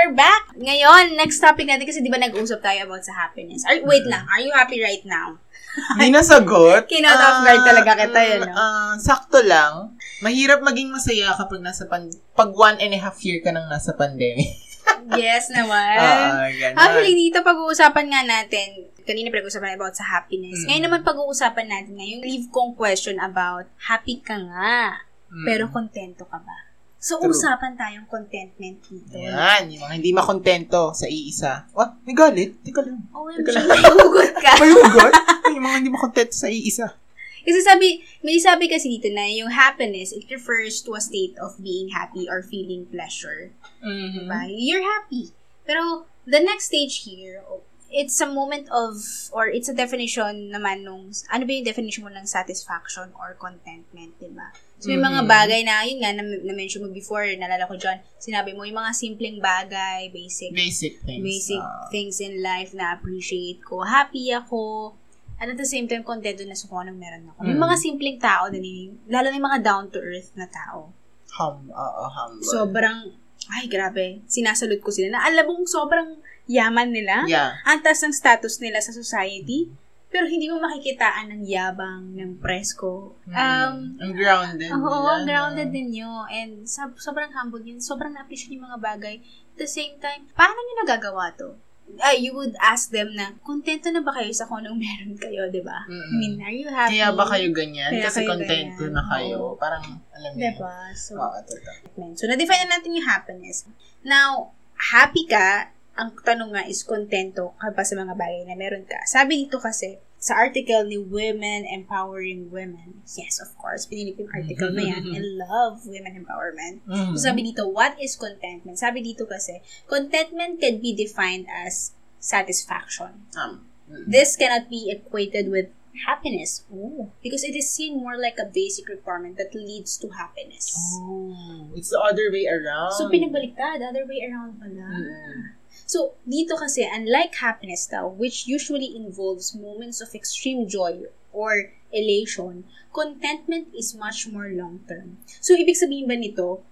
We're 0.04 0.12
back! 0.12 0.52
Ngayon, 0.52 1.16
next 1.16 1.40
topic 1.40 1.64
natin 1.64 1.88
kasi 1.88 2.04
di 2.04 2.12
ba 2.12 2.20
nag-usap 2.20 2.60
tayo 2.60 2.84
about 2.84 3.00
sa 3.00 3.16
happiness. 3.16 3.64
Are, 3.64 3.80
wait 3.88 4.04
lang, 4.04 4.28
are 4.28 4.44
you 4.44 4.52
happy 4.52 4.76
right 4.76 5.00
now? 5.08 5.40
Hindi 5.96 6.12
nasagot. 6.12 6.84
Kinot 6.84 7.08
off 7.08 7.40
guard 7.40 7.64
Ah, 7.64 7.66
talaga 7.66 7.90
kita, 8.04 8.20
yun, 8.20 8.40
no? 8.44 8.52
ah, 8.52 8.92
sakto 9.00 9.40
lang. 9.40 9.96
Mahirap 10.20 10.60
maging 10.60 10.92
masaya 10.92 11.32
kapag 11.32 11.64
nasa 11.64 11.88
pan 11.88 12.12
pag 12.36 12.52
one 12.52 12.76
and 12.84 12.92
a 12.92 13.00
half 13.00 13.16
year 13.24 13.40
ka 13.40 13.48
nang 13.48 13.64
nasa 13.66 13.96
pandemic. 13.96 14.52
Yes 15.04 15.48
naman. 15.48 15.96
Ah, 15.96 16.48
ganun. 16.48 16.76
Actually, 16.76 17.16
dito 17.16 17.40
pag-uusapan 17.40 18.04
nga 18.04 18.20
natin, 18.20 18.88
kanina 19.04 19.32
pinag-uusapan 19.32 19.76
about 19.76 19.96
sa 19.96 20.04
happiness. 20.04 20.60
Mm. 20.60 20.66
Ngayon 20.68 20.84
naman 20.84 21.00
pag-uusapan 21.00 21.66
natin 21.66 21.96
ngayon, 21.96 22.20
leave 22.20 22.48
kong 22.48 22.72
question 22.72 23.16
about 23.16 23.64
happy 23.80 24.20
ka 24.20 24.36
nga, 24.36 25.00
Mm. 25.28 25.44
pero 25.44 25.68
kontento 25.68 26.24
ka 26.24 26.36
ba? 26.36 26.56
So, 27.04 27.20
True. 27.20 27.36
usapan 27.36 27.76
tayong 27.76 28.08
contentment 28.08 28.80
dito. 28.88 29.20
Yan, 29.20 29.68
yung 29.68 29.84
mga 29.84 29.94
hindi 30.00 30.10
makontento 30.16 30.96
sa 30.96 31.04
iisa. 31.04 31.68
What? 31.76 32.00
May 32.08 32.16
galit? 32.16 32.56
Teka 32.64 32.80
lang. 32.80 33.04
OMG, 33.12 33.44
Teka 33.44 33.50
lang. 33.60 33.66
may 33.68 33.82
hugot 33.84 34.32
ka. 34.40 34.52
May 34.64 34.72
hugot? 34.72 35.12
yung 35.52 35.64
mga 35.68 35.76
hindi 35.84 35.92
makontento 35.92 36.32
sa 36.32 36.48
iisa. 36.48 36.96
Kasi 37.44 37.60
sabi, 37.60 38.00
may 38.24 38.40
sabi 38.40 38.72
kasi 38.72 38.88
dito 38.88 39.12
na 39.12 39.28
yung 39.28 39.52
happiness, 39.52 40.16
it 40.16 40.24
refers 40.32 40.80
to 40.80 40.96
a 40.96 41.02
state 41.04 41.36
of 41.36 41.60
being 41.60 41.92
happy 41.92 42.24
or 42.24 42.40
feeling 42.40 42.88
pleasure. 42.88 43.52
Mm-hmm. 43.84 44.24
Diba? 44.24 44.40
You're 44.48 44.88
happy. 44.88 45.36
Pero, 45.68 46.08
the 46.24 46.40
next 46.40 46.72
stage 46.72 47.04
here, 47.04 47.44
it's 47.92 48.16
a 48.24 48.26
moment 48.32 48.72
of, 48.72 48.96
or 49.28 49.52
it's 49.52 49.68
a 49.68 49.76
definition 49.76 50.48
naman 50.48 50.88
nung, 50.88 51.12
ano 51.28 51.42
ba 51.44 51.52
yung 51.52 51.68
definition 51.68 52.08
mo 52.08 52.10
ng 52.10 52.24
satisfaction 52.24 53.12
or 53.20 53.36
contentment, 53.36 54.16
diba? 54.16 54.56
So, 54.84 54.90
may 54.90 55.00
mga 55.00 55.24
bagay 55.26 55.60
na, 55.62 55.80
yun 55.82 55.98
nga, 55.98 56.12
na- 56.12 56.44
na-mention 56.44 56.84
mo 56.84 56.92
before, 56.92 57.24
nalala 57.34 57.64
ko 57.64 57.72
dyan, 57.74 57.96
sinabi 58.18 58.52
mo, 58.52 58.62
yung 58.62 58.76
mga 58.76 58.92
simpleng 58.92 59.40
bagay, 59.40 60.12
basic, 60.12 60.52
Basic 60.52 61.00
things. 61.00 61.24
basic 61.24 61.56
Ah. 61.58 61.88
things 61.88 62.20
in 62.20 62.38
life 62.38 62.70
na 62.70 62.92
appreciate 62.92 63.60
ko. 63.60 63.80
Happy 63.80 64.28
ako, 64.28 64.92
and 65.36 65.48
at 65.48 65.56
the 65.56 65.64
same 65.64 65.84
time, 65.84 66.02
contento 66.02 66.44
na 66.44 66.52
sa 66.52 66.68
kung 66.68 66.84
anong 66.84 66.96
meron 66.96 67.24
ako. 67.26 67.38
May 67.42 67.56
Mm. 67.56 67.64
mga 67.64 67.76
simpleng 67.78 68.18
tao 68.18 68.44
din, 68.46 68.60
eh, 68.60 68.80
lalo 69.08 69.26
na 69.26 69.34
yung 69.34 69.48
mga 69.48 69.60
down-to-earth 69.62 70.30
na 70.34 70.44
tao 70.46 70.92
hum, 71.34 71.66
uh, 71.66 72.06
humble. 72.06 72.44
sobrang, 72.44 73.08
ay 73.50 73.66
grabe, 73.66 74.20
sinasalute 74.26 74.78
ko 74.78 74.88
sila 74.88 75.08
na 75.10 75.24
alam 75.24 75.44
mong 75.44 75.64
sobrang 75.64 76.20
yaman 76.46 76.92
nila. 76.92 77.24
yeah. 77.24 77.56
Ang 77.64 77.80
taas 77.80 77.98
ng 78.00 78.12
status 78.12 78.60
nila 78.60 78.78
sa 78.78 78.92
society. 78.92 79.72
Pero 80.14 80.30
hindi 80.30 80.46
mo 80.46 80.62
makikitaan 80.62 81.26
ng 81.26 81.42
yabang, 81.42 82.14
ng 82.14 82.38
presko. 82.38 83.18
Um, 83.26 83.34
Mm. 83.34 83.98
ang 83.98 84.12
grounded. 84.14 84.70
Oo, 84.70 84.78
nila, 84.78 85.10
ang 85.10 85.24
grounded 85.26 85.68
no? 85.68 85.74
din 85.74 85.88
nyo. 85.90 86.10
And 86.30 86.52
sob- 86.64 86.94
sobrang 86.96 87.34
humble 87.34 87.58
yun. 87.60 87.82
Sobrang 87.82 88.14
na-appreciate 88.14 88.54
yung 88.54 88.62
mga 88.62 88.78
bagay. 88.78 89.18
At 89.50 89.58
the 89.58 89.66
same 89.66 89.98
time, 89.98 90.30
paano 90.30 90.54
nyo 90.54 90.74
nagagawa 90.80 91.34
to? 91.34 91.58
Ay, 91.98 92.22
you 92.22 92.32
would 92.32 92.54
ask 92.62 92.88
them 92.88 93.12
na, 93.12 93.34
kontento 93.42 93.90
na 93.90 94.00
ba 94.00 94.14
kayo 94.14 94.30
sa 94.30 94.46
kung 94.46 94.62
anong 94.62 94.78
meron 94.86 95.18
kayo, 95.18 95.50
di 95.50 95.60
ba? 95.60 95.82
I 95.84 96.14
mean, 96.14 96.38
are 96.38 96.54
you 96.54 96.70
happy? 96.70 96.94
Kaya 96.94 97.10
ba 97.10 97.26
kayo 97.26 97.50
ganyan? 97.50 97.90
Kaya 97.90 98.06
Kasi 98.06 98.22
kayo 98.22 98.38
ganyan. 98.38 98.94
na 98.94 99.02
kayo. 99.04 99.36
Oo. 99.42 99.58
Parang, 99.58 99.82
alam 100.14 100.30
mo. 100.30 100.38
Di 100.38 100.46
yun. 100.46 100.94
So, 100.94 101.18
Oo. 101.18 102.14
So, 102.14 102.30
na-define 102.30 102.70
na 102.70 102.78
natin 102.78 102.94
yung 102.94 103.04
happiness. 103.04 103.66
Now, 104.00 104.54
happy 104.78 105.26
ka, 105.26 105.73
ang 105.94 106.10
tanong 106.18 106.50
nga 106.54 106.66
is 106.66 106.82
kontento 106.82 107.54
ka 107.58 107.70
ba 107.70 107.86
sa 107.86 107.94
mga 107.94 108.14
bagay 108.18 108.42
na 108.46 108.58
meron 108.58 108.82
ka. 108.82 108.98
Sabi 109.06 109.46
dito 109.46 109.62
kasi, 109.62 109.98
sa 110.24 110.40
article 110.40 110.88
ni 110.88 110.96
Women 110.96 111.68
Empowering 111.68 112.48
Women, 112.48 113.04
yes, 113.04 113.38
of 113.44 113.52
course, 113.60 113.84
pinili 113.84 114.16
ko 114.16 114.24
yung 114.24 114.34
article 114.34 114.72
na 114.72 114.84
yan, 114.88 115.04
I 115.12 115.20
love 115.20 115.84
women 115.84 116.16
empowerment. 116.16 116.80
Mhm. 116.88 117.12
So, 117.12 117.28
sabi 117.28 117.44
dito, 117.44 117.68
what 117.68 118.00
is 118.00 118.16
contentment? 118.16 118.80
Sabi 118.80 119.04
dito 119.04 119.28
kasi, 119.28 119.60
contentment 119.84 120.64
can 120.64 120.80
be 120.80 120.96
defined 120.96 121.44
as 121.46 121.92
satisfaction. 122.24 123.28
Um, 123.36 123.68
mm. 123.84 124.08
This 124.08 124.32
cannot 124.40 124.72
be 124.72 124.88
equated 124.88 125.52
with 125.52 125.68
happiness. 126.08 126.64
Ooh, 126.72 127.12
because 127.20 127.44
it 127.44 127.52
is 127.52 127.68
seen 127.68 128.00
more 128.00 128.16
like 128.16 128.40
a 128.40 128.48
basic 128.48 128.88
requirement 128.88 129.36
that 129.36 129.52
leads 129.52 130.00
to 130.00 130.08
happiness. 130.08 130.72
Oh, 131.04 131.68
it's 131.76 131.92
the 131.92 132.00
other 132.00 132.32
way 132.32 132.48
around. 132.48 132.96
So, 132.96 133.12
pinagbaliktad. 133.12 133.84
Other 133.84 134.08
way 134.08 134.24
around 134.24 134.56
pala. 134.56 134.88
Mm. 134.88 135.52
So, 135.94 136.18
dito 136.26 136.58
kasi, 136.58 136.82
unlike 136.82 137.38
happiness 137.38 137.86
daw, 137.86 138.10
which 138.10 138.50
usually 138.50 138.98
involves 138.98 139.54
moments 139.54 140.02
of 140.02 140.10
extreme 140.10 140.66
joy 140.66 141.06
or 141.30 141.70
elation, 141.94 142.66
contentment 142.90 143.70
is 143.70 143.94
much 143.94 144.26
more 144.26 144.50
long-term. 144.50 145.22
So, 145.38 145.54
ibig 145.54 145.78
sabihin 145.78 146.10
ba 146.10 146.18
nito, 146.18 146.66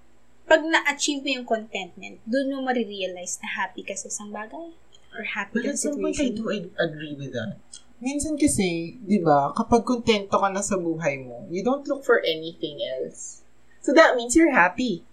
pag 0.50 0.66
na-achieve 0.66 1.22
mo 1.22 1.30
yung 1.38 1.46
contentment, 1.46 2.18
doon 2.26 2.50
mo 2.50 2.66
marirealize 2.66 3.38
na 3.46 3.62
happy 3.62 3.86
ka 3.86 3.94
sa 3.94 4.10
isang 4.10 4.34
bagay? 4.34 4.74
Or 5.14 5.22
happy 5.22 5.62
But 5.62 5.70
ka 5.70 5.70
at 5.70 5.78
sa 5.78 5.94
some 5.94 6.02
point, 6.02 6.18
I 6.18 6.34
situation? 6.34 6.42
do 6.42 6.50
ag- 6.50 6.74
agree 6.82 7.14
with 7.14 7.30
that. 7.38 7.62
Minsan 8.02 8.34
kasi, 8.34 8.98
di 9.06 9.22
ba, 9.22 9.54
kapag 9.54 9.86
kontento 9.86 10.34
ka 10.34 10.50
na 10.50 10.66
sa 10.66 10.74
buhay 10.74 11.22
mo, 11.22 11.46
you 11.46 11.62
don't 11.62 11.86
look 11.86 12.02
for 12.02 12.18
anything 12.26 12.82
else. 12.98 13.46
So 13.86 13.94
that 13.94 14.18
means 14.18 14.34
you're 14.34 14.50
happy. 14.50 15.06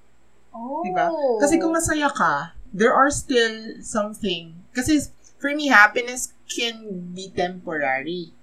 Oh. 0.50 0.82
Diba? 0.82 1.14
Kasi 1.38 1.62
kung 1.62 1.78
masaya 1.78 2.10
ka, 2.10 2.58
there 2.74 2.94
are 2.94 3.10
still 3.12 3.82
something. 3.82 4.64
Kasi 4.76 5.02
for 5.38 5.54
me, 5.56 5.68
happiness 5.68 6.34
can 6.50 7.14
be 7.16 7.30
temporary. 7.32 8.34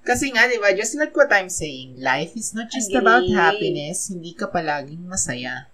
Kasi 0.00 0.32
nga, 0.32 0.48
di 0.48 0.56
ba, 0.56 0.72
just 0.72 0.96
like 0.96 1.12
what 1.12 1.32
I'm 1.32 1.52
saying, 1.52 2.00
life 2.00 2.32
is 2.32 2.56
not 2.56 2.72
just 2.72 2.88
Agree. 2.88 3.04
about 3.04 3.24
happiness, 3.28 4.08
hindi 4.08 4.32
ka 4.32 4.48
palaging 4.48 5.04
masaya. 5.04 5.68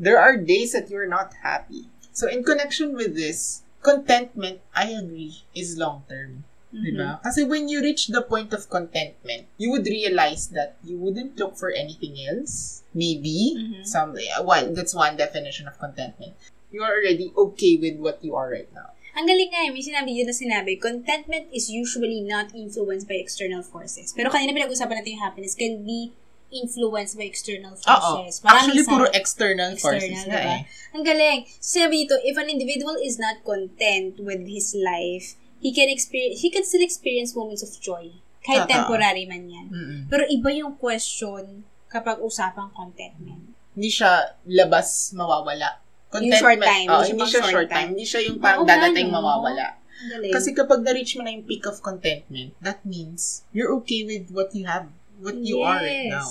There 0.00 0.16
are 0.16 0.40
days 0.40 0.72
that 0.72 0.88
you're 0.88 1.10
not 1.10 1.36
happy. 1.44 1.92
So 2.16 2.24
in 2.24 2.40
connection 2.42 2.96
with 2.96 3.12
this, 3.14 3.62
contentment, 3.84 4.64
I 4.72 4.96
agree, 4.96 5.44
is 5.52 5.76
long-term. 5.76 6.44
Mhm. 6.72 6.84
Di 6.84 6.92
ba? 6.96 7.20
Kasi 7.20 7.44
when 7.44 7.68
you 7.68 7.84
reach 7.84 8.08
the 8.08 8.24
point 8.24 8.56
of 8.56 8.72
contentment, 8.72 9.44
you 9.60 9.68
would 9.68 9.84
realize 9.84 10.48
that 10.56 10.80
you 10.80 10.96
wouldn't 10.96 11.36
look 11.36 11.60
for 11.60 11.68
anything 11.68 12.16
else. 12.16 12.80
Maybe. 12.96 13.56
Mhm. 13.60 13.84
Some, 13.84 14.16
one, 14.46 14.72
that's 14.72 14.96
one 14.96 15.20
definition 15.20 15.68
of 15.68 15.76
contentment. 15.76 16.32
You 16.70 16.80
are 16.80 16.94
already 16.94 17.34
okay 17.34 17.76
with 17.76 17.98
what 17.98 18.22
you 18.22 18.34
are 18.34 18.46
right 18.48 18.70
now. 18.70 18.94
Ang 19.10 19.26
galing 19.26 19.50
nga 19.50 19.66
eh, 19.66 19.70
may 19.74 19.82
sinabi 19.82 20.14
dito 20.14 20.30
na 20.30 20.36
sinabi, 20.36 20.78
contentment 20.78 21.50
is 21.50 21.66
usually 21.66 22.22
not 22.22 22.54
influenced 22.54 23.10
by 23.10 23.18
external 23.18 23.60
forces. 23.60 24.14
Pero 24.14 24.30
kanina 24.30 24.54
pinag-usapan 24.54 25.02
natin 25.02 25.18
yung 25.18 25.24
happiness 25.26 25.58
can 25.58 25.82
be 25.82 26.14
influenced 26.50 27.18
by 27.18 27.26
external 27.26 27.74
Oo. 27.74 27.82
forces. 27.82 28.38
Maraming 28.40 28.70
Actually, 28.70 28.84
sa- 28.86 28.90
puro 28.90 29.06
external, 29.10 29.70
forces 29.74 30.14
external, 30.14 30.30
diba? 30.30 30.54
eh. 30.62 30.94
Ang 30.94 31.02
galing. 31.02 31.40
Sabi 31.58 32.06
dito, 32.06 32.14
if 32.22 32.34
an 32.34 32.46
individual 32.46 32.94
is 33.02 33.18
not 33.18 33.42
content 33.42 34.18
with 34.18 34.46
his 34.46 34.74
life, 34.74 35.34
he 35.58 35.74
can 35.74 35.90
experience, 35.90 36.38
he 36.40 36.50
can 36.50 36.62
still 36.62 36.82
experience 36.82 37.34
moments 37.34 37.62
of 37.62 37.70
joy. 37.78 38.14
Kahit 38.40 38.66
Totoo. 38.66 38.72
temporary 38.72 39.26
man 39.26 39.46
yan. 39.46 39.66
Mm-mm. 39.68 40.00
Pero 40.06 40.22
iba 40.26 40.50
yung 40.50 40.74
question 40.74 41.66
kapag 41.86 42.18
usapang 42.18 42.70
contentment. 42.72 43.52
Hindi 43.74 43.90
siya 43.90 44.38
labas 44.46 45.12
mawawala. 45.12 45.82
Yung 46.18 46.34
short 46.34 46.58
time, 46.58 46.88
Oo, 46.90 47.06
hindi 47.06 47.22
siya 47.22 47.38
short 47.38 47.52
short 47.54 47.68
time. 47.70 47.78
time. 47.78 47.88
Hindi 47.94 48.06
siya 48.06 48.20
yung 48.26 48.38
parang 48.42 48.66
dadating 48.66 49.14
no? 49.14 49.22
mawawala. 49.22 49.78
Galing. 50.00 50.32
Kasi 50.32 50.56
kapag 50.56 50.80
na-reach 50.82 51.14
mo 51.14 51.22
na 51.22 51.30
yung 51.30 51.44
peak 51.44 51.62
of 51.68 51.78
contentment, 51.84 52.56
that 52.58 52.82
means 52.82 53.44
you're 53.52 53.70
okay 53.78 54.02
with 54.02 54.32
what 54.32 54.50
you 54.56 54.64
have, 54.66 54.88
what 55.20 55.36
you 55.38 55.60
are 55.62 55.78
right 55.78 56.08
now. 56.08 56.26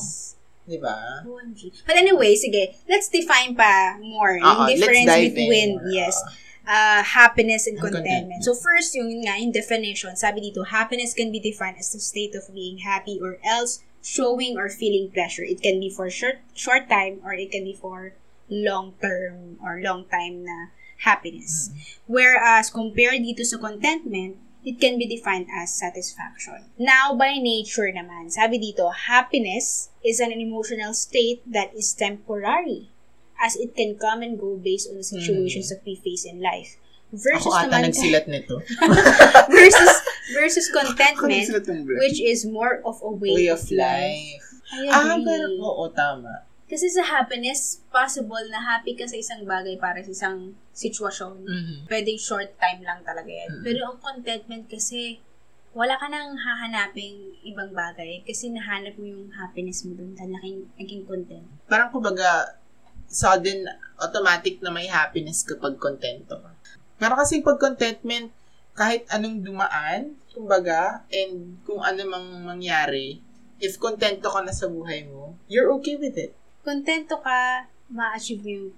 Di 0.66 0.78
ba? 0.78 1.24
OMG. 1.24 1.86
But 1.86 1.96
anyway, 1.96 2.34
sige, 2.36 2.76
let's 2.90 3.08
define 3.08 3.54
pa 3.56 3.98
more 4.02 4.36
Oo, 4.36 4.44
yung 4.44 4.60
let's 4.68 4.82
difference 4.82 5.06
dive 5.08 5.34
between, 5.38 5.70
in. 5.80 5.94
yes, 5.94 6.18
uh, 6.66 7.02
happiness 7.02 7.66
and 7.70 7.78
And 7.78 7.90
contentment. 7.90 8.42
contentment. 8.42 8.42
So 8.44 8.58
first, 8.58 8.94
yung 8.98 9.10
yun 9.10 9.26
nga, 9.26 9.38
yung 9.38 9.54
definition, 9.54 10.18
sabi 10.18 10.42
dito, 10.44 10.66
happiness 10.70 11.14
can 11.14 11.32
be 11.32 11.40
defined 11.40 11.78
as 11.78 11.94
the 11.94 12.02
state 12.02 12.34
of 12.36 12.50
being 12.52 12.82
happy 12.86 13.18
or 13.22 13.38
else 13.46 13.82
showing 14.02 14.58
or 14.58 14.70
feeling 14.70 15.10
pleasure. 15.14 15.46
It 15.46 15.62
can 15.62 15.78
be 15.80 15.90
for 15.90 16.10
short 16.10 16.42
short 16.54 16.90
time 16.90 17.22
or 17.22 17.34
it 17.38 17.50
can 17.54 17.66
be 17.66 17.74
for 17.74 18.14
long-term 18.50 19.58
or 19.64 19.80
long-time 19.82 20.44
na 20.44 20.74
happiness. 21.06 21.72
Whereas, 22.06 22.70
compared 22.70 23.24
dito 23.24 23.46
sa 23.46 23.58
contentment, 23.58 24.36
it 24.66 24.76
can 24.80 25.00
be 25.00 25.08
defined 25.08 25.48
as 25.48 25.72
satisfaction. 25.72 26.68
Now, 26.76 27.16
by 27.16 27.40
nature 27.40 27.88
naman, 27.88 28.28
sabi 28.28 28.60
dito, 28.60 28.92
happiness 28.92 29.90
is 30.04 30.20
an 30.20 30.36
emotional 30.36 30.92
state 30.92 31.40
that 31.48 31.72
is 31.72 31.96
temporary 31.96 32.92
as 33.40 33.56
it 33.56 33.72
can 33.72 33.96
come 33.96 34.20
and 34.20 34.36
go 34.36 34.60
based 34.60 34.92
on 34.92 35.00
the 35.00 35.08
situations 35.08 35.72
that 35.72 35.80
we 35.88 35.96
face 35.96 36.28
in 36.28 36.44
life. 36.44 36.76
Versus 37.10 37.50
Ako 37.50 37.56
ata 37.56 37.80
naman, 37.80 37.90
nagsilat 37.90 38.28
nito. 38.30 38.62
versus 39.50 39.94
versus 40.36 40.68
contentment, 40.70 41.50
which 41.98 42.22
is 42.22 42.46
more 42.46 42.84
of 42.86 43.02
a 43.02 43.10
way, 43.10 43.34
Way 43.34 43.50
of 43.50 43.64
life. 43.72 44.44
I 44.70 44.86
Ah, 44.94 45.18
pero, 45.18 45.50
oo, 45.58 45.90
tama. 45.90 46.46
Kasi 46.70 46.86
sa 46.86 47.02
happiness, 47.02 47.82
possible 47.90 48.46
na 48.54 48.62
happy 48.62 48.94
ka 48.94 49.10
sa 49.10 49.18
isang 49.18 49.42
bagay 49.42 49.74
para 49.82 50.06
sa 50.06 50.12
isang 50.14 50.54
sitwasyon. 50.70 51.42
Mhm. 51.42 51.76
Pwedeng 51.90 52.22
short 52.22 52.54
time 52.62 52.86
lang 52.86 53.02
talaga 53.02 53.26
yan. 53.26 53.60
Mm. 53.60 53.64
Pero 53.66 53.80
ang 53.90 53.98
contentment 53.98 54.70
kasi, 54.70 55.18
wala 55.74 55.98
ka 55.98 56.06
nang 56.06 56.38
hahanaping 56.38 57.34
ibang 57.42 57.74
bagay 57.74 58.22
kasi 58.22 58.54
nahanap 58.54 58.94
mo 59.02 59.06
yung 59.06 59.34
happiness 59.34 59.82
mo 59.86 59.98
dun 59.98 60.14
naging, 60.14 60.70
naging 60.78 61.04
content. 61.10 61.46
Parang 61.66 61.90
kumbaga, 61.90 62.58
sudden, 63.10 63.66
automatic 63.98 64.62
na 64.62 64.70
may 64.70 64.86
happiness 64.86 65.42
kapag 65.42 65.82
kontento 65.82 66.38
ka. 66.38 66.54
Pero 67.02 67.18
kasi 67.18 67.42
pag 67.42 67.58
contentment, 67.58 68.30
kahit 68.78 69.10
anong 69.10 69.42
dumaan, 69.42 70.14
kumbaga, 70.32 71.02
and 71.10 71.58
kung 71.66 71.82
ano 71.82 72.00
mang 72.06 72.30
mangyari, 72.46 73.18
if 73.58 73.76
kontento 73.82 74.30
ka 74.30 74.40
na 74.46 74.54
sa 74.54 74.70
buhay 74.70 75.04
mo, 75.10 75.36
you're 75.50 75.74
okay 75.76 75.98
with 75.98 76.16
it. 76.16 76.32
Contento 76.70 77.18
ka, 77.18 77.66
ma-achieve 77.90 78.42
mo 78.46 78.50
yung 78.54 78.70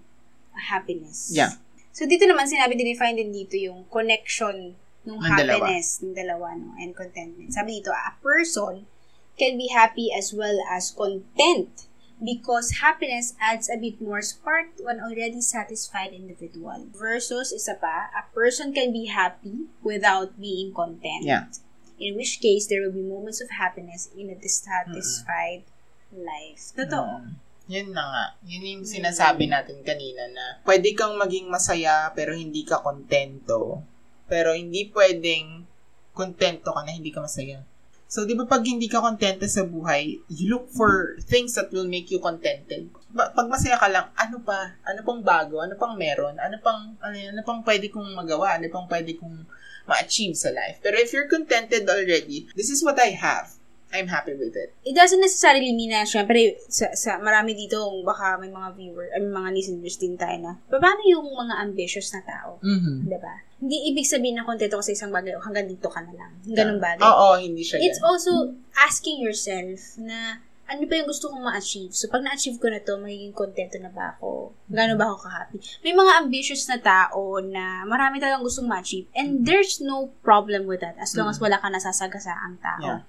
happiness. 0.55 1.27
Yeah. 1.35 1.59
So, 1.91 2.07
dito 2.07 2.23
naman, 2.23 2.47
sinabi 2.47 2.79
din, 2.79 2.95
define 2.95 3.19
din 3.19 3.35
dito 3.35 3.59
yung 3.59 3.83
connection 3.91 4.79
ng 5.03 5.17
Ng 5.19 5.27
dalawa. 5.35 5.67
happiness 5.67 5.99
ng 5.99 6.15
dalawa, 6.15 6.55
no, 6.55 6.71
and 6.79 6.95
contentment. 6.95 7.51
Sabi 7.51 7.83
dito, 7.83 7.91
a 7.91 8.15
person 8.23 8.87
can 9.35 9.59
be 9.59 9.67
happy 9.67 10.07
as 10.15 10.31
well 10.31 10.55
as 10.71 10.95
content 10.95 11.91
because 12.21 12.79
happiness 12.85 13.33
adds 13.41 13.67
a 13.67 13.75
bit 13.75 13.99
more 13.99 14.21
spark 14.21 14.71
to 14.77 14.85
an 14.87 15.01
already 15.03 15.41
satisfied 15.41 16.13
individual. 16.15 16.87
Versus, 16.95 17.51
isa 17.51 17.75
pa, 17.75 18.07
a 18.15 18.23
person 18.31 18.71
can 18.71 18.93
be 18.95 19.11
happy 19.11 19.67
without 19.83 20.39
being 20.39 20.71
content. 20.71 21.27
Yeah. 21.27 21.51
In 21.99 22.15
which 22.15 22.39
case, 22.39 22.71
there 22.71 22.79
will 22.85 22.95
be 22.95 23.03
moments 23.03 23.41
of 23.43 23.51
happiness 23.51 24.07
in 24.15 24.29
a 24.31 24.37
dissatisfied 24.37 25.67
life. 26.13 26.71
Totoo. 26.77 27.03
Mm. 27.03 27.35
Yun 27.71 27.95
na 27.95 28.03
nga. 28.03 28.25
Yun 28.43 28.67
yung 28.67 28.83
sinasabi 28.83 29.47
natin 29.47 29.79
kanina 29.87 30.27
na 30.27 30.59
pwede 30.67 30.91
kang 30.91 31.15
maging 31.15 31.47
masaya 31.47 32.11
pero 32.11 32.35
hindi 32.35 32.67
ka 32.67 32.83
kontento. 32.83 33.79
Pero 34.27 34.51
hindi 34.51 34.91
pwedeng 34.91 35.63
kontento 36.11 36.75
ka 36.75 36.83
na 36.83 36.91
hindi 36.91 37.15
ka 37.15 37.23
masaya. 37.23 37.63
So, 38.11 38.27
di 38.27 38.35
ba 38.35 38.43
pag 38.43 38.67
hindi 38.67 38.91
ka 38.91 38.99
kontento 38.99 39.47
sa 39.47 39.63
buhay, 39.63 40.19
you 40.27 40.51
look 40.51 40.67
for 40.75 41.15
things 41.31 41.55
that 41.55 41.71
will 41.71 41.87
make 41.87 42.11
you 42.11 42.19
contented. 42.19 42.91
Ba- 43.07 43.31
pag 43.31 43.47
masaya 43.47 43.79
ka 43.79 43.87
lang, 43.87 44.11
ano 44.19 44.43
pa? 44.43 44.75
Ano 44.83 44.99
pang 45.07 45.23
bago? 45.23 45.63
Ano 45.63 45.79
pang 45.79 45.95
meron? 45.95 46.35
Ano 46.35 46.59
pang, 46.59 46.99
ano, 46.99 47.15
ano 47.15 47.41
pang 47.47 47.63
pwede 47.63 47.87
kong 47.87 48.11
magawa? 48.11 48.59
Ano 48.59 48.67
pang 48.67 48.83
pwede 48.91 49.15
kong 49.15 49.47
ma-achieve 49.87 50.35
sa 50.35 50.51
life? 50.51 50.83
Pero 50.83 50.99
if 50.99 51.15
you're 51.15 51.31
contented 51.31 51.87
already, 51.87 52.51
this 52.51 52.67
is 52.67 52.83
what 52.83 52.99
I 52.99 53.15
have. 53.15 53.55
I'm 53.91 54.07
happy 54.07 54.33
with 54.35 54.55
it. 54.55 54.71
it 54.87 54.95
doesn't 54.95 55.19
necessarily 55.19 55.71
mean 55.75 55.91
na, 55.91 56.07
syempre, 56.07 56.55
sa, 56.71 56.95
sa 56.95 57.19
marami 57.19 57.53
dito, 57.53 57.77
baka 58.07 58.39
may 58.39 58.47
mga 58.47 58.69
viewer, 58.75 59.07
ay 59.11 59.19
may 59.19 59.33
mga 59.35 59.49
listeners 59.51 59.99
din 59.99 60.15
tayo 60.15 60.37
na, 60.39 60.51
paano 60.71 61.01
yung 61.03 61.27
mga 61.27 61.59
ambitious 61.59 62.11
na 62.15 62.23
tao? 62.23 62.57
Mm-hmm. 62.63 62.95
Diba? 63.11 63.35
Hindi 63.61 63.77
ibig 63.93 64.07
sabihin 64.07 64.39
na 64.39 64.47
kontento 64.47 64.79
ka 64.79 64.83
sa 64.83 64.95
isang 64.95 65.11
bagay 65.13 65.37
o 65.37 65.43
hanggang 65.43 65.67
dito 65.67 65.91
ka 65.91 66.01
na 66.01 66.13
lang. 66.15 66.31
Ganun 66.47 66.79
bagay. 66.81 67.03
Oo, 67.03 67.37
hindi 67.37 67.61
siya 67.61 67.77
It's 67.83 68.01
yan. 68.01 68.07
also 68.09 68.31
asking 68.79 69.21
yourself 69.21 69.99
na 70.01 70.41
ano 70.71 70.87
pa 70.87 70.95
yung 70.95 71.11
gusto 71.11 71.27
kong 71.27 71.43
ma-achieve. 71.43 71.91
So, 71.91 72.07
pag 72.07 72.23
na-achieve 72.23 72.55
ko 72.55 72.71
na 72.71 72.79
to, 72.79 72.95
magiging 72.95 73.35
kontento 73.35 73.75
na 73.75 73.91
ba 73.91 74.15
ako? 74.15 74.55
Gano'n 74.71 74.95
ba 74.95 75.11
ako 75.11 75.27
ka-happy? 75.27 75.59
May 75.83 75.91
mga 75.91 76.23
ambitious 76.23 76.63
na 76.71 76.79
tao 76.79 77.43
na 77.43 77.83
marami 77.83 78.23
talagang 78.23 78.39
gustong 78.39 78.71
ma-achieve. 78.71 79.11
And 79.11 79.43
there's 79.43 79.83
no 79.83 80.15
problem 80.23 80.71
with 80.71 80.79
that 80.79 80.95
as 80.95 81.11
long 81.11 81.27
as 81.27 81.43
wala 81.43 81.59
ka 81.59 81.67
nasasagasaang 81.67 82.63
tao. 82.63 82.87
Yeah. 82.87 82.99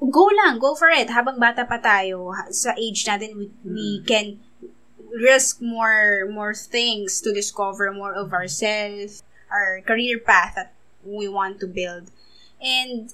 Go 0.00 0.32
lang, 0.32 0.56
go 0.56 0.72
for 0.72 0.88
it. 0.88 1.12
Habang 1.12 1.36
bata 1.36 1.68
pa 1.68 1.76
tayo, 1.76 2.32
sa 2.48 2.72
age 2.72 3.04
natin, 3.04 3.36
we, 3.36 3.46
we 3.68 4.00
can 4.08 4.40
risk 5.12 5.60
more 5.60 6.24
more 6.30 6.54
things 6.54 7.20
to 7.20 7.34
discover 7.34 7.90
more 7.92 8.16
of 8.16 8.32
ourselves, 8.32 9.20
our 9.52 9.84
career 9.84 10.16
path 10.16 10.56
that 10.56 10.72
we 11.04 11.28
want 11.28 11.60
to 11.60 11.68
build. 11.68 12.08
And 12.62 13.12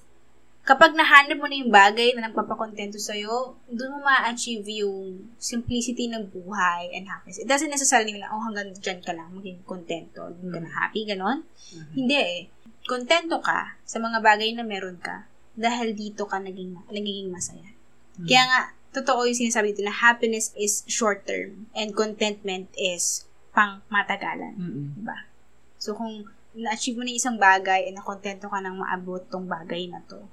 kapag 0.67 0.99
nahanap 0.99 1.39
mo 1.39 1.47
na 1.47 1.59
yung 1.63 1.71
bagay 1.71 2.15
na 2.15 2.27
nagpapakontento 2.27 2.99
sa'yo, 2.99 3.55
doon 3.71 3.91
mo 3.97 3.99
ma-achieve 4.03 4.67
yung 4.83 5.31
simplicity 5.39 6.11
ng 6.11 6.27
buhay 6.35 6.91
and 6.91 7.07
happiness. 7.07 7.39
It 7.39 7.47
doesn't 7.47 7.71
necessarily 7.71 8.11
mean 8.11 8.27
na, 8.27 8.35
oh, 8.35 8.43
hanggang 8.43 8.75
dyan 8.75 8.99
ka 8.99 9.15
lang, 9.15 9.31
maging 9.31 9.63
kontento, 9.63 10.27
hindi 10.27 10.51
ka 10.51 10.61
na 10.63 10.71
happy, 10.71 11.07
ganon. 11.07 11.47
Hindi 11.95 12.19
eh. 12.19 12.41
Kontento 12.83 13.39
ka 13.39 13.79
sa 13.87 14.03
mga 14.03 14.19
bagay 14.23 14.55
na 14.59 14.67
meron 14.67 14.99
ka 14.99 15.31
dahil 15.57 15.97
dito 15.97 16.29
ka 16.29 16.37
naging, 16.37 16.77
nagiging 16.89 17.33
masaya. 17.33 17.73
Kaya 18.17 18.45
nga, 18.49 18.61
totoo 18.93 19.29
yung 19.29 19.37
sinasabi 19.37 19.73
dito 19.73 19.85
na 19.85 19.93
happiness 19.93 20.53
is 20.57 20.81
short 20.89 21.29
term 21.29 21.69
and 21.73 21.93
contentment 21.93 22.69
is 22.77 23.29
pang 23.53 23.85
matagalan. 23.89 24.57
Mm-mm. 24.57 24.97
Diba? 24.97 25.29
So, 25.77 25.93
kung 25.93 26.25
na-achieve 26.57 26.97
mo 26.97 27.05
na 27.05 27.13
isang 27.13 27.37
bagay 27.37 27.89
and 27.89 28.01
nakontento 28.01 28.49
ka 28.49 28.61
nang 28.61 28.81
maabot 28.81 29.21
tong 29.29 29.45
bagay 29.45 29.89
na 29.89 30.01
to, 30.09 30.25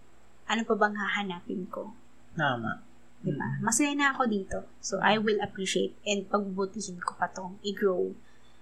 ano 0.48 0.62
pa 0.64 0.76
bang 0.76 0.96
hahanapin 0.96 1.68
ko? 1.68 1.92
Tama. 2.36 2.80
Diba? 3.20 3.60
Masaya 3.60 3.92
na 3.96 4.12
ako 4.12 4.28
dito. 4.28 4.68
So, 4.80 5.00
I 5.04 5.20
will 5.20 5.40
appreciate 5.40 5.96
and 6.04 6.28
pagbutihin 6.28 7.00
ko 7.00 7.16
pa 7.16 7.32
tong 7.32 7.60
i-grow 7.64 8.16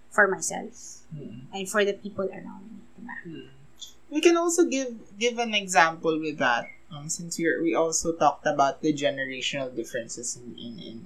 for 0.10 0.26
myself 0.30 1.02
Mm. 1.12 1.52
and 1.52 1.68
for 1.68 1.84
the 1.84 1.92
people 1.92 2.24
around 2.32 2.64
me. 2.72 2.80
Diba? 2.96 3.18
Mm. 3.28 3.50
We 4.12 4.20
can 4.20 4.36
also 4.36 4.68
give 4.68 4.92
give 5.16 5.40
an 5.40 5.56
example 5.56 6.20
with 6.20 6.38
that. 6.44 6.68
Um, 6.92 7.08
since 7.08 7.40
we 7.40 7.48
we 7.64 7.72
also 7.72 8.12
talked 8.12 8.44
about 8.44 8.84
the 8.84 8.92
generational 8.92 9.72
differences 9.72 10.36
in 10.36 10.52
in 10.60 10.74
in, 10.84 10.98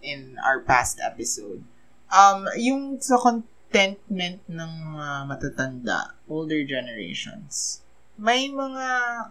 in 0.00 0.20
our 0.40 0.64
past 0.64 0.96
episode. 1.04 1.60
Um, 2.08 2.48
yung 2.56 3.04
sa 3.04 3.20
contentment 3.20 4.40
ng 4.48 4.72
mga 4.96 5.28
matatanda, 5.28 6.16
older 6.24 6.64
generations, 6.64 7.84
may 8.16 8.48
mga 8.48 8.86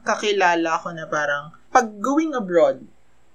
kakilala 0.05 0.77
ko 0.85 0.93
na 0.93 1.09
parang 1.09 1.57
pag 1.73 1.97
going 1.97 2.37
abroad, 2.37 2.85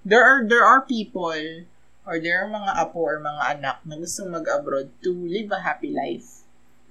there 0.07 0.23
are 0.23 0.47
there 0.47 0.63
are 0.63 0.87
people 0.87 1.67
or 2.07 2.19
there 2.23 2.43
are 2.43 2.51
mga 2.51 2.71
apo 2.79 2.99
or 2.99 3.19
mga 3.19 3.59
anak 3.59 3.79
na 3.83 3.99
gustong 3.99 4.31
mag-abroad 4.31 4.91
to 5.03 5.11
live 5.11 5.51
a 5.51 5.63
happy 5.63 5.91
life. 5.91 6.42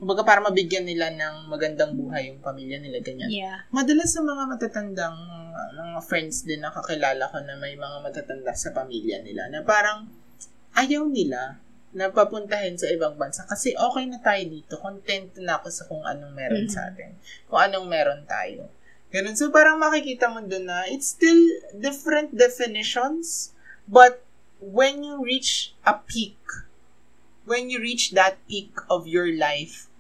Kumbaga 0.02 0.26
para 0.26 0.42
mabigyan 0.42 0.90
nila 0.90 1.14
ng 1.14 1.46
magandang 1.46 1.94
buhay 1.94 2.34
yung 2.34 2.42
pamilya 2.42 2.82
nila, 2.82 3.06
ganyan. 3.06 3.30
Yeah. 3.30 3.62
Madalas 3.70 4.10
sa 4.10 4.26
mga 4.26 4.50
matatandang 4.50 5.14
uh, 5.14 5.70
mga 5.78 6.02
friends 6.10 6.42
din 6.42 6.66
na 6.66 6.74
kakilala 6.74 7.30
ko 7.30 7.38
na 7.46 7.54
may 7.62 7.78
mga 7.78 8.02
matatanda 8.02 8.50
sa 8.58 8.74
pamilya 8.74 9.22
nila 9.22 9.46
na 9.54 9.62
parang 9.62 10.10
ayaw 10.74 11.06
nila 11.06 11.62
na 11.94 12.10
papuntahin 12.10 12.82
sa 12.82 12.90
ibang 12.90 13.14
bansa 13.14 13.46
kasi 13.46 13.78
okay 13.78 14.10
na 14.10 14.18
tayo 14.18 14.42
dito. 14.50 14.82
Content 14.82 15.38
na 15.38 15.62
ako 15.62 15.70
sa 15.70 15.86
kung 15.86 16.02
anong 16.02 16.34
meron 16.34 16.66
Mhm. 16.66 16.74
sa 16.74 16.90
atin. 16.90 17.14
Kung 17.46 17.62
anong 17.62 17.86
meron 17.86 18.26
tayo. 18.26 18.74
Ganun. 19.14 19.38
So, 19.38 19.54
parang 19.54 19.78
makikita 19.78 20.34
mo 20.34 20.42
dun 20.42 20.66
na 20.66 20.90
it's 20.90 21.14
still 21.14 21.38
different 21.78 22.34
definitions 22.34 23.54
but 23.86 24.26
when 24.58 25.06
you 25.06 25.22
reach 25.22 25.78
a 25.86 25.94
peak, 25.94 26.42
when 27.46 27.70
you 27.70 27.78
reach 27.78 28.18
that 28.18 28.42
peak 28.50 28.74
of 28.90 29.06
your 29.06 29.30
life, 29.30 29.91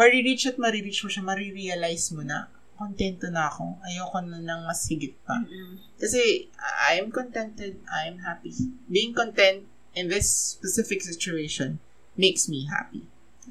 marireach 0.00 0.48
at 0.48 0.56
marireach 0.56 1.04
mo 1.04 1.12
siya, 1.12 1.20
marirealize 1.20 2.16
mo 2.16 2.24
na, 2.24 2.48
kontento 2.80 3.28
na 3.28 3.52
ako. 3.52 3.76
Ayoko 3.84 4.24
na 4.24 4.40
ng 4.40 4.62
mas 4.64 4.88
higit 4.88 5.12
pa. 5.28 5.36
Mm-mm. 5.44 5.76
Kasi, 6.00 6.48
I 6.88 6.96
am 6.96 7.12
contented. 7.12 7.76
I 7.92 8.08
am 8.08 8.24
happy. 8.24 8.56
Being 8.88 9.12
content 9.12 9.68
in 9.92 10.08
this 10.08 10.56
specific 10.56 11.04
situation 11.04 11.76
makes 12.16 12.48
me 12.48 12.64
happy. 12.64 13.04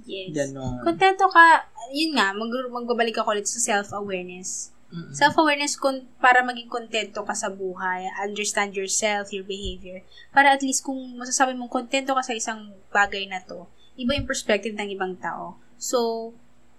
Yes. 0.10 0.34
Ganon. 0.34 0.82
Kontento 0.82 1.30
ka, 1.30 1.70
yun 1.94 2.18
nga, 2.18 2.34
mag 2.34 2.50
magbabalik 2.50 3.22
ako 3.22 3.38
ulit 3.38 3.46
sa 3.46 3.62
self-awareness. 3.62 4.74
Mm-mm. 4.90 5.14
Self-awareness 5.14 5.78
kun, 5.78 6.10
para 6.18 6.42
maging 6.42 6.66
kontento 6.66 7.22
ka 7.22 7.38
sa 7.38 7.54
buhay, 7.54 8.10
understand 8.26 8.74
yourself, 8.74 9.30
your 9.30 9.46
behavior, 9.46 10.02
para 10.34 10.58
at 10.58 10.66
least 10.66 10.82
kung 10.82 10.98
masasabi 11.14 11.54
mong 11.54 11.70
kontento 11.70 12.18
ka 12.18 12.26
sa 12.26 12.34
isang 12.34 12.74
bagay 12.90 13.30
na 13.30 13.38
to, 13.46 13.70
iba 13.94 14.18
yung 14.18 14.26
perspective 14.26 14.74
ng 14.74 14.90
ibang 14.90 15.14
tao. 15.22 15.62
So, 15.80 16.32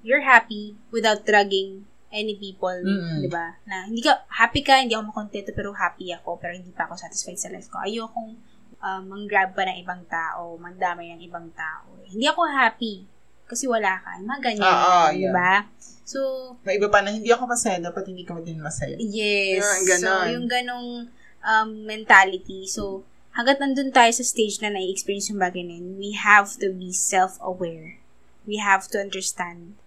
you're 0.05 0.23
happy 0.23 0.77
without 0.93 1.25
dragging 1.25 1.89
any 2.11 2.37
people, 2.37 2.75
Mm-mm. 2.75 3.23
di 3.23 3.31
ba? 3.31 3.57
Na 3.65 3.87
hindi 3.87 4.03
ka, 4.05 4.27
happy 4.29 4.61
ka, 4.61 4.83
hindi 4.83 4.93
ako 4.93 5.15
makontento, 5.15 5.51
pero 5.57 5.73
happy 5.73 6.13
ako, 6.13 6.37
pero 6.37 6.53
hindi 6.53 6.71
pa 6.75 6.85
ako 6.85 6.99
satisfied 6.99 7.39
sa 7.39 7.49
life 7.49 7.71
ko. 7.71 7.81
Ayokong 7.81 8.37
um, 8.83 9.03
mang-grab 9.07 9.55
pa 9.55 9.65
ng 9.65 9.79
ibang 9.81 10.03
tao, 10.11 10.59
mandamay 10.59 11.15
ng 11.17 11.23
ibang 11.25 11.49
tao. 11.55 11.87
Hindi 12.11 12.27
ako 12.27 12.45
happy 12.51 13.07
kasi 13.47 13.71
wala 13.71 13.99
ka. 14.03 14.19
Mga 14.19 14.41
ganyan. 14.43 14.67
Ah, 14.67 15.07
ah, 15.07 15.09
di 15.15 15.27
yeah. 15.27 15.35
ba? 15.35 15.55
So, 16.03 16.19
May 16.67 16.83
iba 16.83 16.91
pa 16.91 17.03
na 17.03 17.15
hindi 17.15 17.31
ako 17.31 17.47
masaya, 17.47 17.79
dapat 17.79 18.11
hindi 18.11 18.27
ka 18.27 18.43
din 18.43 18.59
masaya. 18.59 18.99
yes. 18.99 19.63
Yung 19.63 20.03
So, 20.03 20.11
yung 20.27 20.47
ganong 20.51 21.07
um, 21.47 21.71
mentality. 21.87 22.67
So, 22.67 23.07
hanggat 23.39 23.63
nandun 23.63 23.95
tayo 23.95 24.11
sa 24.11 24.27
stage 24.27 24.59
na 24.59 24.75
nai-experience 24.75 25.31
yung 25.31 25.39
bagay 25.39 25.63
na 25.63 25.79
yun, 25.79 25.95
we 26.03 26.19
have 26.19 26.51
to 26.59 26.75
be 26.75 26.91
self-aware. 26.91 28.00
We 28.47 28.59
have 28.59 28.89
to 28.93 28.99
understand 28.99 29.81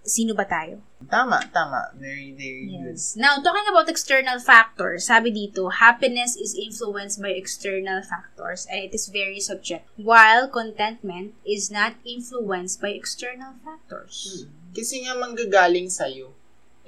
sino 0.00 0.32
ba 0.32 0.48
tayo. 0.48 0.80
Tama, 1.12 1.44
tama. 1.52 1.92
Very, 1.96 2.32
very 2.32 2.64
good. 2.66 2.96
Yes. 2.96 3.16
Now, 3.16 3.36
talking 3.40 3.68
about 3.68 3.88
external 3.88 4.40
factors, 4.40 5.06
sabi 5.06 5.28
dito, 5.32 5.68
happiness 5.68 6.36
is 6.36 6.56
influenced 6.56 7.20
by 7.20 7.36
external 7.36 8.00
factors 8.00 8.64
and 8.68 8.88
it 8.88 8.92
is 8.96 9.12
very 9.12 9.40
subjective, 9.40 9.88
while 10.00 10.48
contentment 10.48 11.36
is 11.44 11.68
not 11.68 12.00
influenced 12.04 12.80
by 12.80 12.96
external 12.96 13.60
factors. 13.60 14.48
Kasi 14.72 15.04
nga 15.04 15.16
manggagaling 15.20 15.92
sa'yo. 15.92 16.32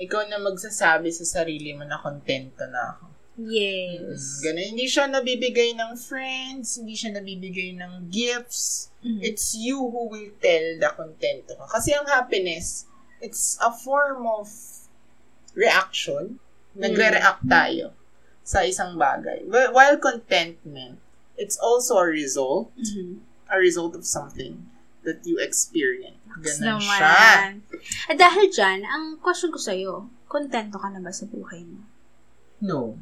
Ikaw 0.01 0.33
na 0.33 0.41
magsasabi 0.41 1.13
sa 1.13 1.25
sarili 1.29 1.77
mo 1.77 1.85
na 1.85 2.01
kontento 2.01 2.65
na 2.65 2.97
ako. 2.97 3.12
Yes. 3.35 4.45
Ganun. 4.45 4.77
Hindi 4.77 4.87
siya 4.87 5.09
nabibigay 5.09 5.73
ng 5.73 5.97
friends, 5.97 6.77
hindi 6.77 6.93
siya 6.93 7.17
nabibigay 7.17 7.73
ng 7.75 8.13
gifts. 8.13 8.93
Mhm. 9.01 9.21
It's 9.21 9.57
you 9.57 9.81
who 9.81 10.07
will 10.07 10.33
tell 10.39 10.67
the 10.79 10.91
kontento 10.93 11.57
ka. 11.57 11.67
Kasi 11.73 11.97
ang 11.97 12.05
happiness, 12.07 12.85
it's 13.19 13.57
a 13.59 13.73
form 13.73 14.29
of 14.29 14.53
reaction. 15.55 16.39
Nagre-react 16.73 17.45
tayo 17.47 17.93
sa 18.43 18.65
isang 18.65 18.97
bagay. 18.97 19.45
Wh- 19.45 19.73
While 19.73 19.97
contentment, 19.97 20.97
it's 21.37 21.57
also 21.57 22.01
a 22.01 22.09
result, 22.09 22.73
Mhm. 22.77 23.21
a 23.49 23.57
result 23.57 23.93
of 23.93 24.05
something 24.05 24.69
that 25.05 25.21
you 25.25 25.37
experience. 25.37 26.17
Ganun 26.33 26.81
Naman. 26.81 26.89
siya. 26.89 27.17
At 28.09 28.17
dahil 28.17 28.49
dyan, 28.49 28.81
ang 28.83 29.21
question 29.21 29.53
ko 29.53 29.61
sa'yo, 29.61 30.09
kontento 30.27 30.81
ka 30.81 30.89
na 30.89 31.01
ba 31.01 31.13
sa 31.13 31.29
buhay 31.29 31.61
mo? 31.61 31.85
No. 32.63 32.97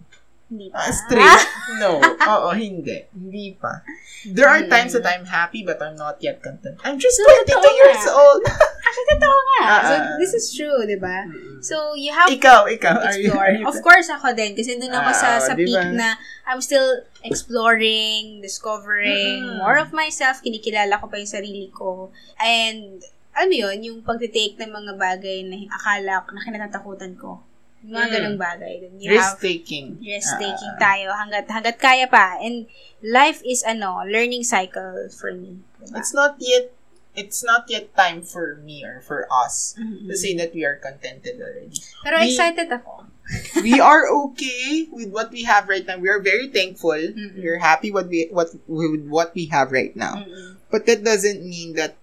Hindi 0.50 0.66
pa. 0.66 0.82
Ah, 0.82 0.90
straight? 0.90 1.46
No. 1.78 2.02
Oo, 2.02 2.50
hindi. 2.50 3.06
Hindi 3.14 3.54
pa. 3.54 3.86
There 4.26 4.44
are 4.44 4.66
Hmm. 4.66 4.68
times 4.68 4.92
that 4.92 5.06
I'm 5.06 5.22
happy 5.22 5.62
but 5.62 5.78
I'm 5.78 5.94
not 5.94 6.18
yet 6.18 6.42
content. 6.42 6.82
I'm 6.82 6.98
just 6.98 7.14
So, 7.14 7.22
22 7.22 7.46
totoo 7.46 7.72
years 7.78 8.02
nga. 8.02 8.10
old. 8.10 8.42
Actually, 8.42 9.08
totoo 9.14 9.36
nga. 9.38 9.62
Ah, 9.62 9.80
so, 9.80 9.94
ah. 9.94 10.04
this 10.18 10.34
is 10.34 10.50
true, 10.50 10.74
di 10.82 10.98
ba? 10.98 11.30
So, 11.62 11.94
you 11.94 12.10
have 12.10 12.26
ikaw, 12.26 12.66
ikaw. 12.66 12.98
Are 12.98 13.14
you, 13.14 13.30
explore. 13.30 13.46
are 13.46 13.54
you 13.54 13.64
Of 13.64 13.78
course, 13.78 14.10
ako 14.10 14.34
din. 14.34 14.58
Kasi 14.58 14.74
doon 14.74 14.90
ako 14.90 15.10
sa, 15.14 15.28
Ah, 15.30 15.40
sa 15.40 15.52
di 15.54 15.62
peak 15.62 15.86
na 15.94 16.18
I'm 16.44 16.58
still 16.58 17.06
exploring, 17.22 18.40
discovering 18.40 19.44
Mm. 19.44 19.56
more 19.58 19.76
of 19.76 19.92
myself. 19.92 20.42
Kinikilala 20.42 20.98
ko 20.98 21.06
pa 21.06 21.16
yung 21.16 21.30
sarili 21.30 21.70
ko. 21.70 22.10
And, 22.36 22.98
alam 23.30 23.46
mo 23.46 23.56
yun, 23.56 23.76
yung 23.80 23.98
pagtitake 24.02 24.58
ng 24.58 24.68
mga 24.68 24.92
bagay 24.96 25.46
na 25.46 25.70
akala 25.70 26.26
ko, 26.26 26.34
na 26.34 26.42
kinatatakutan 26.42 27.14
ko. 27.14 27.46
Mga 27.80 27.96
Mm. 28.06 28.12
ganong 28.12 28.38
bagay. 28.38 28.74
Then 28.84 28.94
you 29.00 29.16
have 29.16 29.40
Risk-taking. 29.40 30.04
risk-taking 30.04 30.72
Ah, 30.76 30.80
tayo 30.80 31.08
hanggat, 31.16 31.48
hanggat 31.48 31.76
kaya 31.80 32.04
pa. 32.06 32.36
And, 32.38 32.68
life 33.00 33.40
is, 33.40 33.64
ano, 33.64 34.04
learning 34.04 34.44
cycle 34.44 35.08
for 35.08 35.32
me. 35.32 35.64
Diba? 35.80 35.96
It's 35.98 36.12
not 36.12 36.36
yet 36.38 36.72
it's 37.10 37.42
not 37.42 37.66
yet 37.66 37.90
time 37.98 38.22
for 38.22 38.62
me 38.62 38.86
or 38.86 39.02
for 39.02 39.26
us 39.34 39.74
Mhm. 39.74 40.06
to 40.06 40.14
say 40.14 40.30
that 40.38 40.54
we 40.54 40.62
are 40.62 40.78
contented 40.78 41.42
already. 41.42 41.74
Pero 42.06 42.22
we- 42.22 42.30
excited 42.30 42.70
ako. 42.70 43.02
we 43.66 43.82
are 43.82 44.06
okay 44.06 44.86
with 44.94 45.10
what 45.10 45.34
we 45.34 45.42
have 45.42 45.66
right 45.66 45.82
now. 45.82 45.98
We 45.98 46.06
are 46.06 46.22
very 46.22 46.46
thankful. 46.46 46.94
Mm-mm. 46.98 47.34
We're 47.34 47.58
happy 47.58 47.90
what 47.90 48.06
we 48.06 48.30
what 48.30 48.54
with 48.70 49.10
what 49.10 49.34
we 49.34 49.50
have 49.50 49.74
right 49.74 49.90
now. 49.94 50.22
Mm-mm. 50.22 50.62
But 50.70 50.86
that 50.86 51.02
doesn't 51.02 51.42
mean 51.42 51.74
that 51.74 51.98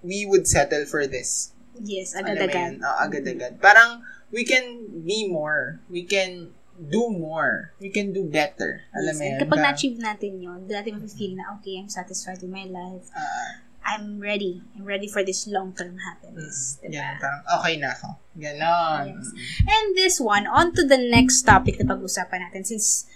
we 0.00 0.24
would 0.24 0.48
settle 0.48 0.88
for 0.88 1.04
this. 1.04 1.52
Yes, 1.82 2.12
mo 2.12 2.20
agad-agad. 2.22 2.70
yun? 2.76 2.84
Oo, 2.84 2.96
agad-agad. 2.98 3.52
Parang, 3.58 4.04
we 4.28 4.44
can 4.44 4.64
be 5.02 5.26
more. 5.26 5.80
We 5.88 6.04
can 6.04 6.52
do 6.76 7.08
more. 7.08 7.72
We 7.76 7.88
can 7.88 8.12
do 8.12 8.24
better. 8.24 8.84
Alam 8.92 9.12
Yes, 9.12 9.18
mo 9.18 9.24
yun? 9.26 9.38
kapag 9.38 9.58
na-achieve 9.60 9.98
natin 9.98 10.32
yun, 10.38 10.58
doon 10.64 10.76
natin 10.76 10.96
mafe-feel 10.96 11.36
na, 11.36 11.56
okay, 11.56 11.76
I'm 11.76 11.88
satisfied 11.88 12.40
with 12.40 12.48
my 12.48 12.64
life. 12.64 13.08
ah, 13.12 13.64
I'm 13.80 14.20
ready. 14.20 14.60
I'm 14.76 14.84
ready 14.84 15.08
for 15.08 15.24
this 15.24 15.48
long-term 15.48 15.96
happiness. 15.98 16.76
mm, 16.78 16.88
Diba? 16.88 17.00
yan, 17.00 17.14
parang, 17.16 17.42
okay 17.58 17.74
na 17.76 17.88
ako. 17.90 18.08
Ganon. 18.36 19.04
Yes. 19.16 19.28
And 19.64 19.86
this 19.92 20.16
one, 20.20 20.44
on 20.46 20.76
to 20.76 20.84
the 20.84 21.00
next 21.00 21.42
topic 21.42 21.80
na 21.80 21.88
pag-usapan 21.88 22.44
natin 22.44 22.64
since 22.64 23.08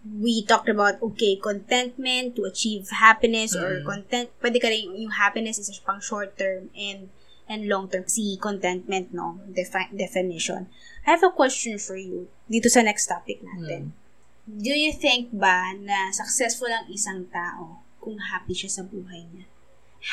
we 0.00 0.40
talked 0.44 0.68
about, 0.68 0.96
okay, 1.02 1.36
contentment 1.36 2.36
to 2.36 2.44
achieve 2.44 2.88
happiness 2.88 3.52
or 3.52 3.80
Mm. 3.80 3.84
content, 3.84 4.28
pwede 4.40 4.56
ka 4.56 4.68
rin, 4.68 4.96
yung 4.96 5.12
happiness 5.12 5.60
is 5.60 5.68
pang 5.80 6.00
short-term 6.00 6.68
and 6.72 7.08
and 7.50 7.66
long-term. 7.66 8.06
Si 8.06 8.38
contentment, 8.38 9.10
no? 9.10 9.42
Defi- 9.44 9.90
definition. 9.92 10.70
I 11.02 11.10
have 11.10 11.26
a 11.26 11.34
question 11.34 11.76
for 11.76 11.98
you 11.98 12.30
dito 12.46 12.70
sa 12.70 12.80
next 12.80 13.10
topic 13.10 13.42
natin. 13.42 13.90
Mm. 13.90 14.62
Do 14.62 14.70
you 14.72 14.94
think 14.94 15.34
ba 15.34 15.74
na 15.74 16.14
successful 16.14 16.70
ang 16.70 16.86
isang 16.88 17.26
tao 17.28 17.82
kung 17.98 18.16
happy 18.22 18.54
siya 18.54 18.70
sa 18.70 18.82
buhay 18.82 19.26
niya? 19.28 19.46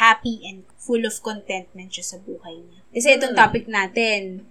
Happy 0.02 0.44
and 0.44 0.66
full 0.76 1.06
of 1.06 1.16
contentment 1.22 1.94
siya 1.94 2.04
sa 2.04 2.18
buhay 2.20 2.60
niya. 2.60 2.82
Kasi 2.92 3.08
itong 3.16 3.34
Hmm. 3.34 3.40
topic 3.40 3.66
natin, 3.66 4.44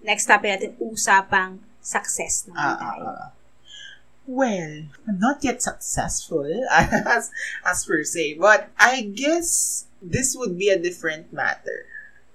next 0.00 0.24
topic 0.24 0.48
natin, 0.48 0.70
usapang 0.80 1.60
success 1.78 2.46
naman 2.46 2.56
Ah, 2.56 2.70
ah, 2.70 2.78
tayo. 2.78 3.04
ah. 3.08 3.28
Well, 4.24 4.86
I'm 5.10 5.18
not 5.18 5.42
yet 5.42 5.58
successful 5.58 6.46
as, 6.70 7.34
as 7.66 7.78
per 7.82 8.04
se, 8.04 8.38
but 8.38 8.70
I 8.78 9.02
guess 9.02 9.84
this 9.98 10.38
would 10.38 10.54
be 10.56 10.70
a 10.70 10.78
different 10.78 11.32
matter. 11.34 11.86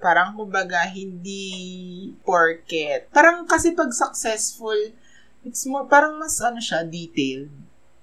Parang 0.06 0.38
kumbaga, 0.38 0.86
hindi 0.86 2.14
porket. 2.22 3.10
Parang 3.10 3.49
kasi 3.49 3.74
pag 3.74 3.89
successful, 3.89 4.78
it's 5.41 5.66
more, 5.66 5.89
parang 5.89 6.22
mas 6.22 6.38
ano 6.45 6.62
siya, 6.62 6.86
detailed 6.86 7.49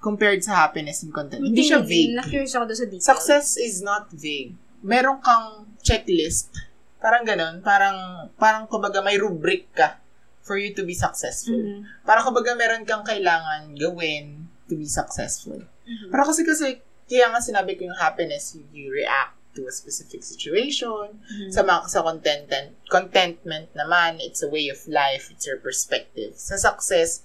compared 0.02 0.42
sa 0.42 0.66
happiness 0.66 1.06
and 1.06 1.14
content. 1.14 1.46
Hindi 1.46 1.62
siya 1.62 1.78
vague. 1.78 2.18
Na-curious 2.18 2.58
ako 2.58 2.66
doon 2.66 2.80
sa 2.82 2.86
detail. 2.90 3.06
Success 3.06 3.54
is 3.54 3.78
not 3.86 4.10
vague. 4.10 4.58
Meron 4.82 5.22
kang 5.22 5.70
checklist. 5.78 6.50
Parang 6.98 7.22
ganun. 7.22 7.62
Parang, 7.62 8.26
parang 8.34 8.66
kumbaga 8.66 8.98
may 8.98 9.14
rubric 9.14 9.70
ka 9.70 10.02
for 10.42 10.58
you 10.58 10.74
to 10.74 10.82
be 10.82 10.98
successful. 10.98 11.54
Mhm. 11.54 12.02
Parang 12.02 12.26
kumbaga 12.26 12.58
meron 12.58 12.82
kang 12.82 13.06
kailangan 13.06 13.78
gawin 13.78 14.50
to 14.66 14.74
be 14.74 14.90
successful. 14.90 15.62
Mhm. 15.86 16.10
Pero 16.10 16.22
kasi 16.26 16.42
kasi, 16.42 16.82
kaya 17.06 17.30
nga 17.30 17.38
sinabi 17.38 17.78
ko 17.78 17.86
yung 17.86 17.98
happiness, 18.02 18.58
you 18.74 18.90
react 18.90 19.38
to 19.54 19.68
a 19.68 19.72
specific 19.72 20.24
situation. 20.24 21.20
Mhm. 21.20 21.52
Sa 21.52 21.62
mga 21.62 21.88
sa 21.88 22.00
contentment, 22.02 22.76
contentment 22.88 23.68
naman, 23.76 24.20
it's 24.20 24.40
a 24.42 24.48
way 24.48 24.68
of 24.72 24.80
life, 24.88 25.28
it's 25.28 25.44
your 25.44 25.60
perspective. 25.60 26.36
Sa 26.36 26.56
success, 26.56 27.20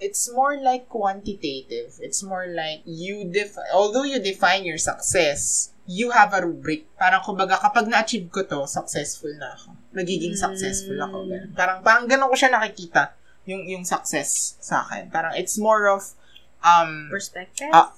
it's 0.00 0.30
more 0.30 0.56
like 0.56 0.88
quantitative. 0.88 1.98
It's 2.00 2.22
more 2.22 2.46
like 2.46 2.82
you 2.86 3.26
define, 3.28 3.68
although 3.74 4.06
you 4.06 4.22
define 4.22 4.64
your 4.64 4.78
success, 4.78 5.70
you 5.88 6.12
have 6.12 6.32
a 6.32 6.44
rubric. 6.44 6.86
Parang 6.96 7.24
kumbaga, 7.24 7.58
kapag 7.58 7.88
na-achieve 7.88 8.30
ko 8.30 8.44
to, 8.44 8.68
successful 8.68 9.32
na 9.36 9.56
ako. 9.56 9.74
Nagiging 9.96 10.36
successful 10.36 10.96
ako. 11.00 11.24
Mm. 11.24 11.28
Ganun. 11.28 11.50
Parang, 11.56 11.78
parang 11.82 12.04
ganun 12.06 12.28
ko 12.30 12.36
siya 12.36 12.52
nakikita, 12.52 13.16
yung, 13.48 13.64
yung 13.66 13.84
success 13.88 14.60
sa 14.60 14.84
akin. 14.86 15.08
Parang, 15.10 15.32
it's 15.34 15.56
more 15.56 15.88
of, 15.88 16.14
um, 16.62 17.08
Perspective? 17.10 17.72
ah, 17.72 17.90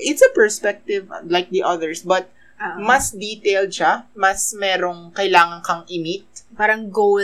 it's 0.00 0.22
a 0.22 0.32
perspective 0.34 1.10
like 1.28 1.50
the 1.50 1.62
others, 1.62 2.02
but 2.02 2.32
Mas 2.76 3.12
detailed 3.12 3.68
siya, 3.68 4.08
mas 4.12 4.54
merong 4.54 5.12
kailangan 5.12 5.60
kang 5.60 5.82
i-meet. 5.86 6.24
parang 6.54 6.86
goal, 6.86 7.18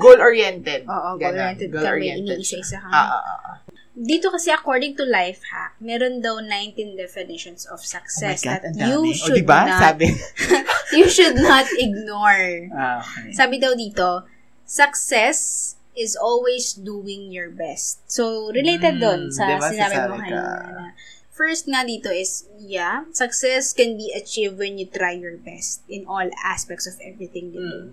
Goal-oriented. 0.00 0.88
oo, 0.88 1.10
goal-oriented 1.14 1.68
ka, 1.68 1.76
may 1.76 1.84
Goal-oriented. 1.84 2.40
iniisa-isa 2.40 2.80
kang 2.80 2.88
Ah, 2.88 3.04
ah, 3.06 3.22
ah, 3.22 3.40
ah. 3.46 3.56
Dito 3.92 4.32
kasi 4.32 4.48
according 4.48 4.96
to 4.96 5.04
life 5.04 5.44
hack, 5.44 5.76
meron 5.78 6.18
daw 6.18 6.40
19 6.40 6.96
definitions 6.96 7.68
of 7.68 7.76
Oh 7.78 7.84
success 7.84 8.40
God, 8.40 8.64
that 8.64 8.72
you 8.80 9.04
dami. 9.04 9.12
O, 9.12 9.20
should 9.20 9.36
diba? 9.36 9.68
not 9.68 9.76
Sabi. 9.78 10.08
you 10.96 11.06
should 11.06 11.36
not 11.36 11.68
ignore. 11.76 12.72
Ah, 12.72 13.04
okay. 13.04 13.36
Sabi 13.36 13.60
daw 13.60 13.76
dito, 13.76 14.24
success 14.64 15.38
is 15.92 16.16
always 16.16 16.72
doing 16.72 17.28
your 17.28 17.52
best. 17.52 18.00
So, 18.08 18.48
related 18.48 18.96
Mm, 18.96 19.02
doon 19.04 19.20
sa 19.28 19.44
diba, 19.46 19.68
sinabi 19.68 19.94
mo 20.02 20.16
kanina 20.16 20.40
na 20.64 20.84
First 21.32 21.64
nga 21.64 21.80
dito 21.80 22.12
is, 22.12 22.44
yeah, 22.60 23.08
success 23.16 23.72
can 23.72 23.96
be 23.96 24.12
achieved 24.12 24.60
when 24.60 24.76
you 24.76 24.84
try 24.84 25.16
your 25.16 25.40
best 25.40 25.80
in 25.88 26.04
all 26.04 26.28
aspects 26.44 26.84
of 26.86 27.00
everything 27.00 27.56
you 27.56 27.60
do. 27.60 27.80
Mm. 27.80 27.92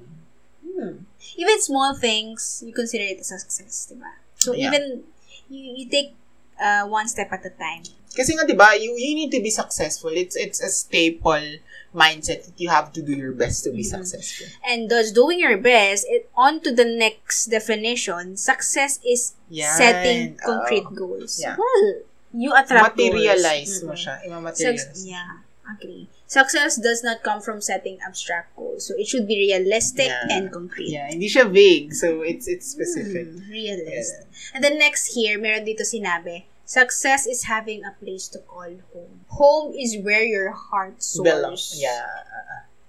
Hmm. 0.69 0.95
Even 1.39 1.57
small 1.63 1.95
things, 1.95 2.61
you 2.65 2.75
consider 2.75 3.03
it 3.07 3.19
as 3.23 3.31
a 3.31 3.39
success, 3.39 3.87
diba? 3.91 4.11
So, 4.35 4.51
Yeah. 4.51 4.67
even, 4.67 5.07
you, 5.47 5.83
you 5.83 5.85
take 5.89 6.13
uh, 6.59 6.83
one 6.91 7.07
step 7.07 7.31
at 7.31 7.47
a 7.47 7.49
time. 7.55 7.83
Kasi 8.11 8.35
nga, 8.35 8.43
di 8.43 8.53
ba, 8.59 8.75
you, 8.75 8.91
you 8.99 9.15
need 9.15 9.31
to 9.31 9.39
be 9.39 9.49
successful. 9.49 10.11
It's 10.11 10.35
it's 10.35 10.59
a 10.59 10.67
staple 10.67 11.61
mindset 11.95 12.43
that 12.45 12.57
you 12.59 12.67
have 12.67 12.91
to 12.93 13.01
do 13.01 13.15
your 13.15 13.31
best 13.31 13.63
to 13.63 13.71
be 13.71 13.85
Mhm. 13.85 13.95
successful. 14.03 14.47
And 14.67 14.89
thus, 14.91 15.13
doing 15.15 15.39
your 15.39 15.55
best, 15.57 16.05
it, 16.09 16.27
on 16.35 16.59
to 16.67 16.73
the 16.75 16.85
next 16.85 17.47
definition, 17.47 18.35
success 18.35 18.99
is 19.05 19.33
Yan. 19.47 19.77
setting 19.77 20.21
concrete 20.41 20.89
goals. 20.91 21.39
Yeah. 21.39 21.55
Well, 21.55 22.03
you 22.34 22.53
attract 22.53 22.95
Materialize 22.97 23.82
goals. 23.82 23.84
mo 23.84 23.93
siya. 23.93 24.15
Suc- 24.21 24.25
Ima-materialize. 24.27 25.01
yeah, 25.05 25.41
agree. 25.65 26.07
Success 26.30 26.77
does 26.77 27.01
not 27.01 27.25
come 27.25 27.41
from 27.41 27.57
setting 27.57 27.97
abstract 28.05 28.53
goals. 28.53 28.86
So, 28.86 28.93
it 28.93 29.09
should 29.09 29.25
be 29.25 29.49
realistic 29.49 30.13
Yeah. 30.13 30.30
and 30.30 30.53
concrete. 30.53 30.93
Yeah, 30.93 31.09
hindi 31.09 31.25
siya 31.25 31.49
vague. 31.49 31.89
So, 31.93 32.21
it's 32.21 32.45
it's 32.45 32.69
specific. 32.69 33.34
Mm, 33.34 33.49
realistic. 33.49 34.30
And 34.53 34.61
then 34.61 34.77
next 34.77 35.17
here, 35.17 35.41
meron 35.41 35.65
dito 35.65 35.82
sinabi, 35.82 36.45
success 36.69 37.25
is 37.25 37.49
having 37.49 37.82
a 37.82 37.97
place 37.97 38.30
to 38.30 38.39
call 38.45 38.69
home. 38.93 39.25
Home 39.41 39.73
is 39.73 39.97
where 40.05 40.21
your 40.21 40.53
heart 40.53 41.01
Belong. 41.17 41.57
soars. 41.57 41.82
Yeah. 41.82 42.05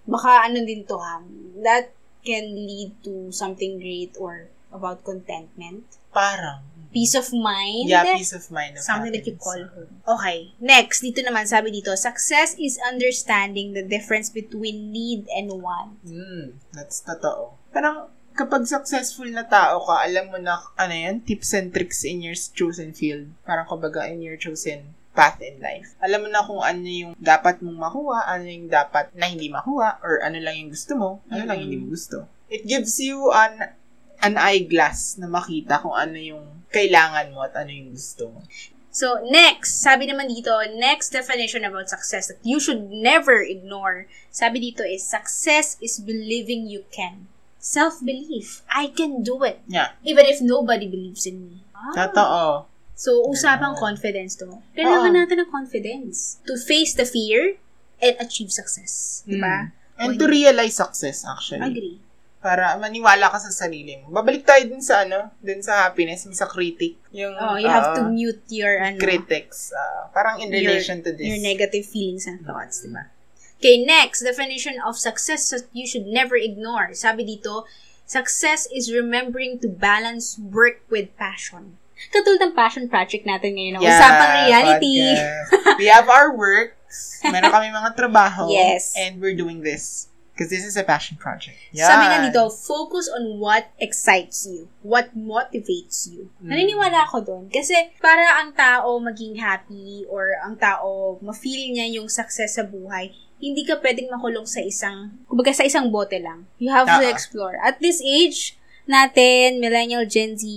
Baka 0.05 0.53
ano 0.53 0.61
din 0.61 0.85
to 0.85 1.01
ha, 1.01 1.25
that 1.65 1.97
can 2.21 2.45
lead 2.53 2.93
to 3.09 3.33
something 3.33 3.81
great 3.81 4.21
or 4.21 4.53
about 4.69 5.01
contentment. 5.01 5.89
Parang. 6.13 6.61
Peace 6.91 7.15
of 7.15 7.31
mind. 7.31 7.87
Yeah, 7.87 8.03
peace 8.19 8.35
of 8.35 8.51
mind. 8.51 8.75
Of 8.75 8.83
Something 8.83 9.15
that 9.15 9.23
you 9.23 9.39
call 9.39 9.55
happiness. 9.55 9.87
home. 9.87 10.19
Okay. 10.19 10.39
Next, 10.59 10.99
dito 11.01 11.23
naman, 11.23 11.47
sabi 11.47 11.71
dito, 11.71 11.95
success 11.95 12.59
is 12.59 12.83
understanding 12.83 13.73
the 13.73 13.87
difference 13.87 14.27
between 14.27 14.91
need 14.91 15.31
and 15.31 15.55
want. 15.63 16.03
Mm, 16.03 16.59
that's 16.75 16.99
totoo. 17.01 17.55
Parang 17.71 18.11
kapag 18.35 18.67
successful 18.67 19.31
na 19.31 19.47
tao 19.47 19.87
ka, 19.87 20.03
alam 20.03 20.35
mo 20.35 20.39
na, 20.39 20.59
ano 20.75 20.91
yan, 20.91 21.23
tips 21.23 21.55
and 21.55 21.71
tricks 21.71 22.03
in 22.03 22.27
your 22.27 22.35
chosen 22.35 22.91
field. 22.91 23.31
Parang 23.47 23.71
kumbaga 23.71 24.11
in 24.11 24.19
your 24.19 24.35
chosen 24.35 24.95
path 25.11 25.39
in 25.43 25.59
life. 25.59 25.95
Alam 26.03 26.27
mo 26.27 26.29
na 26.31 26.43
kung 26.43 26.59
ano 26.59 26.87
yung 26.87 27.13
dapat 27.15 27.59
mong 27.61 27.79
makuha, 27.83 28.27
ano 28.27 28.47
yung 28.47 28.67
dapat 28.67 29.11
na 29.15 29.27
hindi 29.27 29.47
makuha, 29.47 29.99
or 30.03 30.23
ano 30.23 30.39
lang 30.39 30.55
yung 30.57 30.71
gusto 30.71 30.95
mo, 30.95 31.09
ano 31.27 31.43
lang 31.47 31.59
Mm. 31.59 31.63
hindi 31.63 31.77
mo 31.79 31.87
gusto. 31.91 32.27
It 32.51 32.67
gives 32.67 32.99
you 32.99 33.31
an 33.31 33.79
an 34.21 34.35
eyeglass 34.37 35.17
na 35.17 35.27
makita 35.27 35.81
kung 35.81 35.95
ano 35.95 36.15
yung 36.15 36.47
kailangan 36.71 37.35
mo 37.35 37.43
at 37.45 37.55
ano 37.59 37.71
yung 37.71 37.93
gusto 37.95 38.31
mo. 38.31 38.43
So, 38.91 39.23
next, 39.31 39.87
sabi 39.87 40.11
naman 40.11 40.27
dito, 40.27 40.51
next 40.75 41.15
definition 41.15 41.63
about 41.63 41.87
success 41.87 42.27
that 42.27 42.43
you 42.43 42.59
should 42.59 42.91
never 42.91 43.39
ignore, 43.39 44.11
sabi 44.35 44.59
dito 44.59 44.83
is, 44.83 45.07
success 45.07 45.79
is 45.79 46.03
believing 46.03 46.67
you 46.67 46.83
can. 46.91 47.31
Self-belief. 47.63 48.67
I 48.67 48.91
can 48.91 49.23
do 49.23 49.47
it. 49.47 49.63
Yeah. 49.71 49.95
Even 50.03 50.27
if 50.27 50.43
nobody 50.43 50.91
believes 50.91 51.23
in 51.23 51.39
me. 51.39 51.63
Ah. 51.71 51.95
Totoo. 51.95 52.67
So, 52.99 53.25
usapang 53.31 53.79
confidence 53.79 54.35
to. 54.43 54.59
Kailangan 54.75 55.15
Oo. 55.15 55.19
natin 55.23 55.47
ng 55.47 55.51
confidence 55.55 56.43
to 56.45 56.59
face 56.59 56.93
the 56.93 57.07
fear 57.07 57.63
and 58.03 58.19
achieve 58.19 58.51
success. 58.51 59.23
Diba? 59.23 59.71
And 60.01 60.19
to 60.19 60.27
realize 60.27 60.77
success, 60.77 61.23
actually. 61.25 61.63
Agree. 61.63 61.97
Para 62.41 62.73
maniwala 62.81 63.29
ka 63.29 63.37
sa 63.37 63.53
sarili 63.53 64.01
mo. 64.01 64.17
Babalik 64.17 64.49
tayo 64.49 64.65
dun 64.65 64.81
sa 64.81 65.05
ano, 65.05 65.29
dun 65.45 65.61
sa 65.61 65.85
happiness, 65.87 66.25
sa 66.33 66.49
critic. 66.49 66.97
Yung, 67.13 67.37
Oh, 67.37 67.61
you 67.61 67.69
have 67.69 67.93
ah, 67.93 67.97
to 68.01 68.09
mute 68.09 68.41
your, 68.49 68.81
ano, 68.81 68.97
critics. 68.97 69.71
ah, 69.77 70.09
parang 70.11 70.41
in 70.41 70.49
Your- 70.49 70.65
relation 70.73 71.05
to 71.05 71.13
this. 71.13 71.29
your 71.29 71.41
negative 71.41 71.85
feelings 71.85 72.25
and 72.25 72.41
thoughts, 72.41 72.81
di 72.81 72.89
ba? 72.89 73.13
Okay, 73.61 73.85
next, 73.85 74.25
definition 74.25 74.81
of 74.81 74.97
success 74.97 75.53
that 75.53 75.69
you 75.77 75.85
should 75.85 76.09
never 76.09 76.33
ignore. 76.33 76.97
Sabi 76.97 77.29
dito, 77.29 77.69
success 78.09 78.65
is 78.73 78.89
remembering 78.89 79.61
to 79.61 79.69
balance 79.69 80.41
work 80.41 80.81
with 80.89 81.13
passion. 81.21 81.77
Katulad 82.09 82.41
ng 82.41 82.57
passion 82.57 82.89
project 82.89 83.29
natin 83.29 83.61
ngayon. 83.61 83.85
Yeah, 83.85 83.93
usapang 83.93 84.33
reality. 84.49 84.93
podcast. 84.97 85.77
We 85.77 85.87
have 85.93 86.09
our 86.09 86.33
works. 86.33 87.21
Meron 87.29 87.53
kami 87.53 87.69
mga 87.69 87.93
trabaho. 87.93 88.49
Yes. 88.49 88.97
And 88.97 89.21
we're 89.21 89.37
doing 89.37 89.61
this. 89.61 90.10
Because 90.41 90.57
this 90.57 90.65
is 90.65 90.81
a 90.81 90.89
passion 90.89 91.21
project. 91.21 91.53
Sabi 91.77 92.09
nga 92.09 92.25
Yan. 92.25 92.33
dito, 92.33 92.49
focus 92.49 93.13
on 93.13 93.37
what 93.37 93.69
excites 93.77 94.49
you, 94.49 94.73
what 94.81 95.13
motivates 95.13 96.09
you. 96.09 96.33
Mm. 96.41 96.49
Naniniwala 96.49 97.05
ako 97.05 97.21
doon. 97.21 97.45
Kasi 97.53 97.77
para 98.01 98.41
ang 98.41 98.57
tao 98.57 98.97
maging 99.05 99.37
happy 99.37 100.09
or 100.09 100.33
ang 100.41 100.57
tao 100.57 101.21
ma-feel 101.21 101.77
niya 101.77 101.93
yung 101.93 102.09
success 102.09 102.57
sa 102.57 102.65
buhay, 102.65 103.13
hindi 103.37 103.69
ka 103.69 103.85
pwedeng 103.85 104.09
makulong 104.09 104.49
sa 104.49 104.65
isang, 104.65 105.13
kumbaga 105.29 105.53
sa 105.53 105.69
isang 105.69 105.93
bote 105.93 106.17
lang. 106.17 106.49
You 106.57 106.73
have 106.73 106.89
to 106.89 107.05
Ah. 107.05 107.13
explore. 107.13 107.61
At 107.61 107.77
this 107.85 108.01
age 108.01 108.57
natin, 108.89 109.61
millennial 109.61 110.09
Gen 110.09 110.41
Z, 110.41 110.49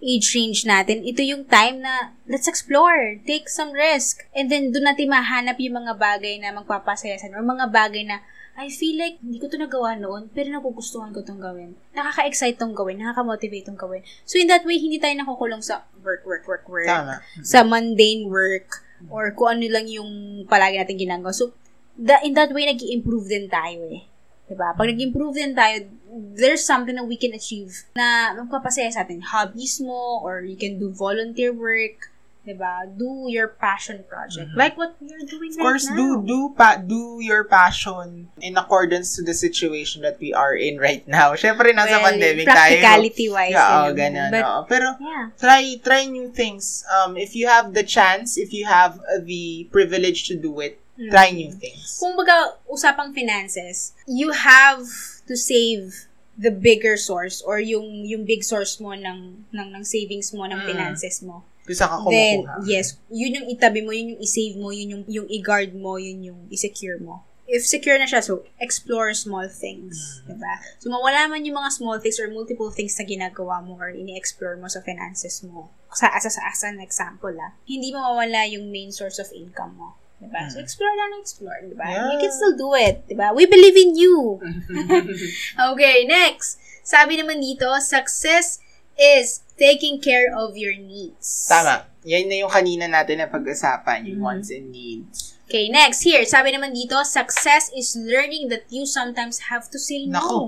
age 0.00 0.32
range 0.32 0.64
natin, 0.64 1.04
ito 1.04 1.20
yung 1.20 1.44
time 1.44 1.84
na 1.84 2.16
let's 2.24 2.48
explore, 2.48 3.20
take 3.28 3.52
some 3.52 3.76
risk, 3.76 4.24
and 4.32 4.48
then 4.48 4.72
doon 4.72 4.88
natin 4.88 5.12
mahanap 5.12 5.60
yung 5.60 5.76
mga 5.84 5.92
bagay 6.00 6.40
na 6.40 6.56
magpapasaya 6.56 7.20
sa 7.20 7.28
or 7.36 7.44
mga 7.44 7.68
bagay 7.68 8.08
na 8.08 8.24
I 8.58 8.68
feel 8.68 8.98
like 8.98 9.22
hindi 9.22 9.38
ko 9.38 9.46
to 9.48 9.56
nagawa 9.56 9.96
noon, 9.96 10.28
pero 10.32 10.50
nagugustuhan 10.50 11.14
ko 11.14 11.22
tong 11.22 11.40
gawin. 11.40 11.78
Nakaka-excite 11.94 12.58
tong 12.58 12.74
gawin, 12.74 13.00
nakaka-motivate 13.00 13.66
tong 13.66 13.78
gawin. 13.78 14.02
So 14.26 14.36
in 14.36 14.50
that 14.50 14.66
way, 14.66 14.76
hindi 14.76 14.98
tayo 14.98 15.14
nakukulong 15.16 15.62
sa 15.62 15.86
work, 16.02 16.26
work, 16.26 16.44
work, 16.44 16.64
work. 16.68 16.90
Tama. 16.90 17.24
Sa 17.40 17.64
mundane 17.64 18.28
work, 18.28 18.84
or 19.08 19.32
kung 19.32 19.56
ano 19.56 19.66
lang 19.72 19.88
yung 19.88 20.44
palagi 20.44 20.76
natin 20.76 21.00
ginagawa. 21.00 21.32
So, 21.32 21.56
the, 21.96 22.20
in 22.20 22.36
that 22.36 22.52
way, 22.52 22.68
nag 22.68 22.82
improve 22.84 23.32
din 23.32 23.48
tayo 23.48 23.88
eh. 23.88 24.04
Diba? 24.50 24.74
Pag 24.74 24.90
nag-improve 24.90 25.38
din 25.38 25.54
tayo, 25.54 25.86
there's 26.34 26.66
something 26.66 26.98
that 26.98 27.06
we 27.06 27.14
can 27.14 27.32
achieve 27.32 27.86
na 27.94 28.34
magpapasaya 28.34 28.90
sa 28.90 29.06
atin. 29.06 29.22
Hobbies 29.22 29.78
mo, 29.78 30.20
or 30.20 30.42
you 30.42 30.58
can 30.58 30.76
do 30.76 30.90
volunteer 30.90 31.54
work, 31.54 32.10
diba? 32.40 32.88
Do 32.96 33.28
your 33.28 33.48
passion 33.52 34.00
project. 34.08 34.50
Mhm. 34.52 34.56
Like 34.56 34.74
what 34.76 34.96
you're 35.00 35.28
doing 35.28 35.52
Of 35.52 35.60
course, 35.60 35.84
right 35.88 35.96
now. 35.96 36.24
do 36.24 36.26
do 36.26 36.40
pa 36.56 36.80
do 36.80 37.20
your 37.20 37.44
passion 37.44 38.32
in 38.40 38.56
accordance 38.56 39.14
to 39.16 39.22
the 39.22 39.36
situation 39.36 40.00
that 40.02 40.16
we 40.18 40.32
are 40.32 40.56
in 40.56 40.80
right 40.80 41.04
now. 41.04 41.36
Syempre 41.40 41.70
nasa 41.76 42.00
Well, 42.00 42.10
pandemic 42.16 42.48
tayo. 42.48 42.80
Practicality-wise. 42.80 43.52
Yeah, 43.52 43.68
yun 43.68 43.84
oh, 43.84 43.90
ganun. 43.92 44.30
But, 44.32 44.42
oo. 44.44 44.60
Pero 44.66 44.86
yeah. 44.98 45.24
try 45.36 45.62
try 45.84 46.02
new 46.08 46.32
things. 46.32 46.80
Um 46.88 47.20
if 47.20 47.36
you 47.36 47.44
have 47.46 47.76
the 47.76 47.84
chance, 47.84 48.40
if 48.40 48.50
you 48.56 48.64
have 48.64 48.96
uh, 49.04 49.20
the 49.20 49.68
privilege 49.68 50.24
to 50.32 50.34
do 50.34 50.56
it, 50.64 50.80
Mm. 51.00 51.08
try 51.08 51.32
new 51.32 51.48
things. 51.48 51.96
Kung 51.96 52.12
baga, 52.12 52.60
usapang 52.68 53.16
finances, 53.16 53.96
you 54.04 54.36
have 54.36 54.84
to 55.24 55.32
save 55.32 56.04
the 56.36 56.52
bigger 56.52 56.96
source 57.00 57.40
or 57.40 57.56
yung 57.56 58.04
yung 58.04 58.28
big 58.28 58.44
source 58.44 58.76
mo 58.80 58.92
ng 58.92 59.48
ng, 59.48 59.68
ng 59.72 59.84
savings 59.84 60.28
mo 60.36 60.44
ng 60.44 60.60
Mm. 60.60 60.68
finances 60.68 61.24
mo. 61.24 61.40
Saan 61.74 62.02
ka 62.04 62.10
Then, 62.10 62.44
kumukuha. 62.44 62.66
yes, 62.66 62.86
yun 63.08 63.36
yung 63.36 63.48
itabi 63.48 63.80
mo, 63.80 63.90
yun 63.90 64.16
yung 64.16 64.22
isave 64.22 64.56
mo, 64.56 64.68
yun 64.70 64.88
yung, 64.90 65.04
yung 65.06 65.28
i-guard 65.28 65.72
mo, 65.74 65.96
yun 65.96 66.20
yung 66.22 66.40
i-secure 66.48 66.98
mo. 66.98 67.22
If 67.50 67.66
secure 67.66 67.98
na 67.98 68.06
siya, 68.06 68.22
so, 68.22 68.46
explore 68.62 69.10
small 69.10 69.50
things. 69.50 70.22
Mm. 70.22 70.38
Diba? 70.38 70.52
So, 70.78 70.86
mawala 70.86 71.26
man 71.26 71.42
yung 71.42 71.58
mga 71.58 71.74
small 71.74 71.98
things 71.98 72.22
or 72.22 72.30
multiple 72.30 72.70
things 72.70 72.94
na 72.94 73.02
ginagawa 73.02 73.58
mo 73.58 73.74
or 73.74 73.90
ini-explore 73.90 74.54
mo 74.54 74.70
sa 74.70 74.78
finances 74.80 75.42
mo. 75.42 75.66
Sa 75.90 76.06
asa 76.06 76.30
sa 76.30 76.46
asa 76.46 76.70
an 76.70 76.78
example, 76.78 77.34
ah. 77.34 77.58
Hindi 77.66 77.90
mawawala 77.90 78.46
yung 78.46 78.70
main 78.70 78.94
source 78.94 79.18
of 79.18 79.34
income 79.34 79.74
mo. 79.74 79.98
Diba? 80.22 80.46
So, 80.46 80.60
Mm. 80.60 80.62
explore 80.62 80.94
lang 80.94 81.18
explore, 81.18 81.58
diba? 81.66 81.86
Yeah. 81.90 82.12
You 82.14 82.18
can 82.22 82.30
still 82.30 82.54
do 82.54 82.70
it, 82.78 83.02
diba? 83.10 83.34
We 83.34 83.50
believe 83.50 83.74
in 83.74 83.98
you. 83.98 84.38
Okay, 85.74 86.06
next. 86.06 86.60
Sabi 86.86 87.18
naman 87.18 87.42
dito, 87.42 87.66
success 87.82 88.62
is 88.94 89.42
taking 89.60 90.00
care 90.00 90.32
of 90.32 90.56
your 90.56 90.72
needs. 90.72 91.44
Tama. 91.44 91.84
Yan 92.08 92.32
na 92.32 92.40
yung 92.40 92.48
kanina 92.48 92.88
natin 92.88 93.20
na 93.20 93.28
pag-usapan, 93.28 94.08
yung 94.08 94.24
Mhm. 94.24 94.24
wants 94.24 94.48
and 94.48 94.72
needs. 94.72 95.36
Okay, 95.44 95.68
next. 95.68 96.00
Here, 96.00 96.24
sabi 96.24 96.56
naman 96.56 96.72
dito, 96.72 96.96
success 97.04 97.68
is 97.76 97.92
learning 97.92 98.48
that 98.48 98.64
you 98.72 98.88
sometimes 98.88 99.52
have 99.52 99.68
to 99.68 99.76
say 99.76 100.08
no. 100.08 100.16
Nako. 100.16 100.38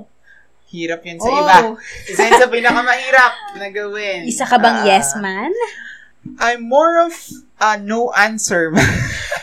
Hirap 0.72 1.04
yan 1.04 1.20
sa 1.20 1.28
Oh. 1.28 1.36
iba. 1.44 1.56
Isa 2.08 2.22
yan 2.24 2.40
sa 2.40 2.48
pinakamahirap 2.48 3.34
na 3.60 3.68
gawin. 3.68 4.24
Isa 4.24 4.48
ka 4.48 4.56
bang 4.56 4.80
Ah, 4.80 4.88
yes 4.88 5.12
man? 5.20 5.52
I'm 6.40 6.64
more 6.64 7.02
of 7.02 7.12
a 7.60 7.76
no 7.76 8.14
answer. 8.16 8.72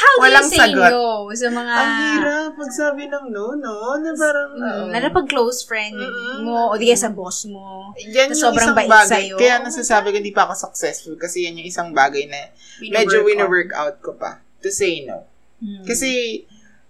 How 0.00 0.12
do 0.16 0.20
walang 0.22 0.48
you 0.48 0.52
say 0.52 0.70
sagot. 0.72 0.90
no 0.90 1.04
sa 1.30 1.48
mga... 1.48 1.72
Ang 1.76 1.92
hirap 2.16 2.52
magsabi 2.56 3.02
ng 3.06 3.24
no, 3.28 3.52
no? 3.52 3.76
Na 3.96 4.10
parang, 4.14 4.50
Mm, 4.50 4.64
oo. 4.64 4.84
lalo 4.90 5.06
pag 5.12 5.26
close 5.28 5.60
friend 5.62 5.92
Mm-mm. 5.92 6.40
mo 6.42 6.72
o 6.72 6.76
di 6.76 6.88
sa 6.92 7.12
boss 7.12 7.44
mo. 7.44 7.92
Yan 8.00 8.28
na 8.28 8.32
yung 8.32 8.40
sobrang 8.40 8.72
isang 8.72 8.76
bait 8.76 8.88
bagay. 8.88 9.12
sa'yo. 9.28 9.36
Kaya 9.36 9.54
nasasabi 9.60 10.08
ko 10.08 10.16
hindi 10.16 10.32
pa 10.32 10.48
ako 10.48 10.54
successful 10.56 11.14
kasi 11.14 11.44
yan 11.44 11.60
yung 11.60 11.68
isang 11.68 11.92
bagay 11.92 12.24
na 12.24 12.48
medyo 12.80 13.20
Wino-work 13.20 13.68
wino-work 13.68 13.70
out 13.72 13.96
ko 14.00 14.16
pa 14.16 14.40
to 14.58 14.72
say 14.72 15.04
no. 15.04 15.28
Mm. 15.60 15.84
Kasi 15.84 16.08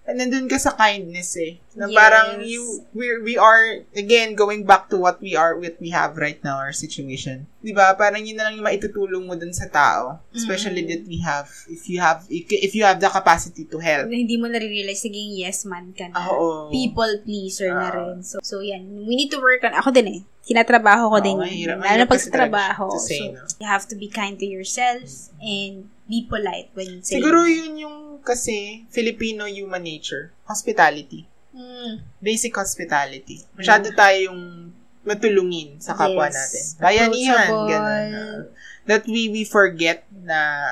nandun 0.07 0.49
ka 0.49 0.57
sa 0.57 0.73
kindness 0.73 1.39
eh. 1.39 1.63
Na 1.73 1.87
Yes. 1.87 1.95
parang 1.95 2.29
you 2.43 2.63
we 2.91 3.07
we 3.23 3.35
are 3.37 3.85
again 3.93 4.35
going 4.35 4.67
back 4.67 4.91
to 4.91 4.99
what 4.99 5.23
we 5.23 5.39
are 5.39 5.55
what 5.55 5.79
we 5.79 5.89
have 5.89 6.19
right 6.19 6.43
now 6.43 6.59
our 6.59 6.75
situation. 6.75 7.47
'Di 7.61 7.71
ba? 7.71 7.95
Parang 7.95 8.19
yun 8.19 8.35
na 8.35 8.49
lang 8.49 8.59
yung 8.59 8.67
maitutulong 8.67 9.23
mo 9.23 9.39
dun 9.39 9.53
sa 9.53 9.71
tao, 9.71 10.19
especially 10.33 10.83
Mm. 10.83 10.89
that 10.89 11.03
we 11.07 11.19
have 11.21 11.47
if 11.69 11.87
you 11.87 12.03
have 12.03 12.27
if 12.27 12.73
you 12.73 12.83
have 12.83 12.99
the 12.99 13.07
capacity 13.07 13.63
to 13.65 13.79
help. 13.79 14.09
Na 14.09 14.17
hindi 14.17 14.35
mo 14.35 14.51
na-realize, 14.51 14.99
naging 15.01 15.31
yes 15.37 15.63
man 15.63 15.95
ka 15.95 16.09
na. 16.09 16.17
Ah, 16.17 16.27
Oo. 16.29 16.69
People 16.69 17.23
pleaser 17.23 17.71
na 17.71 17.87
Ah. 17.87 17.95
rin. 17.95 18.27
So, 18.27 18.43
so 18.43 18.59
yan. 18.59 18.83
We 19.07 19.15
need 19.15 19.31
to 19.31 19.39
work 19.39 19.63
on, 19.63 19.79
ako 19.79 19.95
din 19.95 20.09
eh. 20.11 20.21
Tinatrabaho 20.43 21.07
ko 21.07 21.19
Oo, 21.21 21.23
din. 21.23 21.37
mahirap. 21.39 21.79
Lalo 21.79 22.03
pag 22.09 22.19
sa 22.19 22.35
trabaho. 22.35 22.91
say 22.99 23.21
So, 23.23 23.37
no. 23.37 23.47
you 23.63 23.67
have 23.69 23.87
to 23.87 23.95
be 23.95 24.11
kind 24.11 24.35
to 24.37 24.49
yourself 24.49 25.31
and 25.39 25.87
be 26.11 26.27
polite 26.27 26.75
when 26.75 27.07
saying 27.07 27.23
Siguro 27.23 27.45
no. 27.45 27.47
yun 27.47 27.73
yung 27.79 27.99
kasi 28.21 28.85
Filipino 28.89 29.45
human 29.45 29.83
nature, 29.83 30.31
hospitality. 30.45 31.27
Mm. 31.51 32.01
Basic 32.19 32.55
hospitality. 32.55 33.43
Masyado 33.53 33.91
tayong 33.91 34.71
matulungin 35.03 35.81
sa 35.81 35.97
kapwa 35.97 36.29
Yes. 36.29 36.37
natin. 36.37 36.65
Bayanihan, 36.79 37.49
gano'n. 37.49 38.11
ah. 38.13 38.41
that 38.87 39.05
we 39.07 39.29
we 39.29 39.43
forget 39.45 40.03
na 40.11 40.67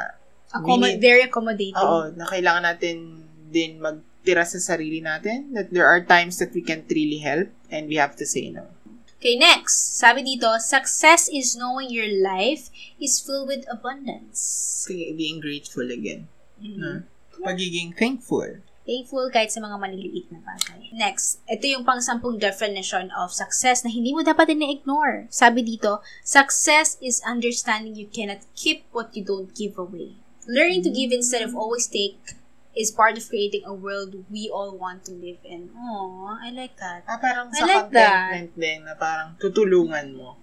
Accommod- 0.51 0.97
need- 0.97 1.01
very 1.01 1.23
accommodating. 1.23 1.77
oo, 1.77 2.11
na 2.13 2.25
kailangan 2.25 2.65
natin 2.65 3.25
din 3.49 3.79
magtira 3.79 4.43
sa 4.43 4.59
sarili 4.59 4.99
natin. 4.99 5.53
That 5.53 5.69
there 5.71 5.85
are 5.85 6.01
times 6.01 6.37
that 6.39 6.51
we 6.53 6.61
can't 6.61 6.89
really 6.89 7.21
help 7.21 7.49
and 7.69 7.87
we 7.87 7.97
have 7.97 8.17
to 8.17 8.25
say 8.25 8.49
no. 8.49 8.65
Okay, 9.19 9.35
next. 9.35 9.99
Sabi 9.99 10.23
dito, 10.23 10.47
success 10.63 11.27
is 11.27 11.53
knowing 11.53 11.91
your 11.91 12.07
life 12.07 12.71
is 12.97 13.19
filled 13.19 13.51
with 13.51 13.67
abundance. 13.67 14.39
Sige, 14.87 15.11
being 15.13 15.43
grateful 15.43 15.91
again. 15.91 16.31
Mhm. 16.59 16.79
No? 16.79 16.91
Pagiging 17.45 17.95
thankful. 17.95 18.63
Thankful 18.89 19.29
kahit 19.29 19.53
sa 19.53 19.61
mga 19.61 19.77
maliliit 19.77 20.33
na 20.33 20.41
bagay. 20.41 20.89
Next, 20.97 21.45
ito 21.45 21.69
yung 21.69 21.85
pang-sampung 21.85 22.41
definition 22.41 23.13
of 23.13 23.37
success 23.37 23.85
na 23.85 23.93
hindi 23.93 24.17
mo 24.17 24.25
dapat 24.25 24.49
ina-ignore. 24.49 25.29
Sabi 25.29 25.61
dito, 25.61 26.01
success 26.25 26.97
is 27.05 27.21
understanding 27.29 27.93
you 27.93 28.09
cannot 28.09 28.41
keep 28.57 28.89
what 28.97 29.13
you 29.13 29.21
don't 29.21 29.53
give 29.53 29.77
away. 29.77 30.17
Learning 30.49 30.81
to 30.81 30.89
give 30.89 31.13
instead 31.13 31.45
of 31.45 31.53
always 31.53 31.85
take 31.85 32.17
is 32.73 32.89
part 32.89 33.21
of 33.21 33.29
creating 33.29 33.61
a 33.69 33.75
world 33.77 34.25
we 34.33 34.49
all 34.49 34.73
want 34.73 35.05
to 35.05 35.13
live 35.13 35.43
in. 35.45 35.69
Oh, 35.77 36.33
I 36.41 36.49
like 36.49 36.79
that. 36.81 37.05
Ah, 37.05 37.21
parang 37.21 37.53
I 37.53 37.59
sa 37.61 37.65
like 37.69 37.93
contentment 37.93 38.51
din 38.57 38.79
na 38.89 38.95
parang 38.97 39.37
tutulungan 39.37 40.17
mo. 40.17 40.41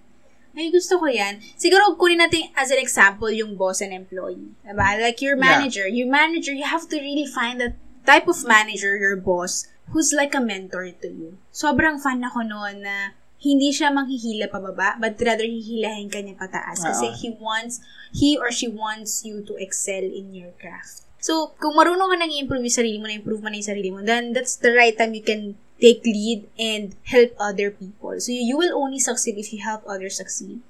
Ay, 0.56 0.72
gusto 0.72 0.96
ko 0.96 1.04
yan. 1.04 1.36
Siguro, 1.60 1.92
kunin 2.00 2.16
natin 2.16 2.48
as 2.56 2.72
an 2.72 2.80
example 2.80 3.28
yung 3.28 3.60
boss 3.60 3.84
and 3.84 3.92
employee. 3.92 4.56
Diba? 4.64 4.96
Like 4.96 5.20
your 5.20 5.36
Yeah. 5.36 5.44
manager. 5.52 5.84
Your 5.84 6.08
manager, 6.08 6.56
you 6.56 6.64
have 6.64 6.88
to 6.88 6.96
really 6.96 7.28
find 7.28 7.60
that 7.60 7.76
type 8.08 8.24
of 8.24 8.40
manager, 8.48 8.96
your 8.96 9.20
boss, 9.20 9.68
who's 9.92 10.16
like 10.16 10.32
a 10.32 10.40
mentor 10.40 10.88
to 10.88 11.08
you. 11.12 11.36
Sobrang 11.52 12.00
fan 12.00 12.24
ako 12.24 12.40
noon 12.40 12.80
na 12.88 13.12
hindi 13.36 13.68
siya 13.68 13.92
manghihila 13.92 14.48
pababa, 14.48 14.96
but 14.96 15.20
rather 15.20 15.44
hihilahin 15.44 16.08
ka 16.08 16.24
niya 16.24 16.40
pataas. 16.40 16.80
Kasi 16.80 17.12
Oo. 17.12 17.16
he 17.20 17.28
wants, 17.36 17.84
he 18.16 18.40
or 18.40 18.48
she 18.48 18.64
wants 18.64 19.28
you 19.28 19.44
to 19.44 19.60
excel 19.60 20.02
in 20.02 20.32
your 20.32 20.56
craft. 20.56 21.04
So, 21.20 21.52
kung 21.60 21.76
marunong 21.76 22.06
ka 22.06 22.16
nang 22.16 22.32
i-improve 22.32 22.64
yung 22.64 22.78
sarili 22.80 22.96
mo, 22.96 23.10
na-improve 23.10 23.42
mo 23.44 23.52
na 23.52 23.58
yung 23.60 23.68
sarili 23.68 23.90
mo, 23.92 24.00
then 24.00 24.32
that's 24.32 24.56
the 24.56 24.72
right 24.72 24.96
time 24.96 25.12
you 25.12 25.20
can 25.26 25.58
take 25.80 26.00
lead 26.04 26.48
and 26.56 26.96
help 27.04 27.36
other 27.38 27.70
people. 27.70 28.16
So, 28.20 28.32
you, 28.32 28.56
will 28.56 28.76
only 28.76 28.98
succeed 28.98 29.36
if 29.36 29.52
you 29.52 29.60
help 29.60 29.84
others 29.86 30.16
succeed. 30.16 30.60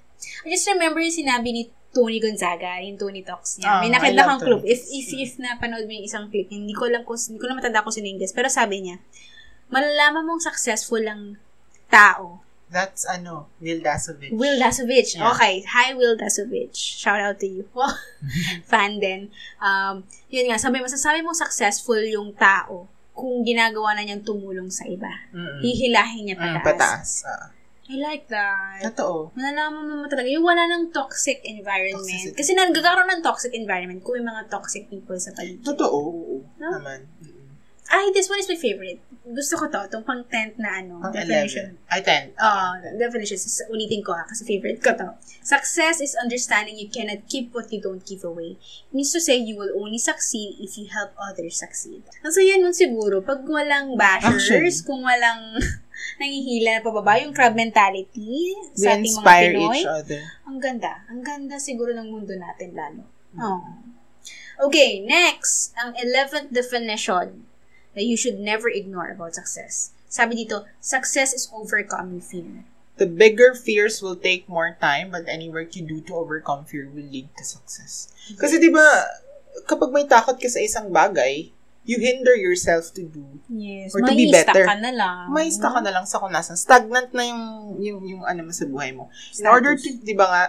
I 0.44 0.50
just 0.50 0.66
remember 0.66 0.98
yung 0.98 1.14
sinabi 1.14 1.48
ni 1.54 1.62
Tony 1.94 2.18
Gonzaga, 2.18 2.82
yung 2.82 2.98
Tony 2.98 3.22
Talks 3.22 3.56
niya. 3.56 3.70
Ah, 3.70 3.80
May 3.80 3.88
nakita 3.88 4.26
kang 4.26 4.42
clip. 4.42 4.62
If, 4.66 4.84
if, 4.90 5.08
if 5.14 5.30
napanood 5.38 5.86
mo 5.86 5.92
yung 5.94 6.06
isang 6.06 6.26
clip, 6.28 6.50
hindi 6.50 6.74
ko 6.74 6.90
lang 6.90 7.06
kung, 7.06 7.16
hindi 7.16 7.38
ko 7.38 7.46
na 7.48 7.56
matanda 7.56 7.86
ko 7.86 7.88
sino 7.88 8.10
yung 8.10 8.20
guest, 8.20 8.34
pero 8.34 8.50
sabi 8.50 8.84
niya, 8.84 9.00
malalaman 9.70 10.26
mong 10.26 10.42
successful 10.42 11.00
ang 11.06 11.38
tao. 11.88 12.42
That's 12.66 13.06
ano, 13.06 13.46
Will 13.62 13.78
Dasovich. 13.78 14.34
Will 14.34 14.58
Dasovich. 14.58 15.14
Yeah. 15.14 15.30
Okay. 15.32 15.62
Hi, 15.70 15.94
Will 15.94 16.18
Dasovich. 16.18 16.74
Shout 16.74 17.22
out 17.22 17.38
to 17.38 17.46
you. 17.46 17.70
Fan 18.70 18.98
din. 18.98 19.30
Um, 19.62 20.02
yun 20.26 20.50
nga, 20.50 20.58
sabi, 20.58 20.82
masasabi 20.82 21.22
mong 21.22 21.38
successful 21.38 22.02
yung 22.02 22.34
tao 22.34 22.90
kung 23.16 23.40
ginagawa 23.40 23.96
na 23.96 24.04
niyang 24.04 24.20
tumulong 24.22 24.68
sa 24.68 24.84
iba. 24.84 25.08
Mm-mm. 25.32 25.64
Hihilahin 25.64 26.22
niya 26.22 26.36
Mm, 26.36 26.60
pataas. 26.60 26.64
pataas. 26.68 27.10
Ah. 27.24 27.46
I 27.86 27.96
like 27.96 28.26
that. 28.26 28.82
Totoo. 28.82 29.30
Malalaman 29.32 29.86
mo 29.96 30.06
talaga, 30.06 30.26
yung 30.26 30.42
wala 30.42 30.66
ng 30.66 30.90
toxic 30.90 31.38
environment. 31.42 32.02
Toxicity. 32.02 32.34
Kasi 32.34 32.50
nagkakaroon 32.52 33.08
ng 33.08 33.22
toxic 33.22 33.54
environment 33.54 34.02
kung 34.02 34.18
may 34.18 34.26
mga 34.26 34.50
toxic 34.50 34.90
people 34.90 35.14
sa 35.16 35.30
paligid. 35.32 35.62
Totoo, 35.62 35.94
oo. 35.96 36.36
No? 36.58 36.68
Naman. 36.76 37.06
Mm-mm. 37.16 37.35
Ay, 37.86 38.10
this 38.10 38.26
one 38.26 38.38
is 38.38 38.48
my 38.48 38.58
favorite. 38.58 38.98
Gusto 39.22 39.58
ko 39.58 39.66
to, 39.66 39.78
itong 39.86 40.02
pang 40.02 40.22
10 40.22 40.58
na 40.58 40.78
ano, 40.78 40.98
Ang 41.02 41.14
definition. 41.14 41.78
11. 41.86 41.90
Ay, 41.90 42.00
10. 42.02 42.34
Uh, 42.34 42.72
definition. 42.94 43.34
S- 43.36 43.66
Ulitin 43.66 44.02
ko 44.02 44.10
ha, 44.10 44.22
kasi 44.22 44.42
favorite 44.42 44.78
ko 44.78 44.90
to. 44.92 45.08
Success 45.42 45.98
is 45.98 46.18
understanding 46.18 46.74
you 46.74 46.86
cannot 46.86 47.22
keep 47.26 47.50
what 47.50 47.70
you 47.70 47.78
don't 47.78 48.02
give 48.02 48.22
away. 48.22 48.58
It 48.58 48.90
means 48.90 49.10
to 49.14 49.22
say 49.22 49.38
you 49.38 49.54
will 49.54 49.70
only 49.74 49.98
succeed 49.98 50.58
if 50.58 50.74
you 50.74 50.86
help 50.86 51.14
others 51.18 51.58
succeed. 51.58 52.02
Ang 52.22 52.34
saya 52.34 52.58
nun 52.58 52.74
siguro, 52.74 53.22
pag 53.22 53.42
walang 53.42 53.94
bashers, 53.94 54.46
Actually. 54.50 54.70
kung 54.82 55.02
walang 55.02 55.58
nangihila 56.20 56.78
na 56.78 56.82
pababa, 56.82 57.18
yung 57.18 57.34
crab 57.34 57.54
mentality 57.54 58.54
We 58.54 58.78
sa 58.78 58.94
ating 58.94 59.02
mga 59.02 59.10
inspire 59.10 59.50
Pinoy. 59.54 59.78
each 59.78 59.86
other. 59.86 60.22
Ang 60.46 60.58
ganda. 60.58 60.92
Ang 61.06 61.22
ganda 61.22 61.56
siguro 61.58 61.90
ng 61.90 62.08
mundo 62.08 62.34
natin 62.34 62.74
lalo. 62.74 63.02
Oh. 63.36 63.62
Okay, 64.56 65.04
next, 65.04 65.76
ang 65.76 65.92
11th 65.92 66.48
definition 66.48 67.44
that 67.96 68.04
you 68.04 68.14
should 68.14 68.38
never 68.38 68.68
ignore 68.68 69.08
about 69.08 69.34
success. 69.34 69.90
Sabi 70.06 70.44
dito, 70.46 70.68
success 70.78 71.32
is 71.32 71.50
overcoming 71.50 72.20
fear. 72.20 72.62
The 72.96 73.08
bigger 73.08 73.52
fears 73.52 74.00
will 74.00 74.16
take 74.16 74.48
more 74.48 74.76
time, 74.80 75.12
but 75.12 75.28
any 75.28 75.48
work 75.48 75.76
you 75.76 75.84
do 75.84 76.00
to 76.08 76.16
overcome 76.16 76.64
fear 76.64 76.88
will 76.88 77.04
lead 77.04 77.28
to 77.36 77.44
success. 77.44 78.08
Kasi 78.40 78.56
di 78.56 78.72
ba, 78.72 78.84
kapag 79.68 79.92
may 79.92 80.08
takot 80.08 80.40
ka 80.40 80.48
sa 80.48 80.60
isang 80.64 80.88
bagay, 80.88 81.52
you 81.84 82.00
hinder 82.00 82.32
yourself 82.32 82.88
to 82.96 83.04
do. 83.04 83.24
Yes. 83.52 83.92
Or 83.92 84.00
to 84.00 84.12
be 84.16 84.32
Mai-stuck 84.32 84.52
better. 84.52 84.66
ka 84.66 84.76
na 84.80 84.92
lang. 84.96 85.32
May 85.32 85.48
stuck 85.52 85.76
ka 85.76 85.80
na 85.80 85.92
lang 85.92 86.04
sa 86.08 86.18
kung 86.18 86.32
nasan. 86.32 86.56
Stagnant 86.56 87.12
na 87.12 87.24
yung, 87.28 87.44
yung, 87.78 88.00
yung 88.04 88.22
ano 88.24 88.48
mo 88.48 88.52
sa 88.52 88.64
buhay 88.64 88.96
mo. 88.96 89.12
In 89.38 89.46
order 89.46 89.76
to, 89.76 89.88
di 90.02 90.16
ba 90.16 90.26
nga, 90.26 90.42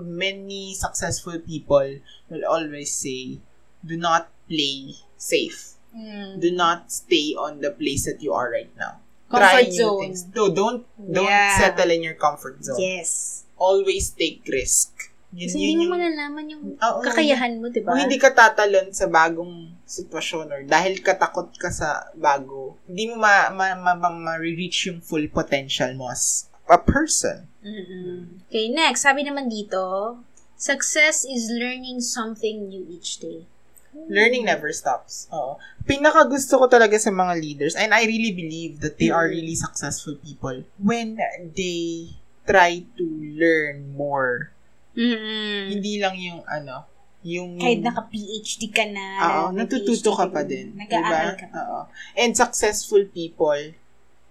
many 0.00 0.74
successful 0.74 1.38
people 1.44 2.00
will 2.28 2.44
always 2.48 2.90
say, 2.92 3.38
do 3.84 4.00
not 4.00 4.32
play 4.48 4.96
safe. 5.16 5.76
Mm. 5.92 6.40
Do 6.40 6.48
not 6.50 6.88
stay 6.90 7.36
on 7.36 7.60
the 7.60 7.70
place 7.70 8.08
that 8.08 8.24
you 8.24 8.32
are 8.32 8.48
right 8.48 8.72
now. 8.76 8.98
Comfort 9.28 9.48
Try 9.48 9.62
new 9.68 9.76
zone. 9.76 10.00
things. 10.00 10.20
No, 10.32 10.52
don't, 10.52 10.84
don't 10.96 11.24
Yeah. 11.24 11.56
settle 11.56 11.88
in 11.88 12.02
your 12.02 12.16
comfort 12.16 12.60
zone. 12.60 12.80
Yes. 12.80 13.44
Always 13.56 14.10
take 14.12 14.44
risk. 14.48 14.92
Yun, 15.32 15.48
Kasi 15.48 15.56
yun 15.56 15.68
hindi 15.72 15.86
mo 15.88 15.96
malalaman 15.96 16.44
yung 16.44 16.64
Oo. 16.76 17.00
kakayahan 17.00 17.56
mo, 17.56 17.72
di 17.72 17.80
ba? 17.80 17.96
Kung 17.96 18.04
hindi 18.04 18.20
ka 18.20 18.36
tatalon 18.36 18.92
sa 18.92 19.08
bagong 19.08 19.72
sitwasyon 19.88 20.52
or 20.52 20.60
dahil 20.68 21.00
katakot 21.00 21.56
ka 21.56 21.72
sa 21.72 22.12
bago, 22.12 22.76
hindi 22.84 23.08
mo 23.08 23.16
ma, 23.24 23.48
ma, 23.48 23.72
ma, 23.72 23.96
ma, 23.96 24.12
ma-reach 24.12 24.92
yung 24.92 25.00
full 25.00 25.24
potential 25.32 25.88
mo 25.96 26.12
as 26.12 26.52
a 26.68 26.76
person. 26.76 27.48
Mm-mm. 27.64 28.44
Okay, 28.52 28.68
next. 28.68 29.08
Sabi 29.08 29.24
naman 29.24 29.48
dito, 29.48 30.20
success 30.52 31.24
is 31.24 31.48
learning 31.48 32.04
something 32.04 32.68
new 32.68 32.84
each 32.92 33.16
day. 33.16 33.48
Learning 33.92 34.48
never 34.48 34.72
stops. 34.72 35.28
Oo. 35.28 35.60
Pinaka 35.84 36.24
gusto 36.24 36.56
ko 36.56 36.64
talaga 36.64 36.96
sa 36.96 37.12
mga 37.12 37.36
leaders, 37.36 37.76
and 37.76 37.92
I 37.92 38.08
really 38.08 38.32
believe 38.32 38.80
that 38.80 38.96
they 38.96 39.12
are 39.12 39.28
really 39.28 39.52
successful 39.52 40.16
people 40.16 40.64
when 40.80 41.20
they 41.52 42.16
try 42.48 42.88
to 42.96 43.06
learn 43.36 43.92
more. 43.92 44.50
Mm-mm. 44.96 45.72
Hindi 45.76 46.00
lang 46.00 46.16
yung 46.16 46.40
ano, 46.48 46.88
yung... 47.24 47.60
Kahit 47.60 47.80
naka-PhD 47.84 48.62
ka 48.72 48.84
na. 48.88 49.06
Oo, 49.20 49.44
natututo 49.52 50.10
PhD 50.12 50.18
ka 50.18 50.26
pa 50.28 50.42
din. 50.42 50.66
Nag-aaral 50.76 51.36
diba? 51.36 51.40
ka. 51.40 51.46
Oo. 51.52 51.80
And 52.16 52.32
successful 52.32 53.04
people 53.12 53.76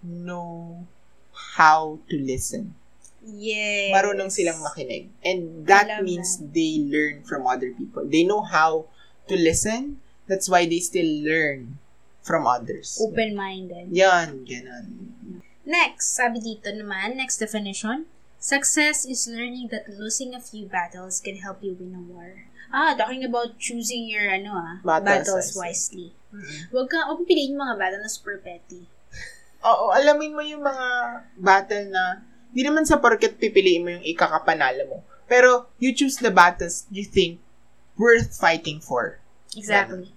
know 0.01 0.86
how 1.53 2.01
to 2.09 2.16
listen. 2.18 2.74
Yes. 3.22 3.93
Marunong 3.93 4.34
silang 4.34 4.57
makinig. 4.66 5.14
And 5.22 5.66
that 5.70 6.01
means 6.01 6.41
they 6.41 6.82
learn 6.82 7.22
from 7.22 7.45
other 7.45 7.70
people. 7.78 8.05
They 8.09 8.26
know 8.26 8.41
how 8.41 8.89
to 9.28 9.36
listen. 9.36 10.01
That's 10.26 10.47
why 10.47 10.65
they 10.65 10.80
still 10.80 11.07
learn 11.26 11.78
from 12.22 12.47
others. 12.47 12.97
Open-minded. 13.01 13.91
Yan, 13.91 14.45
ganun. 14.45 14.86
Next, 15.65 16.17
sabi 16.17 16.41
dito 16.41 16.69
naman, 16.74 17.17
next 17.17 17.38
definition, 17.38 18.09
success 18.41 19.05
is 19.05 19.30
learning 19.30 19.69
that 19.69 19.86
losing 19.89 20.34
a 20.34 20.41
few 20.41 20.65
battles 20.65 21.22
can 21.22 21.38
help 21.38 21.61
you 21.61 21.78
win 21.78 21.93
a 21.93 22.03
war. 22.09 22.49
Ah, 22.72 22.95
talking 22.95 23.28
about 23.28 23.59
choosing 23.59 24.07
your 24.07 24.32
ano 24.32 24.55
ah, 24.55 24.76
Battles, 24.82 25.28
battles, 25.28 25.49
wisely. 25.59 26.15
Mm-mm. 26.32 26.72
Huwag 26.72 26.88
ka, 26.88 27.11
huwag 27.11 27.28
piliin 27.28 27.59
mga 27.59 27.76
battle 27.76 28.01
na 28.01 28.07
super 28.07 28.39
petty. 28.39 28.88
Oo, 29.61 29.91
alamin 29.91 30.32
mo 30.34 30.41
yung 30.41 30.63
mga 30.63 30.88
battle 31.36 31.86
na 31.91 32.24
di 32.49 32.63
naman 32.63 32.88
sa 32.88 32.97
porket 32.97 33.36
pipiliin 33.38 33.84
mo 33.84 33.89
yung 33.99 34.07
ikakapanalo 34.07 34.84
mo. 34.88 34.97
Pero 35.28 35.67
you 35.78 35.91
choose 35.91 36.17
the 36.19 36.32
battles 36.32 36.88
you 36.89 37.03
think 37.03 37.39
worth 38.02 38.34
fighting 38.34 38.82
for. 38.82 39.22
Exactly. 39.54 40.10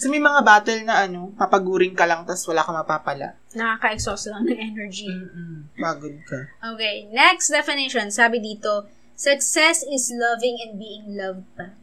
So 0.00 0.10
may 0.10 0.18
mga 0.18 0.40
battle 0.42 0.82
na 0.82 1.06
ano, 1.06 1.30
papaguring 1.38 1.94
ka 1.94 2.08
lang 2.08 2.26
tas 2.26 2.42
wala 2.48 2.66
ka 2.66 2.72
mapapala. 2.74 3.36
Nakaka-exhaust 3.54 4.32
lang 4.32 4.48
ng 4.48 4.58
energy. 4.58 5.12
Mm-mm. 5.12 5.70
Pagod 5.76 6.18
ka. 6.26 6.50
Okay, 6.74 7.06
next 7.14 7.52
definition, 7.52 8.10
sabi 8.10 8.40
dito, 8.40 8.88
success 9.12 9.84
is 9.86 10.08
loving 10.10 10.56
and 10.64 10.80
being 10.80 11.14
loved 11.14 11.44
back. 11.54 11.78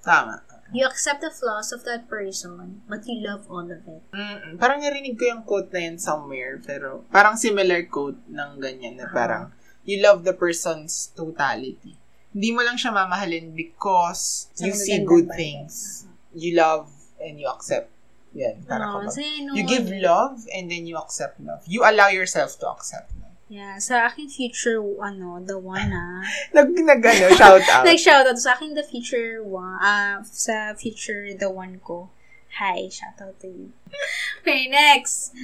Tama. 0.00 0.46
You 0.70 0.86
accept 0.86 1.22
the 1.22 1.30
flaws 1.30 1.70
of 1.70 1.82
that 1.86 2.06
person, 2.10 2.82
but 2.90 3.06
you 3.06 3.22
love 3.22 3.46
all 3.50 3.66
of 3.66 3.82
it. 3.82 4.02
Mm-mm. 4.14 4.58
Parang 4.62 4.82
narinig 4.82 5.18
ko 5.18 5.26
yung 5.30 5.42
quote 5.42 5.70
na 5.74 5.90
yun 5.90 5.98
somewhere, 5.98 6.62
pero 6.62 7.02
parang 7.10 7.34
similar 7.34 7.82
quote 7.90 8.18
ng 8.30 8.62
ganyan 8.62 8.98
na 8.98 9.10
parang 9.10 9.50
you 9.82 9.98
love 9.98 10.22
the 10.22 10.34
person's 10.34 11.10
totality. 11.14 11.98
Hindi 12.36 12.52
mo 12.52 12.60
lang 12.60 12.76
siya 12.76 12.92
mamahalin 12.92 13.56
because 13.56 14.52
Sa 14.52 14.68
you 14.68 14.76
see 14.76 15.00
good 15.00 15.24
bagay. 15.32 15.40
things. 15.40 16.04
You 16.36 16.52
love 16.60 16.92
and 17.16 17.40
you 17.40 17.48
accept. 17.48 17.88
Yan, 18.36 18.60
parang 18.68 19.00
Oh, 19.00 19.08
no, 19.08 19.52
You 19.56 19.64
give 19.64 19.88
love 19.88 20.44
and 20.52 20.68
then 20.68 20.84
you 20.84 21.00
accept 21.00 21.40
love. 21.40 21.64
You 21.64 21.80
allow 21.88 22.12
yourself 22.12 22.60
to 22.60 22.68
accept 22.68 23.08
love. 23.16 23.32
Yeah, 23.48 23.80
sa 23.80 24.12
akin 24.12 24.28
future, 24.28 24.84
ano, 25.00 25.40
the 25.40 25.56
one 25.56 25.96
ah. 25.96 26.20
Nag, 26.56 26.76
nag 26.76 27.00
ano, 27.00 27.32
shout 27.32 27.64
out. 27.72 27.88
Nag-shoutout 27.88 28.36
sa 28.36 28.52
akin 28.52 28.76
the 28.76 28.84
future 28.84 29.40
one, 29.40 29.80
ah, 29.80 30.20
sa 30.28 30.76
future 30.76 31.32
the 31.32 31.48
one 31.48 31.80
ko. 31.80 32.12
Hi, 32.60 32.92
shoutout 32.92 33.40
to 33.40 33.48
you. 33.48 33.72
Okay, 34.46 34.70
next. 34.70 35.34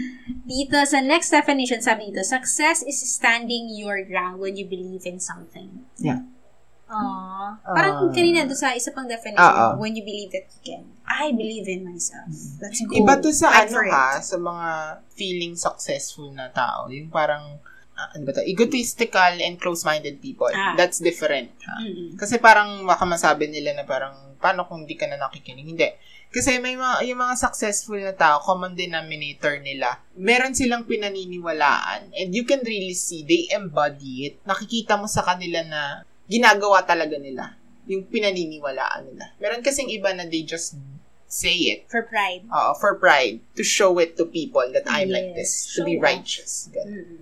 Dito, 0.47 0.79
sa 0.87 1.03
next 1.03 1.35
definition, 1.35 1.83
sabi 1.83 2.13
dito, 2.15 2.23
success 2.23 2.87
is 2.87 3.03
standing 3.03 3.67
your 3.75 3.99
ground 4.07 4.39
when 4.39 4.55
you 4.55 4.63
believe 4.63 5.03
in 5.03 5.19
something. 5.19 5.83
Yeah. 5.99 6.23
Aww. 6.93 7.49
Parang 7.65 7.97
Ah. 8.07 8.13
kanina 8.13 8.45
doon 8.45 8.55
sa 8.55 8.77
isa 8.77 8.93
pang 8.93 9.09
definition, 9.09 9.41
Ah, 9.41 9.73
ah. 9.73 9.81
when 9.81 9.97
you 9.97 10.05
believe 10.05 10.29
that 10.29 10.45
you 10.45 10.61
can. 10.61 10.83
I 11.09 11.33
believe 11.33 11.65
in 11.67 11.89
myself. 11.89 12.29
Let's 12.61 12.85
go. 12.85 12.93
Iba 12.93 13.17
to 13.19 13.33
sa 13.33 13.49
ano 13.51 13.81
ha, 13.89 14.21
sa 14.21 14.37
mga 14.37 14.69
feeling 15.13 15.57
successful 15.57 16.29
na 16.31 16.53
tao. 16.53 16.93
Yung 16.93 17.09
parang, 17.09 17.57
ah, 17.97 18.09
ano 18.13 18.23
ba 18.29 18.37
to? 18.37 18.45
Egotistical 18.45 19.41
and 19.41 19.57
close-minded 19.57 20.21
people. 20.21 20.53
Ah. 20.53 20.77
That's 20.77 21.01
different 21.01 21.57
ha. 21.65 21.81
Mm-mm. 21.81 22.21
Kasi 22.21 22.37
parang 22.37 22.85
baka 22.85 23.09
masabi 23.09 23.49
nila 23.49 23.73
na 23.73 23.89
parang, 23.89 24.37
paano 24.37 24.69
kung 24.69 24.85
di 24.85 24.95
ka 24.95 25.09
na 25.09 25.17
nakikinig? 25.17 25.65
Hindi. 25.65 25.89
Kasi 26.33 26.57
may 26.59 26.75
mga, 26.75 27.05
yung 27.13 27.21
mga 27.21 27.37
successful 27.37 28.01
na 28.01 28.17
tao, 28.17 28.41
common 28.41 28.73
denominator 28.73 29.61
nila, 29.61 30.01
meron 30.17 30.57
silang 30.57 30.89
pinaniniwalaan. 30.89 32.09
And 32.17 32.33
you 32.33 32.43
can 32.43 32.65
really 32.65 32.97
see, 32.97 33.21
they 33.23 33.53
embody 33.53 34.27
it. 34.27 34.35
Nakikita 34.43 34.97
mo 34.97 35.05
sa 35.05 35.23
kanila 35.23 35.61
na 35.61 35.83
ginagawa 36.33 36.81
talaga 36.83 37.21
nila 37.21 37.53
yung 37.85 38.09
pinaniniwalaan 38.09 39.13
nila. 39.13 39.37
Meron 39.37 39.61
kasing 39.61 39.91
iba 39.91 40.17
na 40.17 40.25
they 40.25 40.41
just 40.41 40.79
say 41.27 41.53
it 41.73 41.81
For 41.89 42.05
pride. 42.05 42.45
uh, 42.49 42.73
for 42.77 42.95
pride, 42.97 43.41
to 43.57 43.65
show 43.65 43.97
it 43.99 44.17
to 44.17 44.25
people 44.25 44.65
that 44.73 44.85
I'm 44.87 45.09
like 45.09 45.33
Yes, 45.33 45.37
this, 45.37 45.53
to 45.77 45.85
be 45.85 45.97
show 45.97 45.99
off. 45.99 46.09
righteous. 46.09 46.53
Ganun. 46.73 46.93
Mm-mm. 46.93 47.21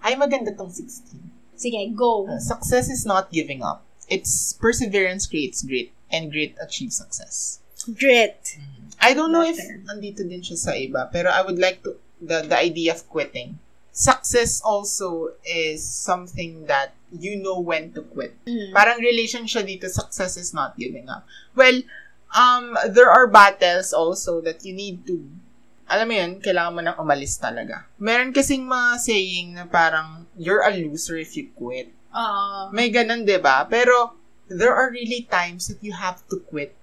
Ay, 0.00 0.14
maganda 0.14 0.52
tong 0.52 0.70
16. 0.70 1.58
Sige, 1.58 1.80
go. 1.92 2.28
Uh, 2.28 2.38
success 2.38 2.86
is 2.88 3.04
not 3.04 3.32
giving 3.32 3.64
up. 3.64 3.82
It's 4.06 4.52
perseverance 4.54 5.26
creates 5.26 5.64
grit, 5.64 5.90
and 6.12 6.30
grit 6.30 6.54
achieves 6.62 7.00
success. 7.00 7.58
Grit. 7.96 8.60
I 9.02 9.12
don't 9.12 9.32
know 9.32 9.42
if 9.42 9.56
Better. 9.58 9.82
nandito 9.88 10.22
din 10.22 10.40
siya 10.40 10.56
sa 10.56 10.72
iba, 10.72 11.10
pero 11.10 11.32
I 11.32 11.42
would 11.42 11.58
like 11.58 11.82
to, 11.82 11.96
the, 12.22 12.46
the 12.46 12.54
idea 12.54 12.94
of 12.94 13.02
quitting. 13.10 13.58
Success 13.96 14.60
also 14.60 15.32
is 15.40 15.80
something 15.80 16.68
that 16.68 16.92
you 17.08 17.40
know 17.40 17.56
when 17.56 17.96
to 17.96 18.04
quit. 18.04 18.36
Mm. 18.44 18.76
Parang 18.76 19.00
relation 19.00 19.48
siya 19.48 19.64
dito, 19.64 19.88
success 19.88 20.36
is 20.36 20.52
not 20.52 20.76
giving 20.76 21.08
up. 21.08 21.24
Well, 21.56 21.80
um, 22.36 22.76
there 22.92 23.08
are 23.08 23.24
battles 23.24 23.96
also 23.96 24.44
that 24.44 24.60
you 24.68 24.76
need 24.76 25.08
to, 25.08 25.24
alam 25.88 26.12
mo 26.12 26.14
yun, 26.20 26.32
kailangan 26.44 26.72
mo 26.76 26.80
nang 26.84 27.00
umalis 27.00 27.40
talaga. 27.40 27.88
Meron 27.96 28.36
kasing 28.36 28.68
mga 28.68 29.00
saying 29.00 29.56
na 29.56 29.64
parang, 29.64 30.28
you're 30.36 30.60
a 30.60 30.76
loser 30.76 31.16
if 31.16 31.32
you 31.32 31.48
quit. 31.56 31.88
Oo. 32.12 32.68
May 32.76 32.92
ganun, 32.92 33.24
'di 33.24 33.40
ba? 33.40 33.64
Pero, 33.64 34.12
there 34.52 34.76
are 34.76 34.92
really 34.92 35.24
times 35.24 35.72
that 35.72 35.80
you 35.80 35.96
have 35.96 36.20
to 36.28 36.36
quit. 36.52 36.76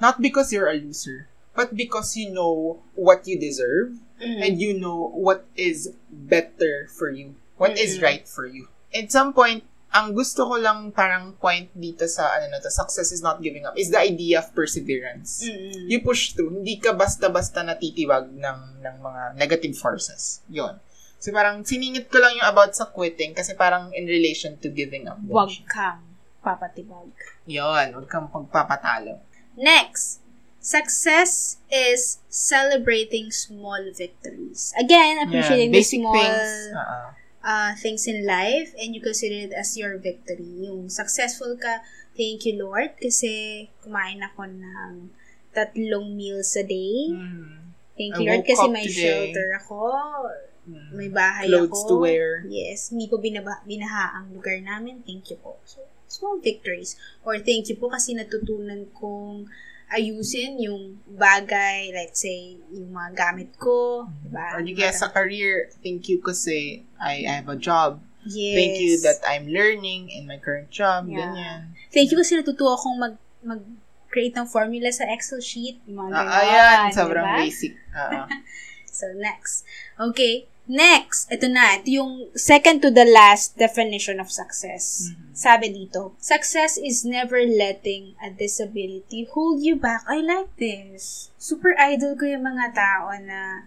Not 0.00 0.24
because 0.24 0.48
you're 0.48 0.72
a 0.72 0.80
loser, 0.80 1.28
but 1.52 1.76
because 1.76 2.16
you 2.16 2.32
know 2.32 2.80
what 2.96 3.28
you 3.28 3.36
deserve 3.36 4.00
Mm. 4.18 4.42
and 4.42 4.52
you 4.58 4.74
know 4.74 5.14
what 5.14 5.46
is 5.54 5.94
better 6.10 6.90
for 6.90 7.10
you. 7.10 7.38
What 7.58 7.78
is 7.78 7.98
Mm-mm. 7.98 8.06
right 8.06 8.24
for 8.26 8.46
you. 8.46 8.66
At 8.94 9.10
some 9.10 9.34
point, 9.34 9.62
ang 9.88 10.12
gusto 10.12 10.44
ko 10.44 10.60
lang 10.60 10.92
parang 10.92 11.32
point 11.40 11.72
dito 11.72 12.04
sa 12.04 12.28
ano 12.36 12.52
na 12.52 12.60
to, 12.60 12.68
success 12.68 13.08
is 13.08 13.24
not 13.24 13.40
giving 13.40 13.64
up, 13.64 13.72
is 13.78 13.88
the 13.88 13.98
idea 13.98 14.44
of 14.44 14.52
perseverance. 14.52 15.48
Mm-mm. 15.48 15.88
You 15.88 16.04
push 16.04 16.36
through. 16.36 16.60
Hindi 16.60 16.76
ka 16.76 16.92
basta-basta 16.92 17.64
natitiwag 17.64 18.28
ng, 18.28 18.60
ng 18.84 18.96
mga 19.00 19.22
negative 19.40 19.74
forces. 19.80 20.44
Yon. 20.52 20.76
So 21.18 21.34
parang 21.34 21.66
siningit 21.66 22.12
ko 22.12 22.22
lang 22.22 22.38
yung 22.38 22.46
about 22.46 22.78
sa 22.78 22.86
quitting 22.86 23.34
kasi 23.34 23.58
parang 23.58 23.90
in 23.90 24.06
relation 24.06 24.54
to 24.62 24.70
giving 24.70 25.10
up. 25.10 25.18
Huwag 25.24 25.50
kang 25.66 26.04
papatibag. 26.44 27.10
Yon. 27.48 27.96
Huwag 27.96 28.06
kang 28.06 28.30
pagpapatalo. 28.30 29.18
Next, 29.58 30.22
success 30.60 31.56
is 31.70 32.18
celebrating 32.28 33.30
small 33.30 33.78
victories. 33.94 34.74
Again, 34.78 35.22
appreciating 35.22 35.70
Yan. 35.70 35.78
the 35.78 35.82
small 35.82 36.14
things. 36.14 36.50
uh 36.74 37.14
uh, 37.40 37.72
things 37.76 38.04
in 38.06 38.26
life 38.26 38.74
and 38.76 38.92
you 38.94 39.00
consider 39.00 39.48
it 39.48 39.52
as 39.56 39.72
your 39.72 39.96
victory. 39.96 40.68
Yung 40.68 40.90
successful 40.90 41.56
ka, 41.56 41.80
thank 42.12 42.44
you 42.44 42.58
Lord 42.58 42.92
kasi 43.00 43.66
kumain 43.80 44.20
ako 44.20 44.44
ng 44.44 45.08
tatlong 45.54 46.12
meals 46.12 46.52
a 46.58 46.64
day. 46.66 47.14
Thank 47.96 48.14
I 48.14 48.18
you 48.20 48.26
Lord 48.28 48.44
kasi 48.44 48.66
may 48.68 48.84
today. 48.84 49.00
shelter 49.00 49.48
ako, 49.56 49.80
Mm. 50.68 50.92
may 50.92 51.08
bahay 51.08 51.48
Clothes 51.48 51.80
ako. 51.80 51.88
to 51.88 51.96
wear. 52.04 52.44
Yes, 52.44 52.92
hindi 52.92 53.08
po 53.08 53.16
binaba, 53.16 53.64
binaha 53.64 54.20
ang 54.20 54.36
lugar 54.36 54.60
namin. 54.60 55.00
Thank 55.00 55.32
you 55.32 55.40
po. 55.40 55.56
So, 55.64 55.80
small 56.04 56.44
victories. 56.44 56.92
Or 57.24 57.40
thank 57.40 57.72
you 57.72 57.76
po 57.80 57.88
kasi 57.88 58.12
natutunan 58.12 58.84
kong 58.92 59.48
ayusin 59.88 60.60
yung 60.60 61.00
bagay, 61.08 61.92
let's 61.92 62.20
say, 62.20 62.56
yung 62.70 62.92
mga 62.92 63.10
gamit 63.16 63.50
ko. 63.56 64.04
Diba? 64.24 64.54
Or 64.54 64.60
di 64.60 64.76
kaya 64.76 64.92
sa 64.92 65.08
career, 65.08 65.72
thank 65.80 66.08
you 66.08 66.20
kasi 66.20 66.84
I, 67.00 67.24
I 67.24 67.32
have 67.40 67.48
a 67.48 67.56
job. 67.56 68.00
Yes. 68.28 68.54
Thank 68.56 68.74
you 68.84 68.92
that 69.08 69.18
I'm 69.24 69.48
learning 69.48 70.12
in 70.12 70.28
my 70.28 70.36
current 70.36 70.68
job. 70.68 71.08
Yeah. 71.08 71.32
Ganyan. 71.32 71.60
Thank 71.88 72.12
you 72.12 72.20
kasi 72.20 72.36
natutuwa 72.36 72.76
akong 72.76 72.96
mag, 73.00 73.14
mag 73.40 73.62
create 74.08 74.36
ng 74.36 74.48
formula 74.48 74.88
sa 74.92 75.08
Excel 75.08 75.40
sheet. 75.40 75.80
Yung 75.88 76.04
mga 76.04 76.12
Ah, 76.12 76.24
ganon, 76.24 76.36
ayan, 76.36 76.80
sobrang 76.92 77.26
diba? 77.28 77.38
basic. 77.44 77.72
Ah, 77.98 78.24
ah. 78.24 78.26
So, 78.86 79.10
next. 79.14 79.64
Okay. 79.98 80.46
Next, 80.68 81.32
ito 81.32 81.48
na. 81.48 81.80
Ito 81.80 81.88
yung 81.88 82.12
second 82.36 82.84
to 82.84 82.92
the 82.92 83.08
last 83.08 83.56
definition 83.56 84.20
of 84.20 84.28
success. 84.28 85.08
Mhm. 85.08 85.32
Sabi 85.32 85.66
dito, 85.72 86.12
success 86.20 86.76
is 86.76 87.08
never 87.08 87.40
letting 87.40 88.12
a 88.20 88.28
disability 88.28 89.24
hold 89.32 89.64
you 89.64 89.80
back. 89.80 90.04
I 90.04 90.20
like 90.20 90.52
this. 90.60 91.32
Super 91.40 91.72
idol 91.78 92.20
ko 92.20 92.28
yung 92.28 92.44
mga 92.44 92.76
tao 92.76 93.16
na 93.16 93.64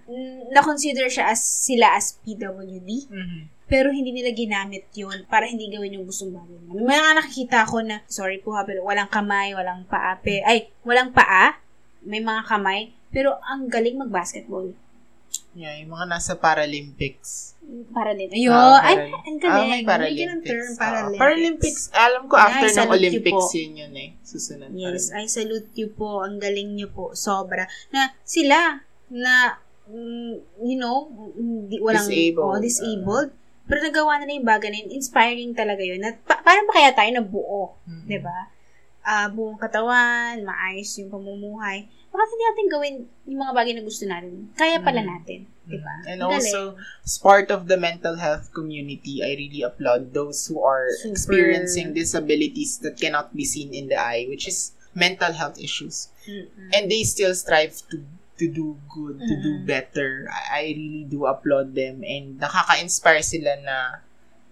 na-consider 0.53 1.09
siya 1.09 1.33
as 1.33 1.41
sila 1.41 1.97
as 1.97 2.21
PWD 2.21 3.09
Mhm. 3.09 3.49
pero 3.65 3.89
hindi 3.89 4.11
nila 4.11 4.29
ginamit 4.35 4.91
yun 4.93 5.25
para 5.25 5.47
hindi 5.47 5.71
gawin 5.71 5.95
yung 5.97 6.05
gustong 6.05 6.35
bagay 6.35 6.59
nila. 6.69 6.85
May 6.85 6.99
mga 6.99 7.13
nakikita 7.17 7.59
ko 7.65 7.81
na, 7.81 8.03
sorry 8.05 8.43
po 8.43 8.53
ha, 8.53 8.61
pero 8.61 8.83
walang 8.83 9.07
kamay, 9.07 9.55
walang 9.55 9.87
paa, 9.89 10.19
pe, 10.19 10.43
ay, 10.43 10.69
walang 10.83 11.15
paa, 11.15 11.55
may 12.03 12.19
mga 12.19 12.45
kamay, 12.45 12.91
pero 13.09 13.39
ang 13.47 13.71
galing 13.71 13.95
mag-basketball. 13.95 14.75
Yeah, 15.51 15.75
yung 15.77 15.91
mga 15.91 16.07
nasa 16.09 16.33
Paralympics. 16.35 17.55
Para 17.91 18.11
din. 18.11 18.27
Ayun, 18.29 18.51
Ah, 18.51 18.79
ay, 18.81 18.95
ang 19.07 19.37
galing. 19.37 19.67
may 19.69 19.71
May 19.73 19.83
Paralympics. 19.83 20.19
ganun 20.21 20.41
term, 20.41 20.69
Paralympics. 20.75 21.19
Paralympics. 21.19 21.83
Alam 21.93 22.23
ko, 22.25 22.33
Ay, 22.33 22.43
after 22.45 22.67
ng 22.67 22.73
salute 22.73 22.87
you 22.89 22.97
Olympics, 22.97 23.47
yun 23.53 23.71
yun 23.77 23.93
eh. 23.95 24.09
Susunod. 24.21 24.69
Yes, 24.71 24.81
Paralympics. 25.05 25.07
I 25.13 25.25
salute 25.29 25.69
you 25.73 25.87
po. 25.89 26.09
Ang 26.19 26.35
galing 26.37 26.69
niyo 26.73 26.87
po. 26.89 27.11
Sobra. 27.13 27.63
Na 27.89 28.01
sila, 28.21 28.79
na, 29.09 29.59
mm, 29.85 30.33
you 30.61 30.75
know, 30.75 31.07
hindi, 31.33 31.79
walang, 31.79 32.03
Disabled. 32.05 32.43
oh, 32.45 32.59
disabled. 32.59 33.29
pero 33.63 33.79
nagawa 33.81 34.19
na 34.19 34.35
yung 34.35 34.43
bagay 34.45 34.67
na 34.67 34.79
yun. 34.81 34.91
Inspiring 34.93 35.51
talaga 35.53 35.79
yun. 35.79 35.99
At 36.01 36.19
pa- 36.21 36.39
paano 36.39 36.63
ba 36.65 36.75
kaya 36.75 36.91
tayo 36.91 37.07
nabuo? 37.13 37.63
Mhm. 37.85 38.03
'di 38.03 38.19
ba? 38.19 38.51
Ah, 39.01 39.27
buong 39.27 39.57
katawan, 39.57 40.45
maayos 40.45 40.93
yung 41.01 41.09
pamumuhay. 41.09 41.89
Bakit 42.11 42.27
hindi 42.27 42.43
natin 42.43 42.65
gawin 42.67 42.95
yung 43.25 43.39
mga 43.39 43.53
bagay 43.55 43.73
na 43.73 43.83
gusto 43.83 44.03
natin? 44.05 44.51
Kaya 44.53 44.77
pala 44.77 45.01
Mm. 45.01 45.09
natin, 45.09 45.39
'di 45.63 45.79
ba? 45.79 45.95
And 46.05 46.19
Ang 46.21 46.29
galing. 46.29 46.43
also, 46.43 46.59
as 47.01 47.15
part 47.17 47.47
of 47.49 47.65
the 47.65 47.79
mental 47.79 48.19
health 48.19 48.51
community, 48.51 49.23
I 49.23 49.33
really 49.33 49.63
applaud 49.63 50.11
those 50.11 50.43
who 50.45 50.59
are 50.59 50.91
Super. 51.01 51.15
experiencing 51.15 51.95
disabilities 51.95 52.77
that 52.83 52.99
cannot 52.99 53.31
be 53.31 53.47
seen 53.47 53.71
in 53.71 53.87
the 53.87 53.97
eye, 53.97 54.27
which 54.27 54.43
is 54.45 54.75
mental 54.91 55.31
health 55.31 55.55
issues. 55.57 56.11
Mm-mm. 56.27 56.69
And 56.75 56.91
they 56.91 57.07
still 57.07 57.31
strive 57.33 57.79
to 57.89 58.03
to 58.37 58.45
do 58.49 58.75
good, 58.89 59.21
to 59.21 59.33
do 59.39 59.61
Mm-mm. 59.61 59.69
better. 59.69 60.25
I, 60.27 60.41
I 60.51 60.61
really 60.75 61.05
do 61.05 61.25
applaud 61.25 61.73
them 61.73 62.01
and 62.03 62.35
nakaka-inspire 62.37 63.21
sila 63.23 63.53
na, 63.61 63.77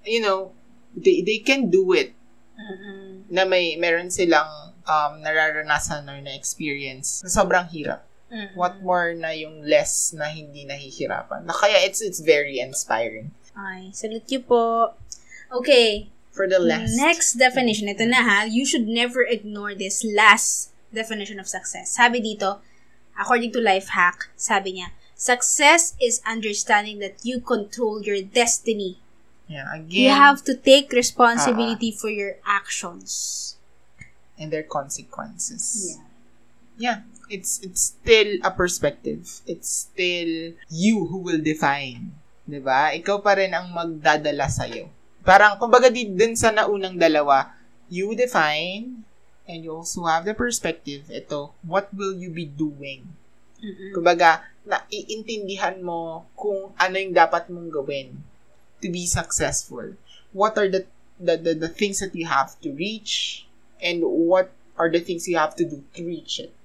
you 0.06 0.22
know, 0.22 0.54
they, 0.93 1.26
they 1.26 1.41
can 1.41 1.68
do 1.68 1.91
it 1.91 2.14
Mm-mm. 2.60 3.24
na 3.32 3.47
may 3.47 3.80
meron 3.80 4.12
silang 4.12 4.76
um, 4.84 5.14
nararanasan 5.24 6.03
or 6.12 6.20
na-experience 6.20 7.24
na 7.24 7.32
sobrang 7.32 7.64
hirap. 7.72 8.03
Mm-mm. 8.28 8.53
What 8.53 8.84
more 8.84 9.16
na 9.16 9.32
yung 9.32 9.64
less 9.64 10.12
na 10.12 10.28
hindi 10.30 10.68
nahihirapan. 10.68 11.47
Na 11.47 11.55
kaya 11.55 11.80
it's 11.88 12.03
it's 12.03 12.20
very 12.20 12.60
inspiring. 12.60 13.32
Ay, 13.55 13.89
salute 13.95 14.28
you 14.30 14.43
po. 14.43 14.93
Okay, 15.49 16.12
For 16.30 16.45
the 16.45 16.62
last. 16.62 16.93
next 16.93 17.41
definition. 17.41 17.89
Ito 17.89 18.05
na 18.05 18.22
ha. 18.22 18.38
You 18.45 18.64
should 18.68 18.86
never 18.86 19.26
ignore 19.26 19.74
this 19.74 20.05
last 20.05 20.70
definition 20.93 21.39
of 21.41 21.49
success. 21.49 21.89
Sabi 21.97 22.22
dito, 22.22 22.62
according 23.18 23.49
to 23.55 23.60
Lifehack, 23.60 24.30
sabi 24.38 24.78
niya, 24.78 24.93
Success 25.20 25.99
is 25.99 26.24
understanding 26.24 27.03
that 27.03 27.20
you 27.28 27.43
control 27.43 27.99
your 27.99 28.24
destiny. 28.24 29.03
Yeah, 29.50 29.66
again, 29.74 30.06
You 30.06 30.14
have 30.14 30.45
to 30.45 30.54
take 30.54 30.93
responsibility 30.93 31.89
for 31.91 32.10
your 32.14 32.38
actions. 32.45 33.50
and 34.39 34.56
their 34.56 34.64
consequences. 34.64 36.00
Yeah. 36.00 36.06
Yeah, 36.80 36.97
it's 37.28 37.60
it's 37.60 37.91
still 37.91 38.39
a 38.39 38.56
perspective. 38.56 39.43
It's 39.43 39.91
still 39.91 40.56
you 40.72 41.12
who 41.12 41.20
will 41.20 41.43
define 41.43 42.16
'Di 42.47 42.64
ba? 42.64 42.95
Ikaw 42.95 43.20
pa 43.22 43.38
rin 43.38 43.54
ang 43.54 43.70
magdadala 43.70 44.50
sa'yo. 44.50 44.89
Parang, 45.22 45.60
kumbaga 45.62 45.91
di 45.93 46.10
dun 46.10 46.34
sa 46.34 46.50
naunang 46.50 46.97
dalawa, 46.97 47.54
you 47.91 48.18
define 48.18 49.06
and 49.45 49.60
you 49.62 49.70
also 49.70 50.08
have 50.10 50.26
the 50.26 50.34
perspective, 50.34 51.06
ito, 51.14 51.54
what 51.62 51.93
will 51.93 52.18
you 52.18 52.34
be 52.34 52.50
doing? 52.50 53.06
Mm-mm. 53.62 53.93
Kumbaga, 53.93 54.41
naiintindihan 54.66 55.78
mo 55.84 56.26
kung 56.34 56.74
ano 56.74 56.95
yung 56.97 57.14
dapat 57.14 57.52
mong 57.54 57.70
gawin 57.70 58.18
to 58.82 58.89
be 58.89 59.05
successful. 59.05 59.95
What 60.34 60.57
are 60.57 60.69
the, 60.69 60.86
the, 61.19 61.38
the, 61.38 61.53
the 61.53 61.71
things 61.71 61.99
that 61.99 62.15
you 62.15 62.25
have 62.25 62.59
to 62.61 62.71
reach 62.71 63.45
and 63.82 64.03
what 64.03 64.51
are 64.80 64.89
the 64.89 65.03
things 65.03 65.27
you 65.27 65.38
have 65.38 65.53
to 65.59 65.67
do 65.67 65.84
to 65.93 66.01
reach 66.07 66.39
it. 66.39 66.55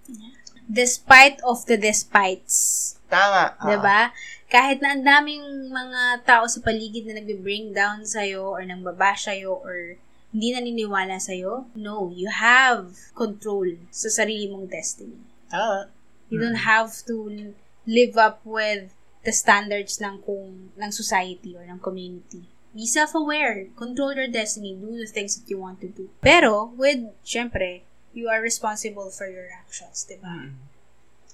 Despite 0.70 1.42
of 1.42 1.66
the 1.66 1.76
despites. 1.76 2.96
Tama. 3.10 3.58
ah. 3.58 3.66
'Di 3.66 3.76
ba? 3.82 4.00
Kahit 4.48 4.78
na 4.78 4.94
ang 4.94 5.02
daming 5.02 5.68
mga 5.68 6.22
tao 6.22 6.46
sa 6.46 6.62
paligid 6.62 7.10
na 7.10 7.18
nagbe-bring 7.18 7.74
down 7.74 8.06
sa'yo 8.06 8.54
or 8.54 8.62
nang 8.62 8.86
babash 8.86 9.26
sa'yo 9.26 9.58
or 9.58 9.98
hindi 10.30 10.54
naniniwala 10.54 11.18
sa'yo, 11.18 11.66
no, 11.74 12.14
you 12.14 12.30
have 12.30 12.94
control 13.18 13.66
sa 13.90 14.06
sarili 14.06 14.46
mong 14.46 14.70
destiny. 14.70 15.18
Tama. 15.50 15.90
You 16.30 16.38
don't 16.38 16.62
have 16.62 16.94
to 17.10 17.50
live 17.84 18.14
up 18.14 18.40
with 18.46 18.93
the 19.24 19.32
standards 19.32 20.00
ng 20.00 20.20
kung 20.22 20.70
ng 20.76 20.92
society 20.92 21.56
or 21.56 21.64
ng 21.64 21.80
community. 21.80 22.44
Be 22.74 22.86
self-aware. 22.86 23.70
Control 23.78 24.14
your 24.14 24.28
destiny. 24.28 24.74
Do 24.74 24.98
the 24.98 25.06
things 25.06 25.38
that 25.38 25.48
you 25.48 25.58
want 25.58 25.80
to 25.80 25.88
do. 25.88 26.10
Pero, 26.20 26.74
with, 26.74 27.06
syempre, 27.22 27.86
you 28.12 28.26
are 28.28 28.42
responsible 28.42 29.10
for 29.10 29.30
your 29.30 29.46
actions, 29.50 30.02
di 30.06 30.18
ba? 30.18 30.50
Mm. 30.50 30.58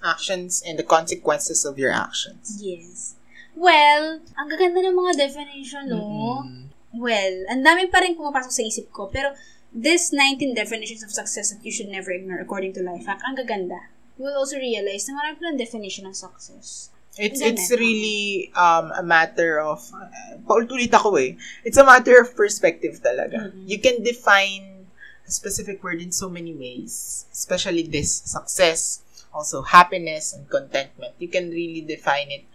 Actions 0.04 0.60
and 0.64 0.76
the 0.76 0.84
consequences 0.84 1.64
of 1.64 1.80
your 1.80 1.92
actions. 1.92 2.60
Yes. 2.60 3.16
Well, 3.56 4.20
ang 4.36 4.48
gaganda 4.48 4.84
ng 4.84 4.96
mga 4.96 5.16
definition, 5.16 5.88
no? 5.88 6.44
Mm-mm. 6.44 6.72
Well, 6.96 7.48
ang 7.48 7.64
dami 7.64 7.88
pa 7.88 8.04
rin 8.04 8.16
pumapasok 8.16 8.52
sa 8.52 8.62
isip 8.64 8.92
ko. 8.92 9.08
Pero, 9.08 9.32
this 9.72 10.12
19 10.12 10.52
definitions 10.52 11.00
of 11.00 11.14
success 11.14 11.54
that 11.54 11.64
you 11.64 11.72
should 11.72 11.88
never 11.88 12.12
ignore 12.12 12.42
according 12.42 12.76
to 12.76 12.84
Lifehack, 12.84 13.22
ang 13.24 13.38
gaganda. 13.38 13.92
You 14.20 14.28
will 14.28 14.36
also 14.36 14.60
realize 14.60 15.08
na 15.08 15.16
marami 15.16 15.40
palang 15.40 15.56
definition 15.56 16.04
ng 16.04 16.16
success. 16.16 16.92
It's 17.20 17.40
it's 17.44 17.68
really 17.68 18.48
um 18.56 18.88
a 18.96 19.04
matter 19.04 19.60
of 19.60 19.84
uh, 19.92 20.40
paulit-ulit 20.48 20.88
ako 20.90 21.20
eh. 21.20 21.36
It's 21.62 21.76
a 21.76 21.84
matter 21.84 22.16
of 22.16 22.32
perspective 22.32 23.04
talaga. 23.04 23.52
Mhm. 23.52 23.68
You 23.68 23.76
can 23.76 24.00
define 24.00 24.88
a 25.22 25.30
specific 25.30 25.84
word 25.84 26.00
in 26.00 26.10
so 26.10 26.32
many 26.32 26.56
ways, 26.56 27.24
especially 27.30 27.84
this 27.84 28.24
success, 28.24 29.04
also 29.30 29.60
happiness 29.62 30.32
and 30.32 30.48
contentment. 30.48 31.12
You 31.20 31.28
can 31.28 31.52
really 31.52 31.84
define 31.84 32.32
it. 32.32 32.48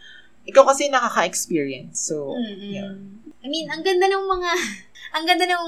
Ikaw 0.46 0.62
kasi 0.74 0.90
nakaka-experience. 0.90 2.02
So, 2.06 2.34
Mm-mm. 2.38 2.70
yeah. 2.70 2.94
I 3.42 3.48
mean, 3.50 3.70
ang 3.70 3.82
ganda 3.82 4.06
ng 4.06 4.26
mga, 4.30 4.52
ang 5.16 5.24
ganda 5.26 5.46
ng 5.46 5.66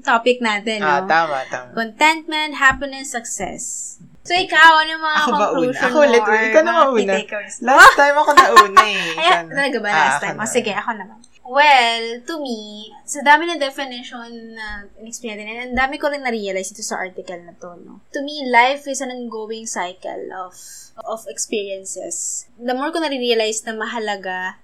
topic 0.00 0.40
natin, 0.40 0.80
no? 0.80 0.88
Ah, 0.88 1.02
tama, 1.04 1.44
tama. 1.48 1.72
Contentment, 1.76 2.56
happiness, 2.56 3.12
success. 3.12 3.96
So, 4.24 4.32
ikaw, 4.32 4.80
ano 4.80 4.88
yung 4.88 5.04
mga 5.04 5.18
Ako 5.18 5.28
ba 5.28 5.36
una? 5.36 5.44
conclusion 5.52 5.84
Ako 5.84 5.98
ulit, 6.00 6.22
or 6.24 6.32
ikaw 6.34 6.60
na 6.60 6.72
mga 6.72 6.80
mauna. 6.82 6.96
key 6.96 7.08
takeaways? 7.20 7.56
Last 7.60 7.92
time 7.92 8.16
ako 8.16 8.30
nauna 8.32 8.82
eh. 8.82 9.04
Ay, 9.20 9.28
talaga 9.44 9.76
ba 9.78 9.88
Ah, 9.88 9.94
last 9.94 10.16
ako 10.16 10.24
time? 10.24 10.34
na. 10.34 10.40
O, 10.40 10.48
sige, 10.48 10.72
ako 10.72 10.90
naman. 10.96 11.18
Well, 11.44 12.04
to 12.24 12.34
me, 12.40 12.58
sa 13.04 13.20
dami 13.20 13.44
ng 13.44 13.60
definition 13.60 14.28
na 14.50 14.66
in-explain 14.96 15.36
natin, 15.36 15.46
and 15.46 15.62
ang 15.62 15.76
dami 15.76 16.00
ko 16.00 16.08
rin 16.08 16.24
na-realize 16.24 16.72
ito 16.72 16.80
sa 16.80 16.96
article 16.98 17.36
na 17.38 17.52
to, 17.52 17.76
no? 17.78 18.00
To 18.10 18.24
me, 18.24 18.48
life 18.48 18.88
is 18.88 18.98
an 18.98 19.12
ongoing 19.12 19.68
cycle 19.68 20.24
of 20.32 20.56
of 20.96 21.28
experiences. 21.28 22.48
The 22.56 22.72
more 22.72 22.88
ko 22.88 22.98
na-realize 22.98 23.60
na 23.62 23.76
mahalaga 23.76 24.56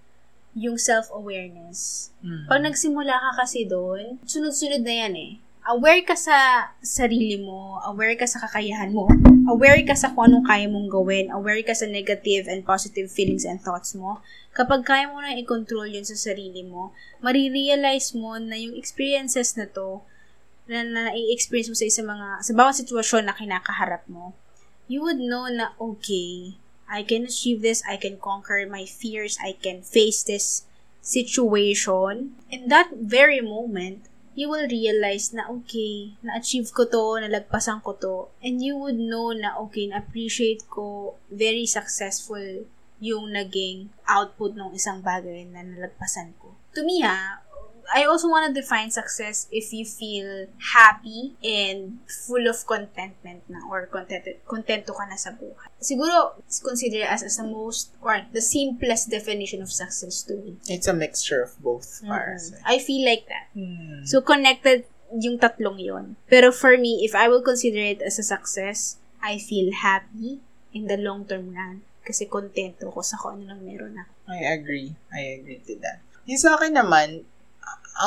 yung 0.53 0.81
self-awareness. 0.81 2.11
Mm. 2.21 2.49
Pag 2.49 2.65
nagsimula 2.65 3.13
ka 3.13 3.45
kasi 3.45 3.65
doon, 3.65 4.17
sunod-sunod 4.25 4.81
na 4.81 4.95
yan 4.99 5.15
eh. 5.15 5.33
Aware 5.71 6.03
ka 6.03 6.19
sa 6.19 6.67
sarili 6.83 7.39
mo, 7.39 7.79
aware 7.87 8.19
ka 8.19 8.27
sa 8.27 8.43
kakayahan 8.43 8.91
mo, 8.91 9.07
aware 9.47 9.79
ka 9.87 9.95
sa 9.95 10.11
kung 10.11 10.27
anong 10.27 10.43
kaya 10.43 10.67
mong 10.67 10.91
gawin, 10.91 11.31
aware 11.31 11.63
ka 11.63 11.71
sa 11.71 11.87
negative 11.87 12.51
and 12.51 12.67
positive 12.67 13.07
feelings 13.07 13.47
and 13.47 13.63
thoughts 13.63 13.95
mo. 13.95 14.19
Kapag 14.51 14.83
kaya 14.83 15.07
mo 15.07 15.23
na 15.23 15.31
i-control 15.39 15.87
yun 15.87 16.03
sa 16.03 16.19
sarili 16.19 16.67
mo, 16.67 16.91
marirealize 17.23 18.19
mo 18.19 18.35
na 18.43 18.59
yung 18.59 18.75
experiences 18.75 19.55
na 19.55 19.71
to, 19.71 20.03
na, 20.67 20.83
na 20.83 21.15
i-experience 21.15 21.71
mo 21.71 21.79
sa 21.79 21.87
isang 21.87 22.11
mga, 22.11 22.43
sa 22.43 22.51
bawat 22.51 22.75
sitwasyon 22.83 23.31
na 23.31 23.39
kinakaharap 23.39 24.03
mo, 24.11 24.35
you 24.91 24.99
would 24.99 25.23
know 25.23 25.47
na, 25.47 25.79
okay, 25.79 26.59
I 26.91 27.07
can 27.07 27.31
achieve 27.31 27.63
this, 27.63 27.87
I 27.87 27.95
can 27.95 28.19
conquer 28.19 28.59
my 28.67 28.83
fears, 28.91 29.39
I 29.39 29.55
can 29.55 29.87
face 29.87 30.27
this 30.27 30.67
situation. 30.99 32.35
In 32.51 32.67
that 32.75 32.91
very 32.99 33.39
moment, 33.39 34.10
you 34.39 34.47
will 34.47 34.67
realize 34.71 35.35
na, 35.35 35.51
okay, 35.51 36.15
na-achieve 36.23 36.71
ko 36.71 36.87
to, 36.87 37.19
nalagpasan 37.19 37.83
ko 37.83 37.99
to, 37.99 38.31
and 38.41 38.63
you 38.63 38.79
would 38.79 38.99
know 38.99 39.35
na, 39.35 39.59
okay, 39.59 39.91
na-appreciate 39.91 40.67
ko, 40.71 41.19
very 41.31 41.67
successful 41.67 42.67
yung 43.01 43.33
naging 43.33 43.89
output 44.07 44.55
ng 44.55 44.77
isang 44.77 45.01
bagay 45.01 45.49
na 45.49 45.65
nalagpasan 45.65 46.37
ko. 46.39 46.55
To 46.77 46.85
me, 46.87 47.03
ha, 47.03 47.43
I 47.89 48.05
also 48.05 48.29
want 48.29 48.49
to 48.49 48.53
define 48.55 48.91
success 48.91 49.47
if 49.51 49.73
you 49.73 49.85
feel 49.85 50.47
happy 50.75 51.35
and 51.43 51.99
full 52.27 52.47
of 52.47 52.61
contentment 52.67 53.43
na 53.49 53.65
or 53.69 53.87
contented, 53.87 54.43
contento 54.47 54.93
ka 54.93 55.05
na 55.09 55.17
sa 55.17 55.31
buhay. 55.33 55.69
Siguro, 55.81 56.37
consider 56.63 57.05
as, 57.09 57.23
as 57.23 57.37
the 57.41 57.49
most 57.49 57.93
or 58.03 58.21
the 58.33 58.43
simplest 58.43 59.09
definition 59.11 59.63
of 59.63 59.71
success 59.73 60.23
to 60.25 60.37
me. 60.37 60.57
It's 60.69 60.87
a 60.87 60.95
mixture 60.97 61.43
of 61.43 61.57
both. 61.63 62.03
Para 62.05 62.37
Mm-mm. 62.37 62.41
sa- 62.41 62.63
I 62.67 62.79
feel 62.79 63.05
like 63.05 63.27
that. 63.29 63.49
Mm. 63.57 64.07
So, 64.07 64.21
connected 64.21 64.85
yung 65.11 65.39
tatlong 65.43 65.81
yon. 65.83 66.15
Pero 66.31 66.53
for 66.55 66.79
me, 66.79 67.03
if 67.03 67.19
I 67.19 67.27
will 67.27 67.43
consider 67.43 67.83
it 67.83 67.99
as 68.03 68.19
a 68.19 68.27
success, 68.27 68.97
I 69.19 69.37
feel 69.43 69.75
happy 69.75 70.39
in 70.73 70.87
the 70.87 70.97
long-term 70.97 71.51
run 71.53 71.83
kasi 72.07 72.27
kontento 72.31 72.89
ko 72.89 73.03
sa 73.03 73.19
kung 73.19 73.43
ano 73.43 73.53
lang 73.55 73.61
meron 73.67 73.95
ako. 73.99 74.13
I 74.31 74.41
agree. 74.55 74.95
I 75.11 75.39
agree 75.39 75.61
to 75.67 75.75
that. 75.83 76.01
Yung 76.31 76.39
sa 76.39 76.55
akin 76.57 76.79
naman, 76.79 77.27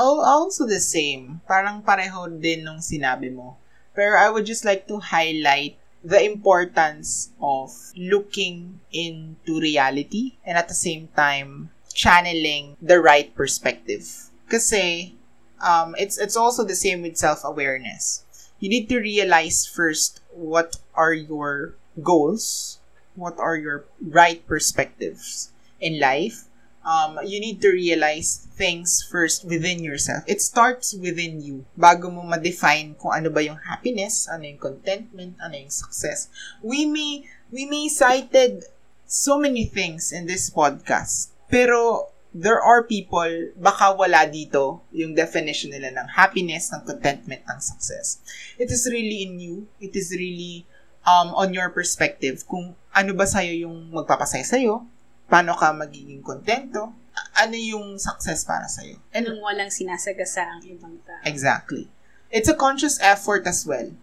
also 0.01 0.65
the 0.65 0.81
same. 0.81 1.41
Parang 1.45 1.85
pareho 1.85 2.25
din 2.25 2.65
nung 2.65 2.81
sinabi 2.81 3.29
mo. 3.29 3.57
Pero 3.93 4.17
I 4.17 4.29
would 4.29 4.49
just 4.49 4.65
like 4.65 4.89
to 4.89 4.97
highlight 4.97 5.77
the 6.03 6.19
importance 6.25 7.29
of 7.39 7.71
looking 7.95 8.81
into 8.91 9.61
reality 9.61 10.35
and 10.43 10.57
at 10.57 10.67
the 10.67 10.75
same 10.75 11.07
time 11.15 11.69
channeling 11.93 12.75
the 12.81 12.99
right 12.99 13.31
perspective. 13.37 14.33
Kasi 14.49 15.15
um, 15.61 15.95
it's 15.97 16.17
it's 16.17 16.35
also 16.35 16.65
the 16.65 16.75
same 16.75 17.01
with 17.01 17.15
self-awareness. 17.15 18.25
You 18.59 18.69
need 18.69 18.89
to 18.89 18.99
realize 18.99 19.69
first 19.69 20.19
what 20.33 20.81
are 20.97 21.13
your 21.13 21.75
goals, 22.01 22.79
what 23.15 23.37
are 23.37 23.55
your 23.55 23.85
right 24.01 24.41
perspectives 24.47 25.53
in 25.79 25.99
life. 25.99 26.49
Um, 26.83 27.19
you 27.23 27.39
need 27.39 27.63
to 27.63 27.71
realize 27.71 28.43
things 28.59 29.07
first 29.07 29.47
within 29.47 29.83
yourself. 29.83 30.23
It 30.27 30.43
starts 30.43 30.93
within 30.93 31.39
you. 31.39 31.65
Bago 31.79 32.11
mo 32.11 32.27
ma-define 32.27 32.99
kung 32.99 33.15
ano 33.15 33.31
ba 33.31 33.39
yung 33.39 33.55
happiness, 33.55 34.27
ano 34.27 34.43
yung 34.43 34.59
contentment, 34.59 35.39
ano 35.39 35.55
yung 35.55 35.71
success. 35.71 36.27
We 36.59 36.83
may, 36.85 37.23
we 37.55 37.65
may 37.65 37.87
cited 37.87 38.67
so 39.07 39.39
many 39.39 39.63
things 39.63 40.11
in 40.11 40.27
this 40.27 40.51
podcast. 40.51 41.31
Pero, 41.47 42.11
there 42.33 42.59
are 42.59 42.81
people, 42.81 43.53
baka 43.55 43.93
wala 43.93 44.25
dito 44.25 44.81
yung 44.89 45.13
definition 45.13 45.69
nila 45.69 45.93
ng 45.93 46.17
happiness, 46.17 46.73
ng 46.73 46.81
contentment, 46.81 47.45
ng 47.45 47.59
success. 47.61 48.19
It 48.57 48.73
is 48.73 48.89
really 48.89 49.23
in 49.23 49.37
you. 49.37 49.69
It 49.77 49.93
is 49.93 50.09
really 50.11 50.65
um, 51.05 51.31
on 51.37 51.53
your 51.53 51.69
perspective 51.69 52.43
kung 52.49 52.73
ano 52.89 53.11
ba 53.13 53.29
sa'yo 53.29 53.69
yung 53.69 53.93
magpapasaya 53.93 54.43
sa'yo, 54.43 54.81
paano 55.27 55.55
ka 55.57 55.73
magiging 55.73 56.21
kontento, 56.21 56.93
ano 57.33 57.55
yung 57.57 57.97
success 57.97 58.45
para 58.45 58.65
sa'yo. 58.69 58.97
And 59.13 59.29
Nung 59.29 59.41
walang 59.41 59.69
sinasagasa 59.69 60.45
ang 60.45 60.61
ibang 60.65 60.97
tao. 61.05 61.21
Exactly. 61.25 61.89
It's 62.33 62.49
a 62.49 62.57
conscious 62.57 62.97
effort 63.01 63.45
as 63.45 63.65
well. 63.65 63.93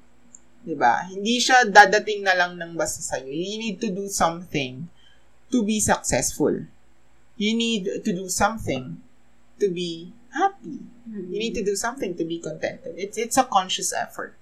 'Di 0.62 0.76
ba? 0.76 1.08
Hindi 1.08 1.40
siya 1.40 1.66
dadating 1.66 2.22
na 2.22 2.36
lang 2.36 2.54
ng 2.60 2.76
basta 2.76 3.00
sa'yo. 3.02 3.26
You 3.26 3.58
need 3.58 3.78
to 3.82 3.90
do 3.90 4.06
something 4.06 4.86
to 5.50 5.58
be 5.64 5.80
successful. 5.82 6.68
You 7.40 7.52
need 7.56 7.88
to 8.04 8.10
do 8.12 8.28
something 8.28 9.00
to 9.58 9.66
be 9.72 10.12
happy. 10.30 10.84
You 11.10 11.38
need 11.40 11.56
to 11.58 11.64
do 11.64 11.74
something 11.74 12.14
to 12.14 12.24
be 12.24 12.38
contented. 12.38 12.94
It's 12.94 13.18
it's 13.18 13.40
a 13.40 13.48
conscious 13.48 13.90
effort. 13.90 14.36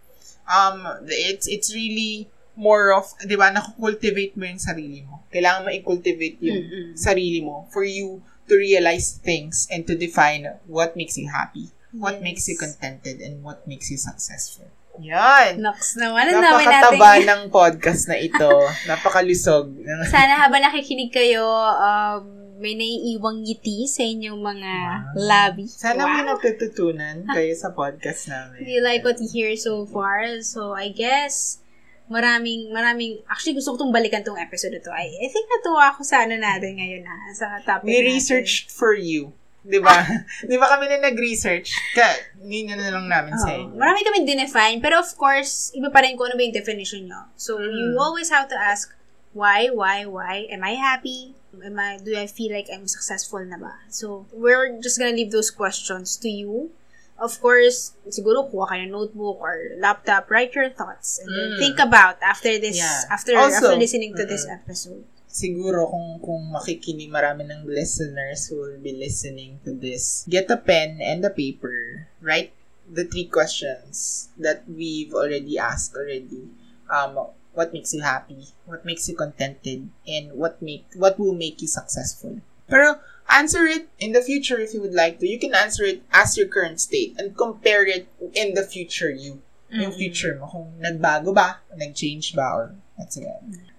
Um 0.44 0.84
it's 1.08 1.48
it's 1.48 1.72
really 1.72 2.28
more 2.58 2.90
of, 2.90 3.14
'di 3.22 3.38
ba, 3.38 3.48
nakukultivate 3.48 4.34
mo 4.34 4.44
yung 4.44 4.58
sarili 4.58 5.06
mo. 5.06 5.22
Kailangan 5.30 5.62
mo 5.62 5.70
i-cultivate 5.70 6.42
yung 6.42 6.60
Mm-mm. 6.60 6.86
sarili 6.92 7.38
mo 7.38 7.70
for 7.70 7.86
you 7.86 8.18
to 8.44 8.58
realize 8.58 9.14
things 9.14 9.70
and 9.70 9.86
to 9.86 9.94
define 9.94 10.42
what 10.66 10.92
makes 10.92 11.14
you 11.14 11.30
happy, 11.30 11.70
what 11.94 12.18
Yes. 12.18 12.24
makes 12.24 12.44
you 12.44 12.56
contented, 12.56 13.22
and 13.22 13.40
what 13.40 13.62
makes 13.64 13.86
you 13.88 13.96
successful. 13.96 14.66
Yan! 14.98 15.62
Nox 15.62 15.94
naman, 15.94 16.26
ang 16.26 16.42
dami 16.42 16.66
natin. 16.66 17.22
ng 17.22 17.42
podcast 17.54 18.10
na 18.10 18.18
ito. 18.18 18.50
Napakalusog. 18.90 19.70
Sana 20.10 20.42
habang 20.42 20.58
nakikinig 20.58 21.14
kayo, 21.14 21.46
um, 21.78 22.26
may 22.58 22.74
naiiwang 22.74 23.46
ngiti 23.46 23.86
sa 23.86 24.02
inyong 24.02 24.42
mga 24.42 24.72
labi. 25.14 25.70
Sana 25.70 26.02
may 26.02 26.26
Wow. 26.26 26.34
natututunan 26.34 27.22
kayo 27.36 27.54
sa 27.54 27.70
podcast 27.70 28.26
namin. 28.26 28.66
Do 28.66 28.70
you 28.74 28.82
like 28.82 29.06
what 29.06 29.22
you 29.22 29.30
hear 29.30 29.54
so 29.54 29.86
far? 29.86 30.26
So, 30.42 30.74
I 30.74 30.90
guess, 30.90 31.62
maraming, 32.08 32.68
maraming, 32.68 33.20
actually 33.24 33.52
gusto 33.52 33.72
ko 33.72 33.80
itong 33.80 33.92
balikan 33.92 34.20
tong 34.20 34.36
episode 34.36 34.72
na 34.72 34.80
to. 34.80 34.90
I, 34.90 35.08
I 35.20 35.28
think 35.28 35.46
natuwa 35.46 35.92
ako 35.92 36.02
sa 36.02 36.24
ano 36.24 36.34
natin 36.34 36.76
ngayon 36.76 37.04
ha, 37.04 37.16
sa 37.32 37.46
topic 37.62 37.84
We 37.84 38.00
natin. 38.00 38.08
researched 38.10 38.68
for 38.68 38.92
you. 38.92 39.32
Di 39.60 39.76
ba? 39.78 39.92
Di 40.50 40.56
ba 40.56 40.66
kami 40.66 40.88
na 40.88 41.04
nag-research? 41.04 41.68
Ka, 41.92 42.08
hindi 42.40 42.64
na 42.64 42.88
lang 42.88 43.04
namin 43.06 43.36
sa 43.36 43.52
Oo. 43.52 43.68
inyo. 43.68 43.76
marami 43.76 44.00
kami 44.00 44.24
dinefine, 44.24 44.80
pero 44.80 44.96
of 44.96 45.10
course, 45.14 45.68
iba 45.72 45.88
pa 45.88 46.00
rin 46.00 46.16
kung 46.16 46.26
ano 46.26 46.36
ba 46.36 46.42
yung 46.42 46.56
definition 46.56 47.04
nyo. 47.04 47.28
So, 47.36 47.60
Mm. 47.60 47.68
you 47.68 48.00
always 48.00 48.32
have 48.32 48.48
to 48.48 48.56
ask, 48.56 48.96
why, 49.32 49.68
why, 49.68 50.08
why? 50.08 50.48
Am 50.48 50.64
I 50.64 50.72
happy? 50.72 51.36
Am 51.52 51.76
I, 51.76 51.98
do 52.00 52.16
I 52.16 52.24
feel 52.24 52.48
like 52.48 52.72
I'm 52.72 52.88
successful 52.88 53.44
na 53.44 53.60
ba? 53.60 53.84
So, 53.92 54.24
we're 54.32 54.80
just 54.80 54.96
gonna 54.96 55.12
leave 55.12 55.30
those 55.30 55.50
questions 55.50 56.16
to 56.22 56.28
you. 56.30 56.72
Of 57.18 57.42
course, 57.42 57.98
siguro 58.06 58.46
kuha 58.46 58.70
kayo 58.70 58.86
ng 58.86 58.94
notebook 58.94 59.42
or 59.42 59.74
laptop, 59.82 60.30
write 60.30 60.54
your 60.54 60.70
thoughts, 60.70 61.18
and 61.18 61.26
then 61.28 61.50
Mm. 61.50 61.58
think 61.58 61.76
about 61.82 62.14
after 62.22 62.54
this, 62.62 62.78
Yeah. 62.78 63.10
after 63.10 63.34
Also, 63.34 63.74
after 63.74 63.76
listening 63.76 64.14
to 64.14 64.22
this 64.22 64.46
mm-mm. 64.46 64.62
episode. 64.62 65.02
Siguro 65.28 65.90
kung 65.90 66.22
kung 66.22 66.42
makikinig 66.54 67.10
marami 67.10 67.44
ng 67.44 67.66
listeners 67.66 68.46
who 68.48 68.62
will 68.62 68.80
be 68.80 68.94
listening 68.94 69.58
to 69.66 69.74
this, 69.74 70.24
get 70.30 70.46
a 70.48 70.56
pen 70.56 71.02
and 71.02 71.20
a 71.26 71.30
paper. 71.34 72.06
Write 72.22 72.54
the 72.88 73.04
three 73.04 73.28
questions 73.28 74.30
that 74.38 74.64
we've 74.70 75.12
already 75.12 75.58
asked 75.60 75.92
already. 75.98 76.48
Um, 76.88 77.18
what 77.52 77.74
makes 77.74 77.92
you 77.92 78.00
happy? 78.00 78.48
What 78.64 78.86
makes 78.86 79.04
you 79.10 79.18
contented? 79.18 79.90
And 80.06 80.32
what 80.32 80.62
make 80.62 80.86
what 80.96 81.18
will 81.20 81.34
make 81.34 81.60
you 81.60 81.68
successful? 81.68 82.40
Pero 82.64 82.96
answer 83.28 83.64
it 83.68 83.88
in 84.00 84.12
the 84.12 84.22
future 84.24 84.58
if 84.58 84.72
you 84.74 84.80
would 84.80 84.96
like 84.96 85.20
to. 85.20 85.28
You 85.28 85.38
can 85.38 85.54
answer 85.54 85.84
it 85.84 86.02
as 86.12 86.36
your 86.36 86.48
current 86.48 86.80
state 86.80 87.14
and 87.18 87.36
compare 87.36 87.86
it 87.86 88.08
in 88.34 88.54
the 88.54 88.64
future 88.64 89.10
you. 89.10 89.42
Yung 89.68 89.92
Mm-mm. 89.92 90.00
future 90.00 90.32
mo, 90.40 90.48
kung 90.48 90.80
nagbago 90.80 91.36
ba, 91.36 91.60
nag-change 91.76 92.32
ba, 92.32 92.56
or 92.56 92.64
that's 92.96 93.20
it. 93.20 93.28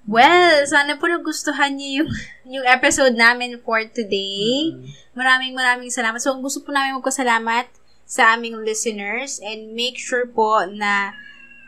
Well, 0.06 0.66
sana 0.70 0.98
po 1.02 1.10
nagustuhan 1.10 1.78
niyo 1.78 2.06
yung, 2.06 2.12
yung 2.62 2.66
episode 2.70 3.18
namin 3.18 3.58
for 3.66 3.82
today. 3.90 4.74
Maraming 5.18 5.58
maraming 5.58 5.90
salamat. 5.90 6.22
So, 6.22 6.38
gusto 6.38 6.62
po 6.62 6.70
namin 6.70 7.02
magpasalamat 7.02 7.74
sa 8.10 8.34
aming 8.38 8.62
listeners 8.66 9.38
and 9.42 9.74
make 9.74 9.98
sure 9.98 10.26
po 10.26 10.66
na 10.66 11.14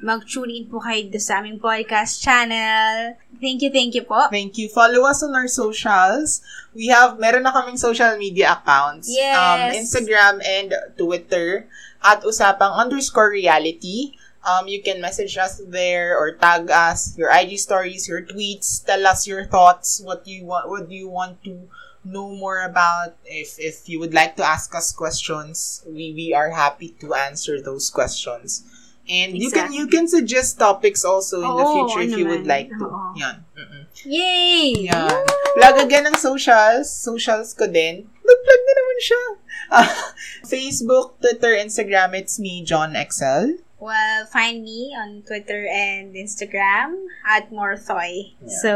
mag-tune 0.01 0.49
in 0.49 0.65
po 0.65 0.81
kayo 0.81 1.07
sa 1.21 1.39
aming 1.39 1.61
podcast 1.61 2.17
channel. 2.19 3.13
Thank 3.37 3.61
you, 3.61 3.69
thank 3.69 3.93
you 3.93 4.01
po. 4.01 4.27
Thank 4.33 4.57
you. 4.57 4.69
Follow 4.69 5.05
us 5.05 5.21
on 5.21 5.33
our 5.37 5.47
socials. 5.47 6.41
We 6.73 6.89
have, 6.89 7.21
meron 7.21 7.45
na 7.45 7.53
kaming 7.53 7.77
social 7.77 8.17
media 8.17 8.57
accounts. 8.57 9.09
Yes. 9.09 9.37
Um, 9.37 9.61
Instagram 9.77 10.35
and 10.41 10.73
Twitter 10.97 11.69
at 12.01 12.25
usapang 12.25 12.73
underscore 12.73 13.29
reality. 13.29 14.17
Um, 14.41 14.65
you 14.65 14.81
can 14.81 15.01
message 15.01 15.37
us 15.37 15.61
there 15.69 16.17
or 16.17 16.33
tag 16.33 16.73
us, 16.73 17.13
your 17.13 17.29
IG 17.29 17.61
stories, 17.61 18.09
your 18.09 18.25
tweets, 18.25 18.81
tell 18.81 19.05
us 19.05 19.29
your 19.29 19.45
thoughts, 19.45 20.01
what 20.01 20.25
you 20.25 20.45
want, 20.49 20.65
what 20.65 20.89
do 20.89 20.95
you 20.97 21.07
want 21.07 21.43
to 21.45 21.69
know 22.03 22.33
more 22.33 22.65
about. 22.65 23.13
If, 23.25 23.59
if 23.59 23.87
you 23.87 23.99
would 23.99 24.13
like 24.13 24.35
to 24.37 24.43
ask 24.43 24.73
us 24.73 24.91
questions, 24.91 25.85
we, 25.85 26.13
we 26.13 26.33
are 26.33 26.49
happy 26.49 26.97
to 27.01 27.13
answer 27.13 27.61
those 27.61 27.91
questions. 27.91 28.65
And 29.09 29.33
you 29.35 29.49
can 29.49 29.73
you 29.73 29.87
can 29.87 30.05
suggest 30.07 30.57
topics 30.57 31.01
also 31.03 31.41
in 31.41 31.51
the 31.51 31.65
future 31.67 32.01
if 32.05 32.13
you 32.13 32.25
would 32.29 32.45
like 32.45 32.69
to. 32.69 32.85
Oo. 32.85 33.17
Yan. 33.17 33.43
Mm-mm. 33.57 33.83
Yay! 34.05 34.87
Yan. 34.87 35.25
Plug 35.57 35.77
again 35.83 36.07
ng 36.07 36.15
socials. 36.15 36.87
Socials 36.87 37.51
ko 37.51 37.67
din. 37.67 38.07
Nag-plug 38.07 38.61
na 38.63 38.73
naman 38.77 38.97
siya. 39.01 39.23
Ah, 39.71 39.91
Facebook, 40.51 41.19
Twitter, 41.19 41.57
Instagram, 41.57 42.15
it's 42.15 42.39
me, 42.39 42.63
John 42.63 42.95
Excel. 42.95 43.57
Well, 43.81 44.29
find 44.29 44.61
me 44.61 44.93
on 44.93 45.25
Twitter 45.25 45.65
and 45.65 46.13
Instagram 46.13 46.93
at 47.25 47.49
Morthoy. 47.49 48.37
Yeah. 48.37 48.61
So, 48.61 48.71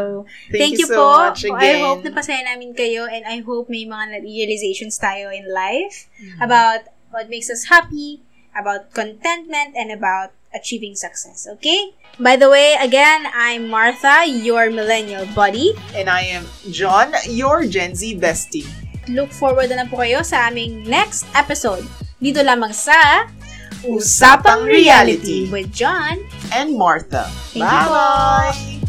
Thank, 0.50 0.60
Thank, 0.60 0.74
you, 0.82 0.90
you, 0.90 0.92
so 0.92 0.98
po. 0.98 1.30
much 1.30 1.46
I 1.46 1.54
again. 1.54 1.80
hope 1.86 2.02
napasaya 2.02 2.42
namin 2.44 2.74
kayo 2.74 3.06
and 3.06 3.22
I 3.22 3.46
hope 3.46 3.70
may 3.70 3.86
mga 3.86 4.26
realizations 4.26 4.98
tayo 4.98 5.30
in 5.30 5.46
life 5.46 6.10
Mm-hmm. 6.18 6.42
about 6.42 6.90
what 7.14 7.30
makes 7.30 7.54
us 7.54 7.70
happy, 7.70 8.26
about 8.56 8.96
contentment, 8.96 9.76
and 9.76 9.92
about 9.92 10.32
achieving 10.56 10.96
success. 10.96 11.48
Okay? 11.60 11.92
By 12.18 12.40
the 12.40 12.50
way, 12.50 12.80
again, 12.80 13.28
I'm 13.36 13.68
Martha, 13.68 14.24
your 14.24 14.72
millennial 14.72 15.28
buddy. 15.36 15.76
And 15.94 16.10
I 16.10 16.32
am 16.32 16.48
John, 16.72 17.12
your 17.28 17.68
Gen 17.68 17.94
Z 17.94 18.16
bestie. 18.16 18.66
Look 19.12 19.36
forward 19.36 19.70
na 19.70 19.84
lang 19.84 19.92
po 19.92 20.00
kayo 20.00 20.24
sa 20.24 20.48
aming 20.48 20.88
next 20.88 21.28
episode. 21.36 21.84
Dito 22.18 22.40
lamang 22.42 22.72
sa 22.72 23.28
Usapang 23.86 24.66
Reality 24.66 25.52
with 25.52 25.70
John. 25.70 26.18
And 26.50 26.74
Martha. 26.74 27.30
Thank 27.54 27.68
you 27.68 27.86
po. 27.86 27.94
Bye! 27.94 28.85